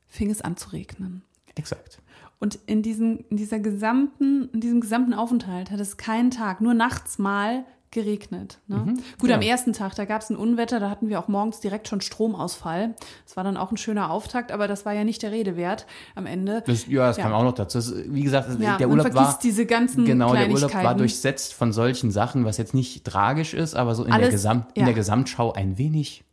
fing 0.08 0.30
es 0.30 0.42
an 0.42 0.58
zu 0.58 0.70
regnen. 0.70 1.24
Exakt. 1.56 2.02
Und 2.40 2.60
in, 2.66 2.82
diesen, 2.82 3.20
in, 3.30 3.38
dieser 3.38 3.60
gesamten, 3.60 4.50
in 4.50 4.62
diesem 4.62 4.82
gesamten 4.82 5.14
Aufenthalt 5.14 5.70
hat 5.70 5.80
es 5.80 5.98
keinen 5.98 6.32
Tag, 6.32 6.60
nur 6.60 6.74
nachts 6.74 7.20
mal 7.20 7.66
geregnet. 7.92 8.60
Ne? 8.68 8.96
Gut, 9.20 9.30
ja. 9.30 9.36
am 9.36 9.42
ersten 9.42 9.74
Tag, 9.74 9.96
da 9.96 10.06
gab 10.06 10.22
es 10.22 10.30
ein 10.30 10.38
Unwetter, 10.38 10.80
da 10.80 10.90
hatten 10.90 11.10
wir 11.10 11.20
auch 11.20 11.28
morgens 11.28 11.60
direkt 11.60 11.88
schon 11.88 12.00
Stromausfall. 12.02 12.96
Das 13.26 13.36
war 13.36 13.44
dann 13.44 13.58
auch 13.58 13.72
ein 13.72 13.78
schöner 13.78 14.10
Auftakt, 14.12 14.52
aber 14.52 14.68
das 14.68 14.86
war 14.86 14.94
ja 14.94 15.04
nicht 15.04 15.22
der 15.24 15.32
Rede 15.32 15.58
wert 15.58 15.86
am 16.16 16.26
Ende. 16.26 16.64
Das, 16.66 16.88
ja, 16.88 17.08
das 17.08 17.18
Ja. 17.18 17.24
kam 17.24 17.34
auch 17.34 17.44
noch 17.44 17.54
dazu. 17.54 17.78
Das, 17.78 17.94
wie 18.08 18.24
gesagt, 18.24 18.50
Ja, 18.60 18.78
der 18.78 18.90
Urlaub 18.90 19.14
war 19.14 19.38
diese 19.44 19.66
ganzen 19.66 20.06
genau, 20.06 20.34
der 20.34 20.50
Urlaub 20.50 20.74
war 20.74 20.96
durchsetzt 20.96 21.54
von 21.54 21.74
solchen 21.74 22.12
Sachen, 22.12 22.46
was 22.46 22.58
jetzt 22.58 22.74
nicht 22.74 23.04
tragisch 23.06 23.54
ist, 23.54 23.76
aber 23.76 23.94
so 23.94 24.06
in, 24.06 24.12
Alles- 24.14 24.28
der, 24.28 24.32
Gesamt, 24.32 24.78
in 24.78 24.86
der 24.86 24.94
Gesamtschau 24.94 25.52
ein 25.54 25.78
wenig 25.78 26.24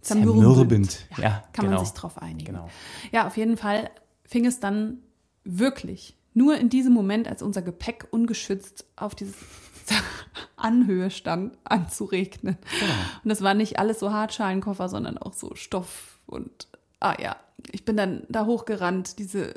Zermürbend. 0.00 1.06
Ja, 1.16 1.44
Kann 1.52 1.64
genau. 1.66 1.76
man 1.76 1.84
sich 1.84 1.94
drauf 1.94 2.20
einigen. 2.20 2.44
Genau. 2.44 2.68
Ja, 3.12 3.26
auf 3.26 3.36
jeden 3.36 3.56
Fall 3.56 3.88
fing 4.26 4.44
es 4.46 4.60
dann 4.60 4.98
wirklich 5.44 6.16
nur 6.34 6.56
in 6.58 6.68
diesem 6.68 6.92
Moment, 6.92 7.28
als 7.28 7.42
unser 7.42 7.62
Gepäck 7.62 8.08
ungeschützt 8.10 8.84
auf 8.96 9.14
diese 9.14 9.32
Anhöhe 10.56 11.10
stand, 11.10 11.56
an 11.64 11.88
zu 11.88 12.04
regnen. 12.04 12.56
Genau. 12.80 12.92
Und 13.22 13.28
das 13.30 13.42
war 13.42 13.54
nicht 13.54 13.78
alles 13.78 14.00
so 14.00 14.12
Hartschalenkoffer, 14.12 14.88
sondern 14.88 15.18
auch 15.18 15.32
so 15.32 15.54
Stoff 15.54 16.20
und 16.26 16.68
ah 17.00 17.14
ja, 17.20 17.36
ich 17.70 17.84
bin 17.84 17.96
dann 17.96 18.24
da 18.28 18.46
hochgerannt, 18.46 19.18
diese 19.18 19.54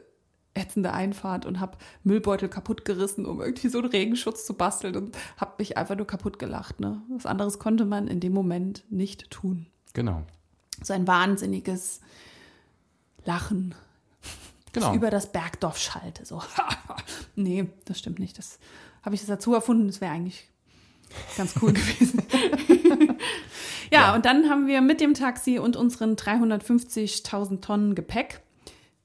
ätzende 0.54 0.92
Einfahrt 0.92 1.46
und 1.46 1.60
habe 1.60 1.78
Müllbeutel 2.04 2.50
kaputt 2.50 2.84
gerissen, 2.84 3.26
um 3.26 3.42
irgendwie 3.42 3.70
so 3.70 3.80
einen 3.80 3.90
Regenschutz 3.90 4.46
zu 4.46 4.56
basteln 4.56 4.96
und 4.96 5.18
habe 5.38 5.54
mich 5.60 5.78
einfach 5.78 5.96
nur 5.96 6.08
kaputt 6.08 6.40
gelacht. 6.40 6.80
Ne? 6.80 7.02
Was 7.10 7.26
anderes 7.26 7.60
konnte 7.60 7.86
man 7.86 8.08
in 8.08 8.20
dem 8.20 8.34
Moment 8.34 8.84
nicht 8.90 9.30
tun. 9.30 9.68
Genau. 9.94 10.24
So 10.84 10.94
ein 10.94 11.08
wahnsinniges 11.08 12.02
Lachen, 13.24 13.76
Genau. 14.74 14.94
über 14.94 15.10
das 15.10 15.32
Bergdorf 15.32 15.78
schallte. 15.78 16.26
So, 16.26 16.42
nee, 17.36 17.68
das 17.86 18.00
stimmt 18.00 18.20
nicht. 18.20 18.38
Das 18.38 18.60
habe 19.04 19.16
ich 19.16 19.22
das 19.22 19.28
dazu 19.28 19.54
erfunden. 19.54 19.88
Das 19.88 20.02
wäre 20.02 20.12
eigentlich 20.12 20.48
ganz 21.38 21.54
cool 21.62 21.74
gewesen. 21.74 22.22
ja, 23.92 24.02
Ja. 24.10 24.16
und 24.16 24.26
dann 24.26 24.50
haben 24.50 24.68
wir 24.68 24.82
mit 24.82 25.02
dem 25.02 25.14
Taxi 25.14 25.58
und 25.60 25.76
unseren 25.76 26.16
350.000 26.16 27.62
Tonnen 27.62 27.96
Gepäck 27.96 28.42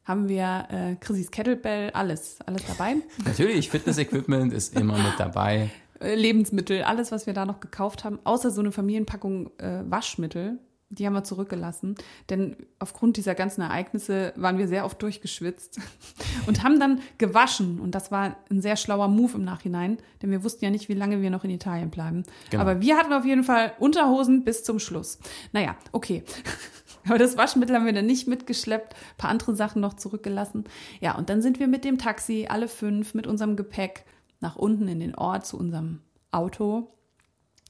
haben 0.04 0.28
wir 0.28 0.66
äh, 0.70 0.96
Chrissys 0.96 1.30
Kettlebell, 1.30 1.90
alles, 1.90 2.38
alles 2.44 2.62
dabei. 2.66 2.96
Natürlich, 3.24 3.70
Fitness-Equipment 3.70 4.52
ist 4.52 4.76
immer 4.76 4.98
mit 4.98 5.12
dabei. 5.18 5.70
Äh, 6.00 6.16
Lebensmittel, 6.16 6.82
alles, 6.82 7.12
was 7.12 7.26
wir 7.26 7.34
da 7.34 7.46
noch 7.46 7.60
gekauft 7.60 8.02
haben, 8.02 8.18
außer 8.24 8.50
so 8.50 8.60
eine 8.60 8.72
Familienpackung 8.72 9.50
äh, 9.58 9.82
Waschmittel, 9.88 10.58
die 10.92 11.06
haben 11.06 11.14
wir 11.14 11.24
zurückgelassen. 11.24 11.94
Denn 12.30 12.56
aufgrund 12.78 13.16
dieser 13.16 13.34
ganzen 13.34 13.62
Ereignisse 13.62 14.32
waren 14.36 14.58
wir 14.58 14.68
sehr 14.68 14.84
oft 14.84 15.00
durchgeschwitzt 15.02 15.80
und 16.46 16.62
haben 16.62 16.78
dann 16.78 17.00
gewaschen. 17.18 17.80
Und 17.80 17.94
das 17.94 18.10
war 18.10 18.36
ein 18.50 18.60
sehr 18.60 18.76
schlauer 18.76 19.08
Move 19.08 19.36
im 19.36 19.44
Nachhinein, 19.44 19.98
denn 20.20 20.30
wir 20.30 20.44
wussten 20.44 20.64
ja 20.64 20.70
nicht, 20.70 20.88
wie 20.88 20.94
lange 20.94 21.22
wir 21.22 21.30
noch 21.30 21.44
in 21.44 21.50
Italien 21.50 21.90
bleiben. 21.90 22.24
Genau. 22.50 22.62
Aber 22.62 22.80
wir 22.80 22.96
hatten 22.96 23.12
auf 23.12 23.24
jeden 23.24 23.44
Fall 23.44 23.72
Unterhosen 23.78 24.44
bis 24.44 24.64
zum 24.64 24.78
Schluss. 24.78 25.18
Naja, 25.52 25.76
okay. 25.92 26.22
Aber 27.04 27.18
das 27.18 27.36
Waschmittel 27.36 27.74
haben 27.74 27.86
wir 27.86 27.92
dann 27.92 28.06
nicht 28.06 28.28
mitgeschleppt, 28.28 28.94
ein 28.94 29.16
paar 29.18 29.30
andere 29.30 29.56
Sachen 29.56 29.80
noch 29.80 29.94
zurückgelassen. 29.94 30.64
Ja, 31.00 31.16
und 31.16 31.30
dann 31.30 31.42
sind 31.42 31.58
wir 31.58 31.66
mit 31.66 31.84
dem 31.84 31.98
Taxi, 31.98 32.46
alle 32.48 32.68
fünf, 32.68 33.14
mit 33.14 33.26
unserem 33.26 33.56
Gepäck 33.56 34.04
nach 34.40 34.56
unten 34.56 34.86
in 34.86 35.00
den 35.00 35.14
Ort 35.16 35.46
zu 35.46 35.58
unserem 35.58 36.00
Auto. 36.30 36.92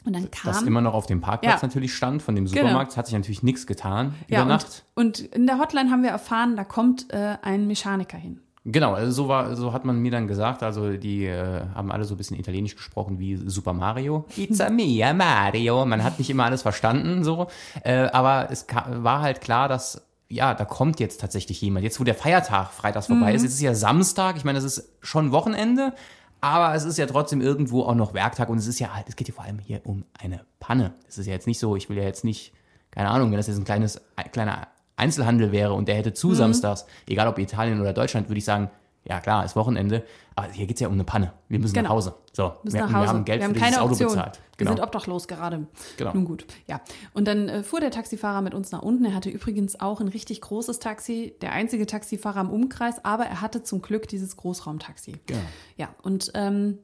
Und 0.04 0.14
dann 0.14 0.30
kam. 0.30 0.52
Das 0.52 0.62
immer 0.62 0.80
noch 0.80 0.94
auf 0.94 1.06
dem 1.06 1.20
Parkplatz 1.20 1.60
Ja. 1.62 1.66
natürlich 1.66 1.94
stand 1.94 2.22
von 2.22 2.34
dem 2.34 2.46
Genau. 2.46 2.56
Supermarkt. 2.62 2.92
Es 2.92 2.96
hat 2.96 3.06
sich 3.06 3.14
natürlich 3.14 3.42
nichts 3.42 3.66
getan 3.66 4.14
ja, 4.28 4.40
über 4.40 4.48
Nacht. 4.48 4.84
Und, 4.94 5.20
und 5.20 5.34
in 5.34 5.46
der 5.46 5.58
Hotline 5.58 5.90
haben 5.90 6.02
wir 6.02 6.10
erfahren, 6.10 6.56
da 6.56 6.64
kommt 6.64 7.12
äh, 7.12 7.36
ein 7.42 7.66
Mechaniker 7.66 8.16
hin. 8.16 8.40
Genau, 8.64 8.94
also 8.94 9.10
so 9.10 9.28
war, 9.28 9.56
so 9.56 9.72
hat 9.72 9.84
man 9.84 9.98
mir 9.98 10.12
dann 10.12 10.28
gesagt. 10.28 10.62
Also 10.62 10.92
die 10.96 11.24
äh, 11.26 11.62
haben 11.74 11.90
alle 11.90 12.04
so 12.04 12.14
ein 12.14 12.16
bisschen 12.16 12.38
Italienisch 12.38 12.76
gesprochen 12.76 13.18
wie 13.18 13.36
Super 13.36 13.72
Mario. 13.72 14.24
It's 14.36 14.60
a 14.60 14.70
me, 14.70 15.12
Mario. 15.14 15.84
Man 15.84 16.04
hat 16.04 16.18
nicht 16.18 16.30
immer 16.30 16.44
alles 16.44 16.62
verstanden, 16.62 17.24
so. 17.24 17.48
Äh, 17.82 18.08
aber 18.12 18.50
es 18.52 18.66
war 18.88 19.20
halt 19.20 19.40
klar, 19.40 19.68
dass 19.68 20.06
ja, 20.28 20.54
da 20.54 20.64
kommt 20.64 20.98
jetzt 20.98 21.20
tatsächlich 21.20 21.60
jemand. 21.60 21.84
Jetzt, 21.84 22.00
wo 22.00 22.04
der 22.04 22.14
Feiertag 22.14 22.70
freitags 22.72 23.08
vorbei 23.08 23.34
ist, 23.34 23.44
es 23.44 23.52
ist 23.52 23.60
ja 23.60 23.74
Samstag. 23.74 24.36
Ich 24.36 24.44
meine, 24.44 24.58
es 24.58 24.64
ist 24.64 24.88
schon 25.02 25.30
Wochenende, 25.30 25.92
aber 26.42 26.74
es 26.74 26.84
ist 26.84 26.98
ja 26.98 27.06
trotzdem 27.06 27.40
irgendwo 27.40 27.84
auch 27.84 27.94
noch 27.94 28.12
Werktag 28.12 28.50
und 28.50 28.58
es 28.58 28.66
ist 28.66 28.78
ja 28.78 28.94
halt, 28.94 29.08
es 29.08 29.16
geht 29.16 29.28
ja 29.28 29.34
vor 29.34 29.44
allem 29.44 29.58
hier 29.58 29.80
um 29.84 30.04
eine 30.22 30.44
Panne. 30.60 30.92
Es 31.08 31.16
ist 31.16 31.26
ja 31.26 31.32
jetzt 31.32 31.46
nicht 31.46 31.58
so, 31.58 31.76
ich 31.76 31.88
will 31.88 31.96
ja 31.96 32.02
jetzt 32.02 32.24
nicht, 32.24 32.52
keine 32.90 33.08
Ahnung, 33.08 33.30
wenn 33.30 33.38
das 33.38 33.46
jetzt 33.46 33.56
ein 33.58 33.64
kleines, 33.64 34.00
ein 34.16 34.30
kleiner 34.30 34.68
Einzelhandel 34.96 35.52
wäre 35.52 35.72
und 35.72 35.88
der 35.88 35.94
hätte 35.94 36.10
Mhm. 36.10 36.14
zu 36.14 36.34
samstags, 36.34 36.84
egal 37.08 37.28
ob 37.28 37.38
Italien 37.38 37.80
oder 37.80 37.92
Deutschland, 37.94 38.28
würde 38.28 38.38
ich 38.38 38.44
sagen, 38.44 38.70
ja 39.04 39.20
klar, 39.20 39.44
ist 39.44 39.56
Wochenende, 39.56 40.04
aber 40.36 40.48
hier 40.52 40.66
geht's 40.66 40.80
ja 40.80 40.88
um 40.88 40.94
eine 40.94 41.04
Panne. 41.04 41.32
Wir 41.48 41.58
müssen 41.58 41.74
Genau. 41.74 41.88
nach 41.88 41.94
Hause. 41.96 42.14
So, 42.32 42.52
wir, 42.62 42.80
nach 42.82 42.90
wir 42.90 42.96
Hause. 42.98 43.08
haben 43.08 43.24
Geld 43.24 43.40
wir 43.40 43.44
haben 43.46 43.54
für 43.54 43.60
keine 43.60 43.70
dieses 43.72 43.82
Auto 43.82 43.92
Option. 43.92 44.08
bezahlt. 44.10 44.36
Wir 44.56 44.66
Genau. 44.66 44.76
sind 44.76 44.82
obdachlos 44.84 45.26
gerade. 45.28 45.66
Genau. 45.96 46.12
Nun 46.14 46.24
gut, 46.24 46.46
ja. 46.68 46.80
Und 47.14 47.26
dann 47.26 47.48
äh, 47.48 47.62
fuhr 47.64 47.80
der 47.80 47.90
Taxifahrer 47.90 48.40
mit 48.42 48.54
uns 48.54 48.70
nach 48.70 48.82
unten. 48.82 49.04
Er 49.04 49.14
hatte 49.14 49.28
übrigens 49.30 49.80
auch 49.80 50.00
ein 50.00 50.08
richtig 50.08 50.40
großes 50.40 50.78
Taxi, 50.78 51.34
der 51.42 51.52
einzige 51.52 51.84
Taxifahrer 51.86 52.40
im 52.40 52.50
Umkreis, 52.50 53.04
aber 53.04 53.24
er 53.26 53.40
hatte 53.40 53.62
zum 53.64 53.82
Glück 53.82 54.06
dieses 54.08 54.36
Großraumtaxi. 54.36 55.16
Genau. 55.26 55.40
Ja, 55.76 55.88
und 56.02 56.30
ähm, 56.34 56.78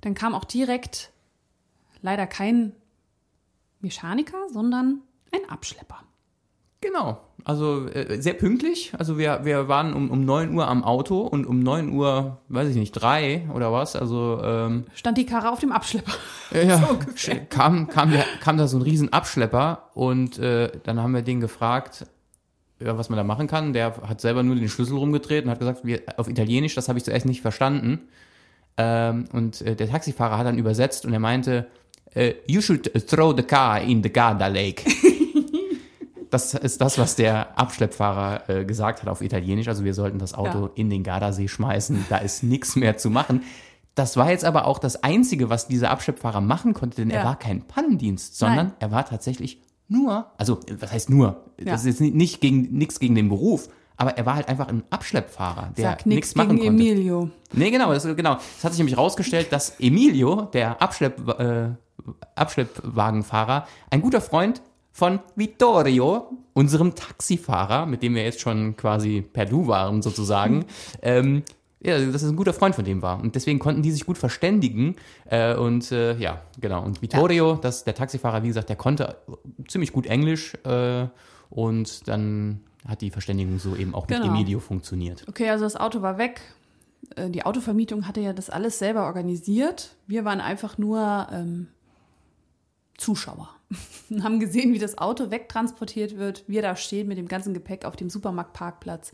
dann 0.00 0.14
kam 0.14 0.34
auch 0.34 0.44
direkt 0.44 1.12
leider 2.02 2.26
kein 2.26 2.72
Mechaniker, 3.80 4.38
sondern 4.52 5.02
ein 5.32 5.48
Abschlepper. 5.48 6.00
Genau. 6.80 7.20
Also 7.44 7.86
äh, 7.88 8.20
sehr 8.20 8.34
pünktlich. 8.34 8.92
Also 8.98 9.18
wir, 9.18 9.44
wir 9.44 9.68
waren 9.68 9.92
um, 9.92 10.10
um 10.10 10.24
9 10.24 10.54
Uhr 10.54 10.66
am 10.66 10.82
Auto 10.82 11.20
und 11.20 11.46
um 11.46 11.60
9 11.60 11.92
Uhr, 11.92 12.38
weiß 12.48 12.68
ich 12.68 12.76
nicht, 12.76 12.92
drei 12.92 13.48
oder 13.54 13.72
was. 13.72 13.96
Also 13.96 14.40
ähm, 14.42 14.84
Stand 14.94 15.18
die 15.18 15.26
Karre 15.26 15.50
auf 15.50 15.60
dem 15.60 15.72
Abschlepper. 15.72 16.12
Ja, 16.52 16.62
ja. 16.62 17.34
kam, 17.48 17.86
kam, 17.86 18.10
der, 18.10 18.24
kam 18.40 18.56
da 18.56 18.66
so 18.66 18.76
ein 18.76 18.82
riesen 18.82 19.12
Abschlepper 19.12 19.90
und 19.94 20.36
äh, 20.40 20.72
dann 20.82 21.00
haben 21.00 21.14
wir 21.14 21.22
den 21.22 21.38
gefragt, 21.38 22.06
ja, 22.80 22.98
was 22.98 23.08
man 23.08 23.16
da 23.16 23.22
machen 23.22 23.46
kann. 23.46 23.72
Der 23.72 23.94
hat 24.08 24.20
selber 24.20 24.42
nur 24.42 24.56
den 24.56 24.68
Schlüssel 24.68 24.96
rumgedreht 24.96 25.44
und 25.44 25.50
hat 25.50 25.60
gesagt, 25.60 25.84
wir, 25.84 26.02
auf 26.16 26.28
Italienisch, 26.28 26.74
das 26.74 26.88
habe 26.88 26.98
ich 26.98 27.04
zuerst 27.04 27.24
nicht 27.24 27.40
verstanden. 27.40 28.08
Ähm, 28.76 29.26
und 29.32 29.60
äh, 29.62 29.76
der 29.76 29.88
Taxifahrer 29.88 30.38
hat 30.38 30.46
dann 30.46 30.58
übersetzt 30.58 31.04
und 31.04 31.12
er 31.12 31.20
meinte, 31.20 31.68
äh, 32.14 32.34
you 32.48 32.60
should 32.60 32.90
throw 33.06 33.32
the 33.36 33.44
car 33.44 33.80
in 33.80 34.02
the 34.02 34.10
Garda 34.10 34.48
Lake. 34.48 34.82
Das 36.30 36.54
ist 36.54 36.80
das, 36.80 36.96
was 36.98 37.16
der 37.16 37.58
Abschleppfahrer 37.58 38.48
äh, 38.48 38.64
gesagt 38.64 39.02
hat 39.02 39.08
auf 39.08 39.20
Italienisch. 39.20 39.68
Also 39.68 39.84
wir 39.84 39.94
sollten 39.94 40.18
das 40.18 40.32
Auto 40.34 40.66
Ja. 40.66 40.70
in 40.76 40.88
den 40.90 41.02
Gardasee 41.02 41.48
schmeißen. 41.48 42.06
Da 42.08 42.18
ist 42.18 42.42
nichts 42.42 42.76
mehr 42.76 42.96
zu 42.96 43.10
machen. 43.10 43.42
Das 43.96 44.16
war 44.16 44.30
jetzt 44.30 44.44
aber 44.44 44.66
auch 44.66 44.78
das 44.78 45.02
Einzige, 45.02 45.50
was 45.50 45.66
dieser 45.66 45.90
Abschleppfahrer 45.90 46.40
machen 46.40 46.72
konnte, 46.74 46.96
denn 46.96 47.10
er 47.10 47.20
Ja. 47.20 47.24
war 47.26 47.38
kein 47.38 47.62
Pannendienst, 47.66 48.38
sondern 48.38 48.66
Nein. 48.68 48.74
er 48.78 48.90
war 48.92 49.04
tatsächlich 49.04 49.60
nur, 49.88 50.26
also 50.38 50.60
was 50.78 50.92
heißt 50.92 51.10
nur? 51.10 51.44
Ja. 51.58 51.72
Das 51.72 51.84
ist 51.84 52.00
jetzt 52.00 52.14
nicht, 52.14 52.40
gegen 52.40 52.68
nichts 52.78 53.00
gegen 53.00 53.16
den 53.16 53.28
Beruf, 53.28 53.68
aber 53.96 54.16
er 54.16 54.24
war 54.24 54.36
halt 54.36 54.48
einfach 54.48 54.68
ein 54.68 54.84
Abschleppfahrer, 54.90 55.72
der 55.76 55.98
nichts 56.04 56.36
machen 56.36 56.56
gegen 56.56 56.68
konnte. 56.76 56.82
Emilio. 56.84 57.30
Nee, 57.52 57.72
genau, 57.72 57.92
das, 57.92 58.04
genau. 58.04 58.38
Es 58.56 58.64
hat 58.64 58.72
sich 58.72 58.78
nämlich 58.78 58.96
rausgestellt, 58.96 59.52
dass 59.52 59.74
Emilio, 59.80 60.42
der 60.52 60.80
Abschlepp, 60.80 61.28
äh, 61.40 61.70
Abschleppwagenfahrer, 62.36 63.66
ein 63.90 64.00
guter 64.02 64.20
Freund 64.20 64.62
von 64.92 65.20
Vittorio, 65.36 66.30
unserem 66.52 66.94
Taxifahrer, 66.94 67.86
mit 67.86 68.02
dem 68.02 68.14
wir 68.14 68.24
jetzt 68.24 68.40
schon 68.40 68.76
quasi 68.76 69.22
per 69.22 69.46
Du 69.46 69.66
waren 69.66 70.02
sozusagen, 70.02 70.64
ähm, 71.02 71.42
ja, 71.82 71.98
dass 71.98 72.22
es 72.22 72.30
ein 72.30 72.36
guter 72.36 72.52
Freund 72.52 72.74
von 72.74 72.84
dem 72.84 73.00
war. 73.00 73.20
Und 73.20 73.34
deswegen 73.36 73.58
konnten 73.58 73.80
die 73.82 73.90
sich 73.92 74.04
gut 74.04 74.18
verständigen. 74.18 74.96
Äh, 75.26 75.54
und 75.54 75.90
äh, 75.92 76.16
ja, 76.18 76.42
genau. 76.60 76.84
Und 76.84 77.00
Vittorio, 77.00 77.54
das, 77.54 77.84
der 77.84 77.94
Taxifahrer, 77.94 78.42
wie 78.42 78.48
gesagt, 78.48 78.68
der 78.68 78.76
konnte 78.76 79.16
ziemlich 79.66 79.92
gut 79.92 80.04
Englisch. 80.06 80.54
Äh, 80.64 81.06
und 81.48 82.06
dann 82.06 82.60
hat 82.86 83.00
die 83.00 83.10
Verständigung 83.10 83.58
so 83.58 83.76
eben 83.76 83.94
auch 83.94 84.08
mit 84.08 84.20
Genau. 84.20 84.30
Emilio 84.34 84.58
funktioniert. 84.60 85.24
Okay, 85.28 85.48
also 85.48 85.64
das 85.64 85.76
Auto 85.76 86.02
war 86.02 86.18
weg. 86.18 86.40
Äh, 87.16 87.30
Die 87.30 87.44
Autovermietung 87.46 88.06
hatte 88.06 88.20
ja 88.20 88.32
das 88.34 88.50
alles 88.50 88.78
selber 88.78 89.04
organisiert. 89.06 89.96
Wir 90.06 90.24
waren 90.26 90.40
einfach 90.40 90.76
nur 90.76 91.28
ähm, 91.32 91.68
Zuschauer 93.00 93.48
und 94.10 94.22
haben 94.24 94.40
gesehen, 94.40 94.72
wie 94.72 94.78
das 94.78 94.98
Auto 94.98 95.30
wegtransportiert 95.30 96.16
wird. 96.18 96.44
Wir 96.46 96.62
da 96.62 96.76
stehen 96.76 97.08
mit 97.08 97.18
dem 97.18 97.28
ganzen 97.28 97.54
Gepäck 97.54 97.84
auf 97.84 97.96
dem 97.96 98.10
Supermarktparkplatz. 98.10 99.12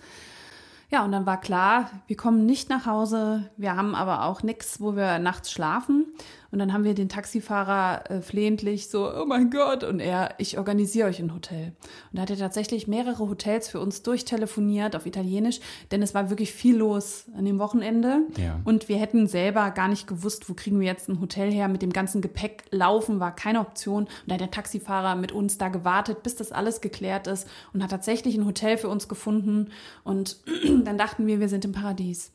Ja, 0.91 1.05
und 1.05 1.11
dann 1.11 1.27
war 1.27 1.41
klar, 1.41 1.91
wir 2.07 2.17
kommen 2.17 2.47
nicht 2.47 2.69
nach 2.69 2.87
Hause. 2.87 3.51
Wir 3.57 3.75
haben 3.75 3.95
aber 3.95 4.25
auch 4.25 4.43
nichts, 4.43 4.81
wo 4.81 4.95
wir 4.95 5.19
nachts 5.19 5.51
schlafen. 5.51 6.07
Und 6.51 6.59
dann 6.59 6.73
haben 6.73 6.85
wir 6.85 6.95
den 6.95 7.09
Taxifahrer 7.09 8.11
äh, 8.11 8.23
flehentlich 8.23 8.89
so, 8.89 9.13
oh 9.13 9.25
mein 9.27 9.51
Gott, 9.51 9.85
und 9.85 10.01
er, 10.01 10.35
ich 10.39 10.59
organisiere 10.59 11.09
euch 11.09 11.21
ein 11.21 11.35
Hotel. 11.35 11.73
Und 12.11 12.17
da 12.17 12.23
hat 12.23 12.31
er 12.31 12.37
tatsächlich 12.37 12.87
mehrere 12.87 13.29
Hotels 13.29 13.69
für 13.69 13.81
uns 13.81 14.03
durchtelefoniert 14.03 14.97
auf 14.97 15.07
Italienisch, 15.07 15.61
denn 15.91 16.03
es 16.03 16.15
war 16.15 16.31
wirklich 16.31 16.53
viel 16.53 16.77
los 16.77 17.27
an 17.37 17.45
dem 17.45 17.59
Wochenende. 17.59 18.23
Ja. 18.37 18.61
Und 18.65 18.89
wir 18.89 18.99
hätten 18.99 19.27
selber 19.27 19.71
gar 19.71 19.89
nicht 19.89 20.07
gewusst, 20.07 20.49
wo 20.49 20.55
kriegen 20.55 20.81
wir 20.81 20.87
jetzt 20.87 21.09
ein 21.09 21.21
Hotel 21.21 21.53
her. 21.53 21.69
Mit 21.69 21.83
dem 21.83 21.93
ganzen 21.93 22.21
Gepäck 22.21 22.65
laufen 22.71 23.21
war 23.21 23.35
keine 23.35 23.61
Option. 23.61 24.05
Und 24.05 24.11
da 24.27 24.35
hat 24.35 24.41
der 24.41 24.51
Taxifahrer 24.51 25.17
mit 25.17 25.33
uns 25.33 25.59
da 25.59 25.69
gewartet, 25.69 26.23
bis 26.23 26.37
das 26.37 26.53
alles 26.53 26.81
geklärt 26.81 27.27
ist 27.27 27.49
und 27.73 27.83
hat 27.83 27.91
tatsächlich 27.91 28.37
ein 28.37 28.47
Hotel 28.47 28.79
für 28.79 28.89
uns 28.89 29.09
gefunden. 29.09 29.71
Und 30.05 30.39
dann 30.85 30.99
dachten 30.99 31.27
wir, 31.27 31.41
wir 31.41 31.49
sind 31.49 31.65
im 31.65 31.73
Paradies. 31.73 32.33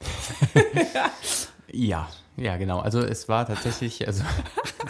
Ja, 1.70 2.08
ja, 2.38 2.56
genau. 2.56 2.80
Also 2.80 3.00
es 3.00 3.28
war 3.28 3.46
tatsächlich, 3.46 4.06
also 4.06 4.22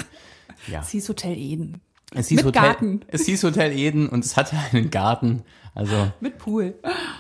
ja. 0.67 0.81
Es 0.81 0.91
hieß 0.91 1.09
Hotel 1.09 1.37
Eden. 1.37 1.81
Es 2.15 2.29
hieß 2.29 2.37
Mit 2.37 2.47
Hotel, 2.47 2.63
Garten. 2.63 3.01
Es 3.09 3.27
hieß 3.27 3.43
Hotel 3.45 3.73
Eden 3.73 4.09
und 4.09 4.25
es 4.25 4.37
hatte 4.37 4.57
einen 4.73 4.91
Garten. 4.91 5.43
Also 5.75 6.11
Mit 6.21 6.39
Pool. 6.39 6.75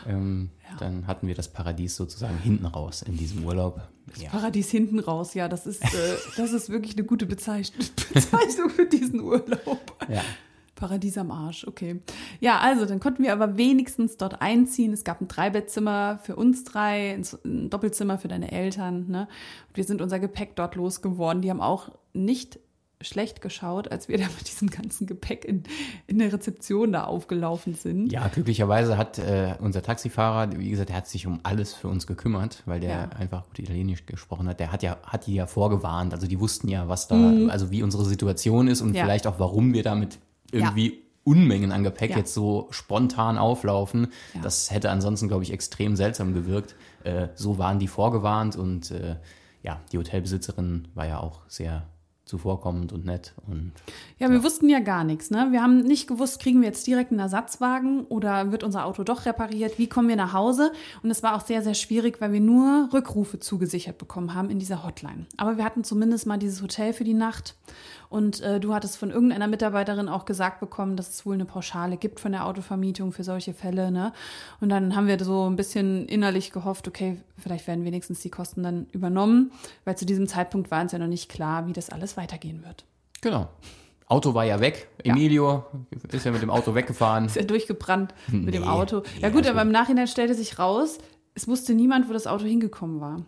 ähm, 0.07 0.51
dann 0.79 1.07
hatten 1.07 1.27
wir 1.27 1.35
das 1.35 1.49
Paradies 1.49 1.97
sozusagen 1.97 2.39
hinten 2.39 2.66
raus 2.66 3.03
in 3.03 3.16
diesem 3.16 3.45
Urlaub. 3.45 3.81
Ja. 4.16 4.31
Paradies 4.31 4.70
hinten 4.70 4.99
raus, 5.01 5.35
ja, 5.35 5.49
das 5.49 5.66
ist, 5.66 5.83
äh, 5.83 6.16
das 6.37 6.53
ist 6.53 6.70
wirklich 6.70 6.97
eine 6.97 7.05
gute 7.05 7.26
Bezeichnung, 7.26 7.87
Bezeichnung 8.14 8.70
für 8.70 8.87
diesen 8.87 9.20
Urlaub. 9.20 9.81
ja. 10.09 10.22
Paradies 10.79 11.18
am 11.18 11.31
Arsch, 11.31 11.66
okay. 11.66 12.01
Ja, 12.41 12.59
also 12.61 12.87
dann 12.87 13.01
konnten 13.01 13.22
wir 13.22 13.33
aber 13.33 13.57
wenigstens 13.57 14.16
dort 14.16 14.41
einziehen. 14.41 14.93
Es 14.93 15.05
gab 15.05 15.20
ein 15.20 15.29
Dreibettzimmer 15.29 16.18
für 16.22 16.37
uns 16.37 16.64
drei, 16.64 17.14
ein 17.45 17.68
Doppelzimmer 17.68 18.16
für 18.18 18.29
deine 18.29 18.53
Eltern. 18.53 19.07
Ne? 19.09 19.29
Und 19.68 19.76
wir 19.76 19.85
sind 19.85 20.01
unser 20.01 20.18
Gepäck 20.18 20.57
dort 20.57 20.76
losgeworden. 20.76 21.43
Die 21.43 21.51
haben 21.51 21.61
auch 21.61 21.91
nicht 22.12 22.59
schlecht 23.01 23.43
geschaut, 23.43 23.93
als 23.93 24.09
wir 24.09 24.18
da 24.18 24.24
mit 24.24 24.49
diesem 24.49 24.70
ganzen 24.70 25.07
Gepäck 25.07 25.45
in, 25.45 25.62
in 26.09 26.18
der 26.18 26.33
Rezeption 26.33 26.93
da 26.93 27.05
aufgelaufen 27.05 27.74
sind. 27.74 28.11
Ja, 28.11 28.26
glücklicherweise 28.29 28.97
hat 28.99 29.18
äh, 29.20 29.55
unser 29.61 29.83
Taxifahrer, 29.83 30.59
wie 30.59 30.70
gesagt, 30.70 30.89
der 30.89 30.97
hat 30.97 31.07
sich 31.07 31.26
um 31.26 31.39
alles 31.45 31.74
für 31.74 31.87
uns 31.89 32.07
gekümmert, 32.09 32.62
weil 32.66 32.81
der 32.81 32.91
Ja. 32.91 33.09
einfach 33.16 33.47
gut 33.47 33.59
Italienisch 33.61 34.05
gesprochen 34.07 34.49
hat. 34.49 34.59
Der 34.59 34.72
hat 34.72 34.83
ja, 34.83 34.97
hat 35.05 35.26
die 35.29 35.35
ja 35.35 35.47
vorgewarnt. 35.47 36.12
Also 36.12 36.26
die 36.26 36.41
wussten 36.41 36.66
ja, 36.68 36.89
was 36.89 37.07
da, 37.09 37.16
also 37.49 37.70
wie 37.70 37.83
unsere 37.85 38.05
Situation 38.05 38.66
ist 38.68 38.81
und 38.81 38.89
Mhm. 38.91 38.95
Ja. 38.97 39.05
vielleicht 39.05 39.26
auch, 39.29 39.39
warum 39.39 39.72
wir 39.74 39.83
damit 39.85 40.18
irgendwie 40.53 41.03
Unmengen 41.24 41.72
an 41.72 41.82
Gepäck 41.82 42.11
Ja. 42.12 42.16
jetzt 42.18 42.32
so 42.32 42.68
spontan 42.70 43.36
auflaufen. 43.36 44.09
Ja. 44.34 44.40
Das 44.40 44.70
hätte 44.70 44.90
ansonsten, 44.90 45.28
glaube 45.28 45.42
ich, 45.42 45.53
extrem 45.53 45.94
seltsam 45.94 46.32
gewirkt. 46.32 46.74
Äh, 47.05 47.28
so 47.34 47.59
waren 47.59 47.78
die 47.78 47.88
vorgewarnt 47.88 48.57
und 48.57 48.90
äh, 48.90 49.16
ja, 49.62 49.80
die 49.92 49.99
Hotelbesitzerin 49.99 50.88
war 50.94 51.07
ja 51.07 51.18
auch 51.20 51.42
sehr 51.49 51.86
zuvorkommend 52.24 52.92
und 52.92 53.07
nett 53.07 53.32
und 53.46 53.72
Ja, 54.18 54.30
wir 54.30 54.44
wussten 54.44 54.68
ja 54.68 54.80
gar 54.80 55.03
nichts. 55.03 55.30
Ne? 55.30 55.49
Wir 55.51 55.62
haben 55.62 55.78
nicht 55.80 56.07
gewusst, 56.07 56.40
kriegen 56.40 56.61
wir 56.61 56.68
jetzt 56.68 56.86
direkt 56.86 57.11
einen 57.11 57.20
Ersatzwagen 57.20 58.05
oder 58.05 58.53
wird 58.53 58.62
unser 58.64 58.84
Auto 58.84 59.03
doch 59.03 59.24
repariert? 59.24 59.78
Wie 59.78 59.88
kommen 59.88 60.09
wir 60.09 60.16
nach 60.16 60.34
Hause? 60.34 60.70
Und 61.03 61.11
es 61.11 61.22
war 61.22 61.34
auch 61.34 61.40
sehr, 61.40 61.62
sehr 61.62 61.72
schwierig, 61.74 62.20
weil 62.20 62.32
wir 62.32 62.40
nur 62.40 62.90
Rückrufe 62.92 63.40
zugesichert 63.40 63.96
bekommen 63.96 64.34
haben 64.34 64.51
in 64.51 64.59
dieser 64.59 64.84
Hotline. 64.84 65.24
Aber 65.38 65.57
wir 65.57 65.64
hatten 65.64 65.84
zumindest 65.84 66.26
mal 66.26 66.36
dieses 66.38 66.61
Hotel 66.61 66.92
für 66.92 67.05
die 67.05 67.14
Nacht. 67.14 67.57
Und 68.11 68.41
äh, 68.41 68.59
du 68.59 68.73
hattest 68.73 68.97
von 68.97 69.11
irgendeiner 69.11 69.47
Mitarbeiterin 69.49 70.09
auch 70.09 70.25
gesagt 70.25 70.61
bekommen, 70.61 70.97
dass 70.97 71.11
es 71.11 71.27
wohl 71.27 71.35
eine 71.35 71.45
Pauschale 71.45 71.97
gibt 71.99 72.21
von 72.21 72.33
der 72.33 72.47
Autovermietung 72.47 73.13
für 73.13 73.23
solche 73.23 73.53
Fälle. 73.53 73.91
Ne? 73.91 74.13
Und 74.61 74.71
dann 74.71 74.97
haben 74.97 75.07
wir 75.09 75.23
so 75.23 75.49
ein 75.49 75.57
bisschen 75.57 76.07
innerlich 76.07 76.51
gehofft, 76.51 76.89
okay, 76.89 77.19
vielleicht 77.37 77.67
werden 77.67 77.85
wenigstens 77.85 78.21
die 78.21 78.31
Kosten 78.31 78.63
dann 78.63 78.87
übernommen, 78.93 79.53
weil 79.85 79.97
zu 79.99 80.07
diesem 80.07 80.27
Zeitpunkt 80.27 80.71
war 80.71 80.81
uns 80.81 80.93
ja 80.93 80.99
noch 80.99 81.07
nicht 81.07 81.29
klar, 81.29 81.67
wie 81.67 81.73
das 81.75 81.91
alles 81.91 82.17
weitergehen 82.17 82.65
wird. 82.65 82.85
genau. 83.21 83.49
Auto 84.11 84.33
war 84.33 84.47
ja 84.47 84.59
weg. 84.59 84.89
Ja. 85.05 85.13
Emilio 85.13 85.67
ist 86.11 86.25
ja 86.25 86.31
mit 86.31 86.41
dem 86.41 86.49
Auto 86.49 86.75
weggefahren. 86.75 87.27
ist 87.27 87.37
ja 87.37 87.43
durchgebrannt 87.43 88.15
mit 88.29 88.55
dem 88.55 88.63
Nee, 88.63 88.69
Auto. 88.69 89.01
nee, 89.01 89.21
Ja 89.21 89.29
gut, 89.29 89.41
also- 89.41 89.51
aber 89.51 89.61
im 89.61 89.71
Nachhinein 89.71 90.07
stellte 90.07 90.33
sich 90.35 90.59
raus, 90.59 90.97
es 91.35 91.47
wusste 91.47 91.75
niemand, 91.75 92.09
wo 92.09 92.15
das 92.15 92.27
Auto 92.27 92.47
hingekommen 92.47 93.03
war. 93.03 93.21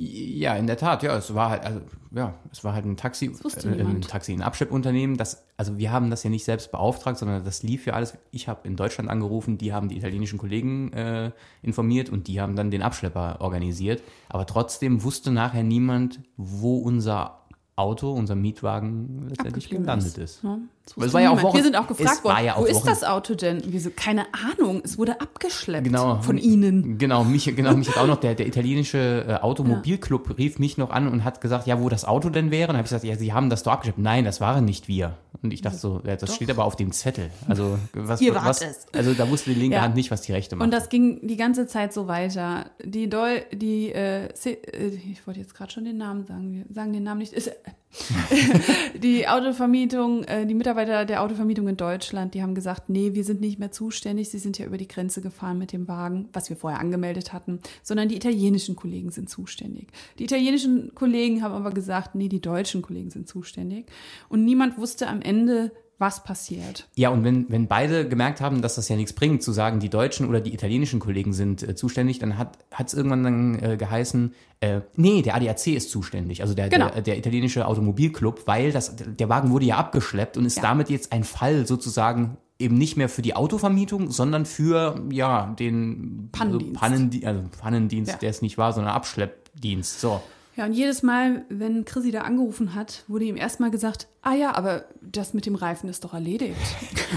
Ja, 0.00 0.54
in 0.54 0.68
der 0.68 0.76
Tat, 0.76 1.02
ja, 1.02 1.16
es 1.16 1.34
war 1.34 1.50
halt, 1.50 1.64
also, 1.64 1.80
ja, 2.12 2.32
es 2.52 2.62
war 2.62 2.72
halt 2.72 2.84
ein 2.84 2.96
Taxi, 2.96 3.26
äh, 3.26 3.80
ein. 3.80 4.00
Taxi, 4.00 4.32
ein 4.32 4.42
Abschleppunternehmen. 4.42 5.16
Das, 5.16 5.44
also 5.56 5.76
wir 5.76 5.90
haben 5.90 6.08
das 6.08 6.22
ja 6.22 6.30
nicht 6.30 6.44
selbst 6.44 6.70
beauftragt, 6.70 7.18
sondern 7.18 7.44
das 7.44 7.64
lief 7.64 7.84
ja 7.84 7.94
alles. 7.94 8.16
Ich 8.30 8.46
habe 8.46 8.60
in 8.68 8.76
Deutschland 8.76 9.10
angerufen, 9.10 9.58
die 9.58 9.72
haben 9.72 9.88
die 9.88 9.96
italienischen 9.96 10.38
Kollegen 10.38 10.92
äh, 10.92 11.32
informiert 11.62 12.10
und 12.10 12.28
die 12.28 12.40
haben 12.40 12.54
dann 12.54 12.70
den 12.70 12.82
Abschlepper 12.82 13.40
organisiert. 13.40 14.00
Aber 14.28 14.46
trotzdem 14.46 15.02
wusste 15.02 15.32
nachher 15.32 15.64
niemand, 15.64 16.20
wo 16.36 16.78
unser 16.78 17.40
Auto, 17.74 18.12
unser 18.12 18.36
Mietwagen 18.36 19.26
letztendlich 19.28 19.68
gelandet 19.68 20.16
ist. 20.16 20.44
Ja, 20.44 20.58
das 20.96 21.12
war 21.12 21.20
ja 21.20 21.30
auch. 21.30 21.42
Wochen- 21.42 21.56
Wir 21.56 21.62
sind 21.64 21.76
auch 21.76 21.86
gefragt 21.86 22.24
worden, 22.24 22.44
ja 22.44 22.54
wo 22.56 22.62
auch 22.62 22.66
ist 22.66 22.76
Wochen- 22.76 22.86
das 22.86 23.04
Auto 23.04 23.34
denn? 23.34 23.62
Wir 23.72 23.80
so, 23.80 23.90
keine 23.94 24.26
Ahnung, 24.32 24.80
es 24.84 24.98
wurde 24.98 25.20
abgeschleppt 25.20 25.84
Genau. 25.84 26.20
von 26.22 26.38
Ihnen. 26.38 26.98
Genau, 26.98 27.24
mich, 27.24 27.44
genau, 27.54 27.74
mich 27.76 27.88
hat 27.88 27.98
auch 27.98 28.06
noch 28.06 28.20
der, 28.20 28.34
der 28.34 28.46
italienische 28.46 29.24
äh, 29.28 29.34
Automobilclub 29.34 30.38
rief 30.38 30.58
mich 30.58 30.78
noch 30.78 30.90
an 30.90 31.08
und 31.08 31.24
hat 31.24 31.40
gesagt, 31.40 31.66
ja, 31.66 31.80
wo 31.80 31.88
das 31.88 32.04
Auto 32.04 32.30
denn 32.30 32.50
wäre. 32.50 32.70
Und 32.70 32.76
habe 32.76 32.84
ich 32.86 32.90
gesagt, 32.90 33.04
ja, 33.04 33.16
sie 33.16 33.32
haben 33.32 33.50
das 33.50 33.62
doch 33.62 33.72
abgeschleppt. 33.72 33.98
Nein, 33.98 34.24
das 34.24 34.40
waren 34.40 34.64
nicht 34.64 34.88
wir. 34.88 35.16
Und 35.42 35.52
ich 35.52 35.60
dachte 35.62 35.78
so, 35.78 36.00
ja, 36.04 36.16
das 36.16 36.34
steht 36.34 36.50
aber 36.50 36.64
auf 36.64 36.74
dem 36.74 36.90
Zettel. 36.92 37.30
Also 37.46 37.78
was, 37.92 38.20
Ihr 38.20 38.34
was, 38.34 38.60
es. 38.62 38.86
also 38.92 39.14
da 39.14 39.30
wusste 39.30 39.50
die 39.52 39.60
linke 39.60 39.76
Ja. 39.76 39.82
Hand 39.82 39.94
nicht, 39.94 40.10
was 40.10 40.22
die 40.22 40.32
rechte 40.32 40.56
macht. 40.56 40.64
Und 40.66 40.72
das 40.72 40.88
ging 40.88 41.26
die 41.26 41.36
ganze 41.36 41.66
Zeit 41.68 41.92
so 41.92 42.08
weiter. 42.08 42.66
Die 42.84 43.08
Dol, 43.08 43.42
die, 43.52 43.92
äh, 43.92 44.24
äh, 44.26 44.86
ich 45.12 45.24
wollte 45.26 45.38
jetzt 45.40 45.54
gerade 45.54 45.70
schon 45.70 45.84
den 45.84 45.96
Namen 45.96 46.24
sagen, 46.24 46.52
wir 46.52 46.64
sagen 46.74 46.92
den 46.92 47.04
Namen 47.04 47.18
nicht. 47.20 47.32
Ist, 47.32 47.52
die 49.02 49.26
Autovermietung, 49.26 50.24
äh, 50.24 50.46
die 50.46 50.54
Mitarbeiter 50.54 51.04
der 51.04 51.22
Autovermietung 51.22 51.68
in 51.68 51.76
Deutschland, 51.76 52.34
die 52.34 52.42
haben 52.42 52.54
gesagt, 52.54 52.88
nee, 52.88 53.14
wir 53.14 53.24
sind 53.24 53.40
nicht 53.40 53.58
mehr 53.58 53.70
zuständig. 53.70 54.28
Sie 54.28 54.38
sind 54.38 54.58
ja 54.58 54.66
über 54.66 54.76
die 54.76 54.88
Grenze 54.88 55.20
gefahren 55.20 55.58
mit 55.58 55.72
dem 55.72 55.88
Wagen, 55.88 56.28
was 56.32 56.50
wir 56.50 56.56
vorher 56.56 56.80
angemeldet 56.80 57.32
hatten, 57.32 57.60
sondern 57.82 58.08
die 58.08 58.16
italienischen 58.16 58.76
Kollegen 58.76 59.10
sind 59.10 59.30
zuständig. 59.30 59.88
Die 60.18 60.24
italienischen 60.24 60.94
Kollegen 60.94 61.42
haben 61.42 61.54
aber 61.54 61.70
gesagt, 61.70 62.14
nee, 62.14 62.28
die 62.28 62.40
deutschen 62.40 62.82
Kollegen 62.82 63.10
sind 63.10 63.26
zuständig. 63.26 63.86
Und 64.28 64.44
niemand 64.44 64.78
wusste 64.78 65.08
am 65.08 65.22
Ende, 65.22 65.72
was 65.98 66.22
passiert. 66.22 66.86
Ja, 66.94 67.08
und 67.10 67.24
wenn, 67.24 67.50
wenn 67.50 67.66
beide 67.66 68.08
gemerkt 68.08 68.40
haben, 68.40 68.62
dass 68.62 68.76
das 68.76 68.88
ja 68.88 68.94
nichts 68.96 69.12
bringt, 69.12 69.42
zu 69.42 69.50
sagen, 69.52 69.80
die 69.80 69.88
deutschen 69.90 70.28
oder 70.28 70.40
die 70.40 70.54
italienischen 70.54 71.00
Kollegen 71.00 71.32
sind 71.32 71.62
äh, 71.62 71.74
zuständig, 71.74 72.18
dann 72.20 72.38
hat 72.38 72.56
es 72.86 72.94
irgendwann 72.94 73.24
dann 73.24 73.58
äh, 73.62 73.76
geheißen, 73.76 74.32
äh, 74.60 74.80
nee, 74.94 75.22
der 75.22 75.34
ADAC 75.34 75.66
ist 75.68 75.90
zuständig, 75.90 76.40
also 76.42 76.54
der, 76.54 76.68
Genau. 76.68 76.88
der, 76.90 77.02
der 77.02 77.18
italienische 77.18 77.66
Automobilclub, 77.66 78.46
weil 78.46 78.70
das, 78.72 78.94
der 78.96 79.28
Wagen 79.28 79.50
wurde 79.50 79.66
ja 79.66 79.76
abgeschleppt 79.76 80.36
und 80.36 80.44
ist 80.46 80.56
Ja. 80.56 80.62
damit 80.62 80.88
jetzt 80.88 81.12
ein 81.12 81.24
Fall 81.24 81.66
sozusagen 81.66 82.36
eben 82.60 82.76
nicht 82.76 82.96
mehr 82.96 83.08
für 83.08 83.22
die 83.22 83.34
Autovermietung, 83.36 84.10
sondern 84.10 84.44
für 84.46 85.00
ja 85.12 85.54
den 85.58 86.28
Pannendienst. 86.32 86.80
Also 86.82 86.94
Pannendie 86.94 87.26
also 87.26 87.42
Pannendienst, 87.60 88.12
Ja. 88.12 88.18
der 88.18 88.30
es 88.30 88.42
nicht 88.42 88.58
war, 88.58 88.72
sondern 88.72 88.92
Abschleppdienst. 88.94 90.00
So. 90.00 90.20
Ja, 90.58 90.64
und 90.64 90.72
jedes 90.72 91.04
Mal, 91.04 91.44
wenn 91.48 91.84
Chrissy 91.84 92.10
da 92.10 92.22
angerufen 92.22 92.74
hat, 92.74 93.04
wurde 93.06 93.24
ihm 93.26 93.36
erstmal 93.36 93.70
gesagt, 93.70 94.08
ah 94.22 94.34
ja, 94.34 94.56
aber 94.56 94.86
das 95.00 95.32
mit 95.32 95.46
dem 95.46 95.54
Reifen 95.54 95.88
ist 95.88 96.02
doch 96.02 96.12
erledigt. 96.14 96.56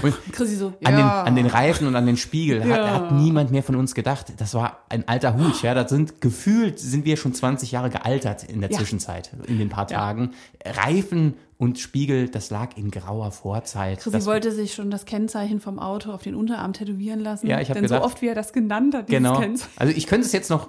Und 0.02 0.14
Chrissy 0.32 0.54
so, 0.54 0.68
An, 0.84 0.92
den, 0.92 0.98
ja. 1.00 1.24
an 1.24 1.34
den 1.34 1.46
Reifen 1.46 1.88
und 1.88 1.96
an 1.96 2.06
den 2.06 2.16
Spiegel 2.16 2.60
hat, 2.62 2.68
Ja. 2.68 2.90
hat 2.94 3.12
niemand 3.12 3.50
mehr 3.50 3.64
von 3.64 3.74
uns 3.74 3.96
gedacht. 3.96 4.32
Das 4.38 4.54
war 4.54 4.78
ein 4.88 5.08
alter 5.08 5.36
Hut. 5.36 5.60
Ja, 5.62 5.74
das 5.74 5.90
sind 5.90 6.20
gefühlt 6.20 6.78
sind 6.78 7.04
wir 7.04 7.16
schon 7.16 7.34
20 7.34 7.72
Jahre 7.72 7.90
gealtert 7.90 8.44
in 8.44 8.60
der 8.60 8.70
Ja. 8.70 8.78
Zwischenzeit, 8.78 9.32
in 9.48 9.58
den 9.58 9.68
paar 9.70 9.90
Ja. 9.90 9.98
Tagen. 9.98 10.30
Reifen 10.64 11.34
und 11.58 11.78
Spiegel, 11.80 12.28
das 12.28 12.50
lag 12.50 12.76
in 12.76 12.92
grauer 12.92 13.32
Vorzeit. 13.32 13.98
Chrissy 13.98 14.24
wollte 14.24 14.52
sich 14.52 14.72
schon 14.74 14.90
das 14.92 15.04
Kennzeichen 15.04 15.60
vom 15.60 15.80
Auto 15.80 16.12
auf 16.12 16.22
den 16.22 16.36
Unterarm 16.36 16.72
tätowieren 16.72 17.18
lassen. 17.20 17.48
Ja, 17.48 17.60
ich 17.60 17.68
hab 17.70 17.74
Denn 17.74 17.82
gedacht- 17.84 18.00
so 18.02 18.06
oft, 18.06 18.22
wie 18.22 18.28
er 18.28 18.34
das 18.36 18.52
genannt 18.52 18.94
hat, 18.94 19.08
genau. 19.08 19.40
Kennzeichen. 19.40 19.72
Also 19.76 19.92
ich 19.96 20.06
könnte 20.06 20.26
es 20.26 20.32
jetzt 20.32 20.48
noch 20.50 20.68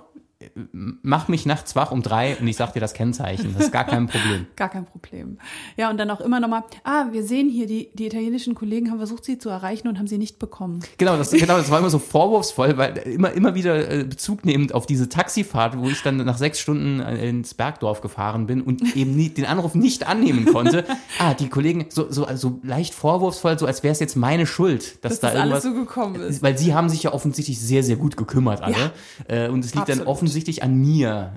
mach 0.72 1.28
mich 1.28 1.46
nachts 1.46 1.76
wach 1.76 1.92
um 1.92 2.02
drei 2.02 2.36
und 2.38 2.48
ich 2.48 2.56
sag 2.58 2.74
dir 2.74 2.80
das 2.80 2.94
Kennzeichen. 2.94 3.54
Das 3.54 3.66
ist 3.66 3.72
gar 3.72 3.86
kein 3.86 4.08
Problem. 4.08 4.48
Gar 4.56 4.70
kein 4.70 4.86
Problem. 4.86 5.38
Ja, 5.78 5.90
und 5.90 5.98
dann 5.98 6.10
auch 6.10 6.22
immer 6.22 6.40
nochmal, 6.40 6.64
ah, 6.84 7.06
wir 7.12 7.24
sehen 7.24 7.50
hier, 7.50 7.68
die, 7.68 7.90
die 7.94 8.06
italienischen 8.06 8.56
Kollegen 8.56 8.92
haben 8.92 8.98
versucht, 8.98 9.26
sie 9.26 9.38
zu 9.38 9.50
erreichen 9.50 9.88
und 9.88 10.00
haben 10.00 10.08
sie 10.08 10.18
nicht 10.18 10.40
bekommen. 10.40 10.82
Genau, 10.98 11.18
das, 11.18 11.32
genau, 11.32 11.58
das 11.58 11.70
war 11.72 11.80
immer 11.80 11.90
so 11.90 12.00
vorwurfsvoll, 12.00 12.78
weil 12.78 12.98
immer, 12.98 13.32
immer 13.32 13.56
wieder 13.56 13.90
äh, 13.90 14.04
Bezug 14.04 14.46
nehmend 14.46 14.74
auf 14.74 14.86
diese 14.86 15.10
Taxifahrt, 15.10 15.78
wo 15.78 15.90
ich 15.90 16.02
dann 16.02 16.18
nach 16.18 16.38
sechs 16.38 16.60
Stunden 16.60 17.00
äh, 17.00 17.30
ins 17.30 17.54
Bergdorf 17.54 18.02
gefahren 18.02 18.48
bin 18.48 18.62
und 18.62 18.96
eben 18.96 19.16
nie, 19.16 19.30
den 19.30 19.46
Anruf 19.46 19.76
nicht 19.76 20.08
annehmen 20.08 20.46
konnte. 20.46 20.86
ah, 21.20 21.34
die 21.34 21.50
Kollegen, 21.50 21.88
so, 21.90 22.12
so 22.12 22.26
also 22.26 22.60
leicht 22.64 22.94
vorwurfsvoll, 22.94 23.58
so 23.60 23.66
als 23.66 23.84
wäre 23.84 23.92
es 23.92 24.00
jetzt 24.00 24.16
meine 24.16 24.46
Schuld, 24.46 25.04
dass, 25.04 25.14
Dass 25.14 25.20
da 25.20 25.32
das 25.32 25.42
alles 25.42 25.64
irgendwas. 25.64 25.64
so 25.64 25.74
gekommen 25.74 26.22
ist. 26.22 26.44
weil 26.44 26.58
sie 26.58 26.74
haben 26.74 26.90
sich 26.90 27.04
ja 27.04 27.14
offensichtlich 27.14 27.60
sehr, 27.60 27.84
sehr 27.84 27.96
gut 27.96 28.18
gekümmert, 28.18 28.62
alle. 28.62 28.92
Äh, 29.28 29.50
und 29.50 29.64
es 29.64 29.74
liegt 29.74 29.90
dann 29.90 30.00
absolut. 30.00 30.08
Offensichtlich 30.34 30.64
an 30.64 30.76
mir, 30.76 31.34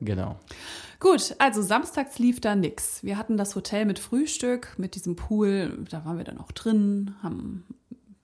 äh, 0.00 0.04
genau. 0.04 0.36
Gut, 1.00 1.34
also 1.38 1.62
samstags 1.62 2.18
lief 2.18 2.40
da 2.40 2.54
nix. 2.54 3.02
Wir 3.02 3.16
hatten 3.18 3.36
das 3.38 3.56
Hotel 3.56 3.84
mit 3.86 3.98
Frühstück, 3.98 4.74
mit 4.78 4.94
diesem 4.94 5.16
Pool, 5.16 5.84
da 5.90 6.04
waren 6.04 6.16
wir 6.18 6.24
dann 6.24 6.38
auch 6.38 6.52
drin, 6.52 7.14
haben 7.22 7.64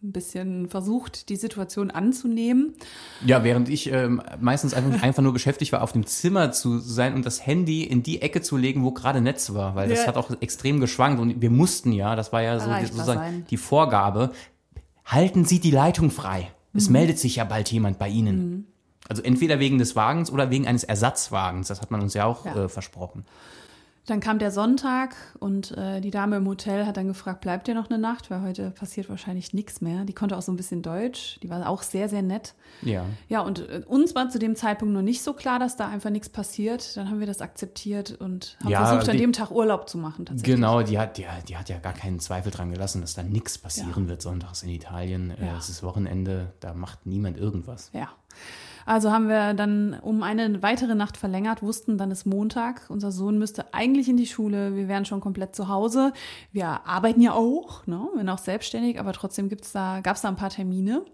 ein 0.03 0.13
bisschen 0.13 0.69
versucht, 0.69 1.29
die 1.29 1.37
Situation 1.37 1.91
anzunehmen. 1.91 2.75
Ja, 3.27 3.45
während 3.45 3.69
ich 3.69 3.91
ähm, 3.93 4.23
meistens 4.41 4.73
einfach, 4.75 5.03
einfach 5.03 5.23
nur 5.23 5.33
beschäftigt 5.35 5.73
war, 5.73 5.83
auf 5.83 5.93
dem 5.93 6.07
Zimmer 6.07 6.53
zu 6.53 6.79
sein 6.79 7.15
und 7.15 7.25
das 7.27 7.45
Handy 7.47 7.83
in 7.85 8.03
die 8.03 8.21
Ecke 8.23 8.41
zu 8.43 8.57
legen, 8.57 8.83
wo 8.83 8.93
gerade 8.93 9.21
Netz 9.21 9.53
war, 9.55 9.75
weil 9.75 9.89
das 9.91 10.01
Ja. 10.01 10.07
hat 10.07 10.17
auch 10.17 10.31
extrem 10.41 10.81
geschwankt 10.81 11.21
und 11.21 11.41
wir 11.43 11.51
mussten 11.51 11.93
ja, 11.93 12.15
das 12.17 12.31
war 12.33 12.43
ja 12.43 12.59
so 12.61 12.71
die, 12.75 12.87
sozusagen 12.87 13.21
sein. 13.21 13.47
die 13.51 13.57
Vorgabe, 13.59 14.33
halten 15.07 15.45
Sie 15.47 15.61
die 15.61 15.71
Leitung 15.71 16.11
frei. 16.11 16.51
Es 16.73 16.87
Mhm. 16.89 16.93
meldet 16.93 17.19
sich 17.19 17.37
ja 17.37 17.45
bald 17.45 17.71
jemand 17.71 17.99
bei 17.99 18.09
Ihnen. 18.09 18.67
Also 19.11 19.23
entweder 19.23 19.59
wegen 19.59 19.77
des 19.79 19.95
Wagens 19.97 20.31
oder 20.31 20.51
wegen 20.51 20.67
eines 20.67 20.85
Ersatzwagens, 20.85 21.69
das 21.69 21.83
hat 21.83 21.91
man 21.91 22.01
uns 22.01 22.15
ja 22.15 22.25
auch 22.25 22.47
Ja. 22.47 22.65
Äh, 22.65 22.69
versprochen. 22.69 23.27
Dann 24.07 24.19
kam 24.21 24.39
der 24.41 24.51
Sonntag 24.51 25.15
und 25.39 25.77
äh, 25.77 26.01
die 26.01 26.11
Dame 26.11 26.37
im 26.39 26.49
Hotel 26.49 26.87
hat 26.87 26.97
dann 26.97 27.07
gefragt, 27.07 27.43
bleibt 27.43 27.69
ihr 27.69 27.75
noch 27.75 27.91
eine 27.91 27.99
Nacht? 27.99 28.29
Weil 28.31 28.41
heute 28.43 28.71
passiert 28.71 29.09
wahrscheinlich 29.09 29.53
nichts 29.53 29.81
mehr. 29.83 30.05
Die 30.05 30.15
konnte 30.15 30.37
auch 30.37 30.43
so 30.43 30.51
ein 30.51 30.57
bisschen 30.57 30.83
Deutsch. 30.83 31.39
Die 31.43 31.51
war 31.51 31.69
auch 31.69 31.83
sehr, 31.83 32.09
sehr 32.09 32.23
nett. 32.23 32.55
Ja. 32.83 33.05
Ja, 33.29 33.41
und 33.43 33.61
äh, 33.69 33.83
uns 33.87 34.15
war 34.17 34.29
zu 34.31 34.39
dem 34.41 34.57
Zeitpunkt 34.57 34.95
noch 34.95 35.03
nicht 35.03 35.23
so 35.23 35.33
klar, 35.33 35.59
dass 35.61 35.77
da 35.77 35.87
einfach 35.89 36.11
nichts 36.11 36.29
passiert. 36.29 36.97
Dann 36.97 37.09
haben 37.11 37.21
wir 37.21 37.27
das 37.27 37.41
akzeptiert 37.41 38.13
und 38.21 38.57
haben 38.63 38.71
Ja, 38.71 38.87
versucht, 38.87 39.11
an 39.11 39.17
die- 39.17 39.23
dem 39.23 39.33
Tag 39.33 39.51
Urlaub 39.53 39.89
zu 39.89 39.99
machen 39.99 40.25
tatsächlich. 40.25 40.57
Genau, 40.57 40.83
die 40.83 40.99
hat, 40.99 41.17
die, 41.19 41.27
die 41.49 41.57
hat 41.57 41.69
ja 41.69 41.79
gar 41.79 41.93
keinen 41.93 42.19
Zweifel 42.21 42.51
dran 42.51 42.71
gelassen, 42.73 43.03
dass 43.03 43.15
da 43.15 43.23
nichts 43.23 43.59
passieren 43.59 44.05
Ja. 44.05 44.09
wird 44.09 44.23
sonntags 44.23 44.63
in 44.63 44.71
Italien. 44.71 45.31
Äh, 45.31 45.47
Ja. 45.47 45.59
Es 45.59 45.69
ist 45.69 45.83
Wochenende, 45.85 46.53
da 46.61 46.75
macht 46.75 47.07
niemand 47.07 47.37
irgendwas. 47.39 47.91
Ja. 47.93 48.09
Also 48.87 49.11
haben 49.11 49.29
wir 49.29 49.55
dann 49.55 49.95
um 50.01 50.23
eine 50.23 50.63
weitere 50.63 50.95
Nacht 50.95 51.17
verlängert, 51.17 51.63
wussten, 51.63 51.99
dann 51.99 52.11
ist 52.11 52.27
Montag. 52.27 52.83
Unser 52.89 53.13
Sohn 53.13 53.39
müsste 53.39 53.73
eigentlich 53.75 54.09
in 54.09 54.17
die 54.17 54.27
Schule. 54.27 54.77
Wir 54.77 54.89
wären 54.89 55.05
schon 55.05 55.21
komplett 55.21 55.55
zu 55.55 55.69
Hause. 55.69 56.13
Wir 56.53 56.87
arbeiten 56.87 57.21
ja 57.21 57.33
auch, 57.33 57.87
ne? 57.87 58.09
wir 58.13 58.19
sind 58.19 58.29
auch 58.29 58.39
selbstständig, 58.39 58.99
aber 58.99 59.13
trotzdem 59.13 59.51
da, 59.73 60.01
gab's 60.01 60.23
da 60.23 60.29
ein 60.29 60.37
paar 60.37 60.51
Termine. 60.51 61.05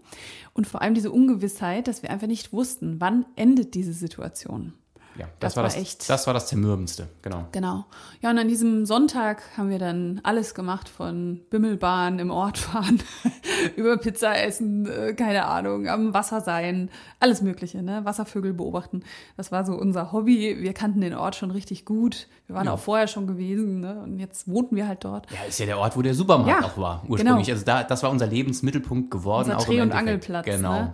Und 0.53 0.67
vor 0.67 0.81
allem 0.81 0.93
diese 0.93 1.11
Ungewissheit, 1.11 1.87
dass 1.87 2.03
wir 2.03 2.09
einfach 2.09 2.27
nicht 2.27 2.53
wussten, 2.53 2.99
wann 2.99 3.25
endet 3.35 3.75
diese 3.75 3.93
Situation. 3.93 4.73
Ja, 5.17 5.25
das, 5.39 5.53
das 5.53 5.55
war, 5.55 5.63
war 5.63 5.69
das, 5.69 5.77
echt. 5.77 6.09
Das 6.09 6.27
war 6.27 6.33
das 6.33 6.47
Zermürbendste, 6.47 7.07
genau. 7.21 7.45
Genau. 7.51 7.85
Ja, 8.21 8.29
und 8.29 8.37
an 8.37 8.47
diesem 8.47 8.85
Sonntag 8.85 9.41
haben 9.57 9.69
wir 9.69 9.79
dann 9.79 10.19
alles 10.23 10.53
gemacht 10.53 10.89
von 10.89 11.41
Bimmelbahn 11.49 12.19
im 12.19 12.31
Ort 12.31 12.57
fahren, 12.57 13.01
über 13.75 13.97
Pizza 13.97 14.37
essen, 14.37 14.85
äh, 14.85 15.13
keine 15.13 15.45
Ahnung, 15.45 15.87
am 15.87 16.13
Wasser 16.13 16.41
sein, 16.41 16.89
alles 17.19 17.41
Mögliche, 17.41 17.81
ne? 17.81 18.05
Wasservögel 18.05 18.53
beobachten. 18.53 19.03
Das 19.35 19.51
war 19.51 19.65
so 19.65 19.73
unser 19.73 20.11
Hobby. 20.11 20.57
Wir 20.59 20.73
kannten 20.73 21.01
den 21.01 21.15
Ort 21.15 21.35
schon 21.35 21.51
richtig 21.51 21.85
gut. 21.85 22.27
Wir 22.45 22.55
waren 22.55 22.67
ja. 22.67 22.73
auch 22.73 22.79
vorher 22.79 23.07
schon 23.07 23.27
gewesen, 23.27 23.81
ne? 23.81 23.99
Und 24.01 24.19
jetzt 24.19 24.47
wohnten 24.47 24.75
wir 24.75 24.87
halt 24.87 25.03
dort. 25.03 25.31
Ja, 25.31 25.39
ist 25.47 25.59
ja 25.59 25.65
der 25.65 25.79
Ort, 25.79 25.97
wo 25.97 26.01
der 26.01 26.13
Supermarkt 26.13 26.61
ja, 26.61 26.67
auch 26.67 26.77
war, 26.77 27.03
ursprünglich. 27.07 27.47
Genau. 27.47 27.55
Also 27.55 27.65
da, 27.65 27.83
das 27.83 28.03
war 28.03 28.11
unser 28.11 28.27
Lebensmittelpunkt 28.27 29.11
geworden. 29.11 29.51
Unser 29.51 29.65
Dreh- 29.65 29.81
und 29.81 29.91
Angelplatz. 29.91 30.45
Genau. 30.45 30.73
Ne? 30.73 30.93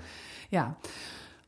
Ja. 0.49 0.75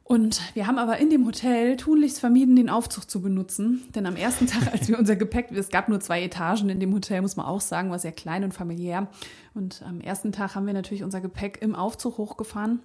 Und 0.08 0.40
wir 0.54 0.68
haben 0.68 0.78
aber 0.78 1.00
in 1.00 1.10
dem 1.10 1.26
Hotel 1.26 1.78
tunlichst 1.78 2.20
vermieden, 2.20 2.56
den 2.56 2.70
Aufzug 2.70 3.10
zu 3.10 3.24
benutzen. 3.24 3.82
Denn 3.96 4.06
am 4.06 4.16
ersten 4.16 4.46
Tag, 4.46 4.72
als 4.72 4.88
wir 4.88 5.00
unser 5.00 5.16
Gepäck, 5.16 5.52
es 5.52 5.70
gab 5.70 5.90
nur 5.90 6.00
zwei 6.00 6.22
Etagen 6.22 6.70
in 6.70 6.80
dem 6.80 6.94
Hotel, 6.94 7.24
muss 7.24 7.36
man 7.36 7.48
auch 7.48 7.60
sagen, 7.60 7.90
war 7.90 7.98
sehr 7.98 8.12
klein 8.12 8.44
und 8.44 8.54
familiär. 8.54 9.08
Und 9.56 9.82
am 9.82 10.00
ersten 10.02 10.32
Tag 10.32 10.54
haben 10.54 10.68
wir 10.68 10.74
natürlich 10.74 11.04
unser 11.04 11.22
Gepäck 11.22 11.58
im 11.60 11.74
Aufzug 11.74 12.20
hochgefahren. 12.20 12.82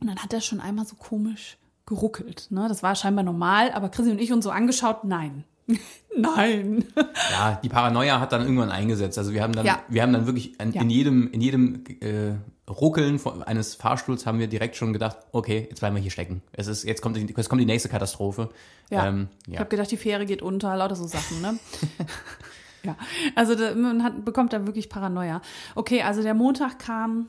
Und 0.00 0.08
dann 0.08 0.18
hat 0.18 0.32
er 0.32 0.40
schon 0.40 0.60
einmal 0.60 0.86
so 0.86 0.96
komisch 0.96 1.56
geruckelt. 1.86 2.48
Ne? 2.50 2.66
Das 2.68 2.82
war 2.82 2.96
scheinbar 2.96 3.22
normal, 3.22 3.70
aber 3.70 3.88
Chrissy 3.88 4.10
und 4.10 4.20
ich 4.20 4.32
uns 4.32 4.42
so 4.42 4.50
angeschaut, 4.50 5.04
nein. 5.04 5.44
Nein. 6.16 6.84
Ja, 7.30 7.60
die 7.62 7.68
Paranoia 7.68 8.20
hat 8.20 8.32
dann 8.32 8.42
irgendwann 8.42 8.70
eingesetzt. 8.70 9.16
Also 9.18 9.32
wir 9.32 9.42
haben 9.42 9.52
dann, 9.52 9.66
ja. 9.66 9.80
wir 9.88 10.02
haben 10.02 10.12
dann 10.12 10.26
wirklich 10.26 10.58
in, 10.60 10.72
ja. 10.72 10.82
in 10.82 10.90
jedem, 10.90 11.30
in 11.30 11.40
jedem 11.40 11.84
äh, 12.00 12.34
Ruckeln 12.70 13.18
von, 13.18 13.42
eines 13.42 13.74
Fahrstuhls 13.74 14.26
haben 14.26 14.38
wir 14.38 14.46
direkt 14.46 14.76
schon 14.76 14.92
gedacht, 14.92 15.18
okay, 15.32 15.66
jetzt 15.68 15.80
bleiben 15.80 15.96
wir 15.96 16.02
hier 16.02 16.10
stecken. 16.10 16.42
Es 16.52 16.66
ist, 16.66 16.84
jetzt 16.84 17.02
kommt 17.02 17.16
die, 17.16 17.26
jetzt 17.26 17.48
kommt 17.48 17.60
die 17.60 17.66
nächste 17.66 17.88
Katastrophe. 17.88 18.50
Ja. 18.90 19.06
Ähm, 19.06 19.28
ja. 19.46 19.54
Ich 19.54 19.58
habe 19.60 19.70
gedacht, 19.70 19.90
die 19.90 19.96
Fähre 19.96 20.26
geht 20.26 20.42
unter, 20.42 20.76
lauter 20.76 20.96
so 20.96 21.06
Sachen, 21.06 21.40
ne? 21.40 21.58
ja. 22.82 22.96
Also 23.34 23.54
da, 23.54 23.74
man 23.74 24.02
hat, 24.02 24.24
bekommt 24.24 24.52
da 24.52 24.66
wirklich 24.66 24.88
Paranoia. 24.88 25.42
Okay, 25.74 26.02
also 26.02 26.22
der 26.22 26.34
Montag 26.34 26.78
kam 26.78 27.28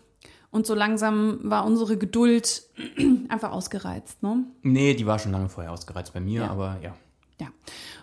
und 0.52 0.68
so 0.68 0.76
langsam 0.76 1.40
war 1.44 1.66
unsere 1.66 1.98
Geduld 1.98 2.64
einfach 3.30 3.52
ausgereizt, 3.52 4.22
ne? 4.22 4.44
Nee, 4.62 4.94
die 4.94 5.06
war 5.06 5.18
schon 5.18 5.32
lange 5.32 5.50
vorher 5.50 5.72
ausgereizt 5.72 6.14
bei 6.14 6.20
mir, 6.20 6.50
aber 6.50 6.78
ja. 6.84 6.96
Ja. 7.40 7.48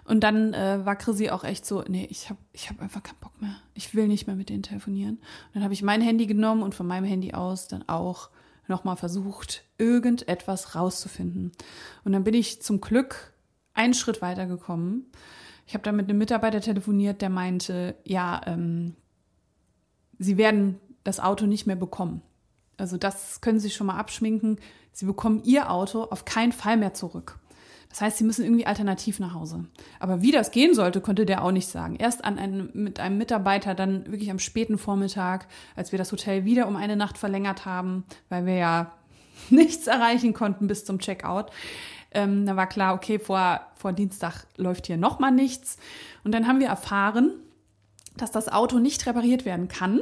Und 0.09 0.21
dann 0.21 0.55
äh, 0.55 0.87
war 0.87 0.97
Chrissy 0.97 1.29
auch 1.29 1.45
echt 1.45 1.67
so, 1.67 1.85
nee, 1.87 2.07
ich 2.11 2.31
habe 2.31 2.41
ich 2.55 2.71
hab 2.71 2.81
einfach 2.81 3.03
keinen 3.03 3.19
Bock 3.21 3.43
mehr. 3.43 3.55
Ich 3.75 3.95
will 3.95 4.09
nicht 4.09 4.27
mehr 4.27 4.37
mit 4.37 4.49
denen 4.49 4.63
telefonieren. 4.63 5.17
Und 5.17 5.55
dann 5.55 5.63
habe 5.63 5.75
ich 5.75 5.83
mein 5.83 6.01
Handy 6.01 6.27
genommen 6.27 6.63
und 6.63 6.75
von 6.75 6.87
meinem 6.87 7.05
Handy 7.05 7.35
aus 7.35 7.69
dann 7.69 7.87
auch 7.91 8.31
nochmal 8.69 8.97
versucht, 8.97 9.65
irgendetwas 9.77 10.75
rauszufinden. 10.75 11.53
Und 12.05 12.13
dann 12.13 12.25
bin 12.25 12.33
ich 12.33 12.63
zum 12.63 12.81
Glück 12.81 13.35
einen 13.75 13.93
Schritt 13.93 14.23
weitergekommen. 14.23 15.05
Ich 15.67 15.75
habe 15.75 15.85
da 15.85 15.93
mit 15.93 16.09
einem 16.09 16.17
Mitarbeiter 16.17 16.63
telefoniert, 16.63 17.21
der 17.21 17.29
meinte, 17.29 17.95
ja, 18.05 18.41
ähm, 18.47 18.95
sie 20.19 20.39
werden 20.39 20.81
das 21.05 21.21
Auto 21.21 21.45
nicht 21.45 21.67
mehr 21.67 21.77
bekommen. 21.77 22.23
Also 22.79 22.97
das 22.97 23.43
können 23.43 23.61
Sie 23.61 23.69
schon 23.69 23.89
mal 23.89 23.99
abschminken. 23.99 24.59
Sie 24.91 25.05
bekommen 25.05 25.43
Ihr 25.45 25.71
Auto 25.71 26.05
auf 26.05 26.25
keinen 26.25 26.53
Fall 26.53 26.79
mehr 26.79 26.95
zurück. 26.95 27.39
Das 27.91 28.01
heißt, 28.03 28.19
sie 28.19 28.25
müssen 28.25 28.45
irgendwie 28.45 28.67
alternativ 28.67 29.19
nach 29.19 29.35
Hause. 29.35 29.65
Aber 29.99 30.21
wie 30.21 30.31
das 30.31 30.51
gehen 30.51 30.75
sollte, 30.75 31.01
konnte 31.01 31.25
der 31.25 31.43
auch 31.43 31.53
nicht 31.53 31.69
sagen. 31.69 31.97
Erst 31.97 32.25
an 32.25 32.39
einem, 32.39 32.71
mit 32.75 33.01
einem 33.01 33.19
Mitarbeiter 33.19 33.75
dann 33.75 34.07
wirklich 34.07 34.31
am 34.31 34.39
späten 34.39 34.79
Vormittag, 34.79 35.47
als 35.75 35.93
wir 35.93 35.99
das 35.99 36.13
Hotel 36.13 36.45
wieder 36.45 36.69
um 36.69 36.77
eine 36.77 36.97
Nacht 36.97 37.17
verlängert 37.17 37.65
haben, 37.65 38.05
weil 38.29 38.47
wir 38.47 38.57
ja 38.57 38.93
nichts 39.51 39.87
erreichen 39.87 40.35
konnten 40.35 40.67
bis 40.67 40.85
zum 40.85 40.99
Checkout. 40.99 41.47
Ähm, 42.11 42.47
da 42.47 42.57
war 42.57 42.67
klar, 42.67 42.95
okay, 42.95 43.19
vor, 43.19 43.61
vor 43.75 43.93
Dienstag 43.93 44.47
läuft 44.57 44.87
hier 44.87 44.97
nochmal 44.97 45.33
nichts. 45.33 45.79
Und 46.25 46.33
dann 46.33 46.47
haben 46.47 46.61
wir 46.61 46.69
erfahren, 46.69 47.33
dass 48.17 48.31
das 48.31 48.49
Auto 48.49 48.79
nicht 48.79 49.07
repariert 49.07 49.45
werden 49.45 49.69
kann 49.69 50.01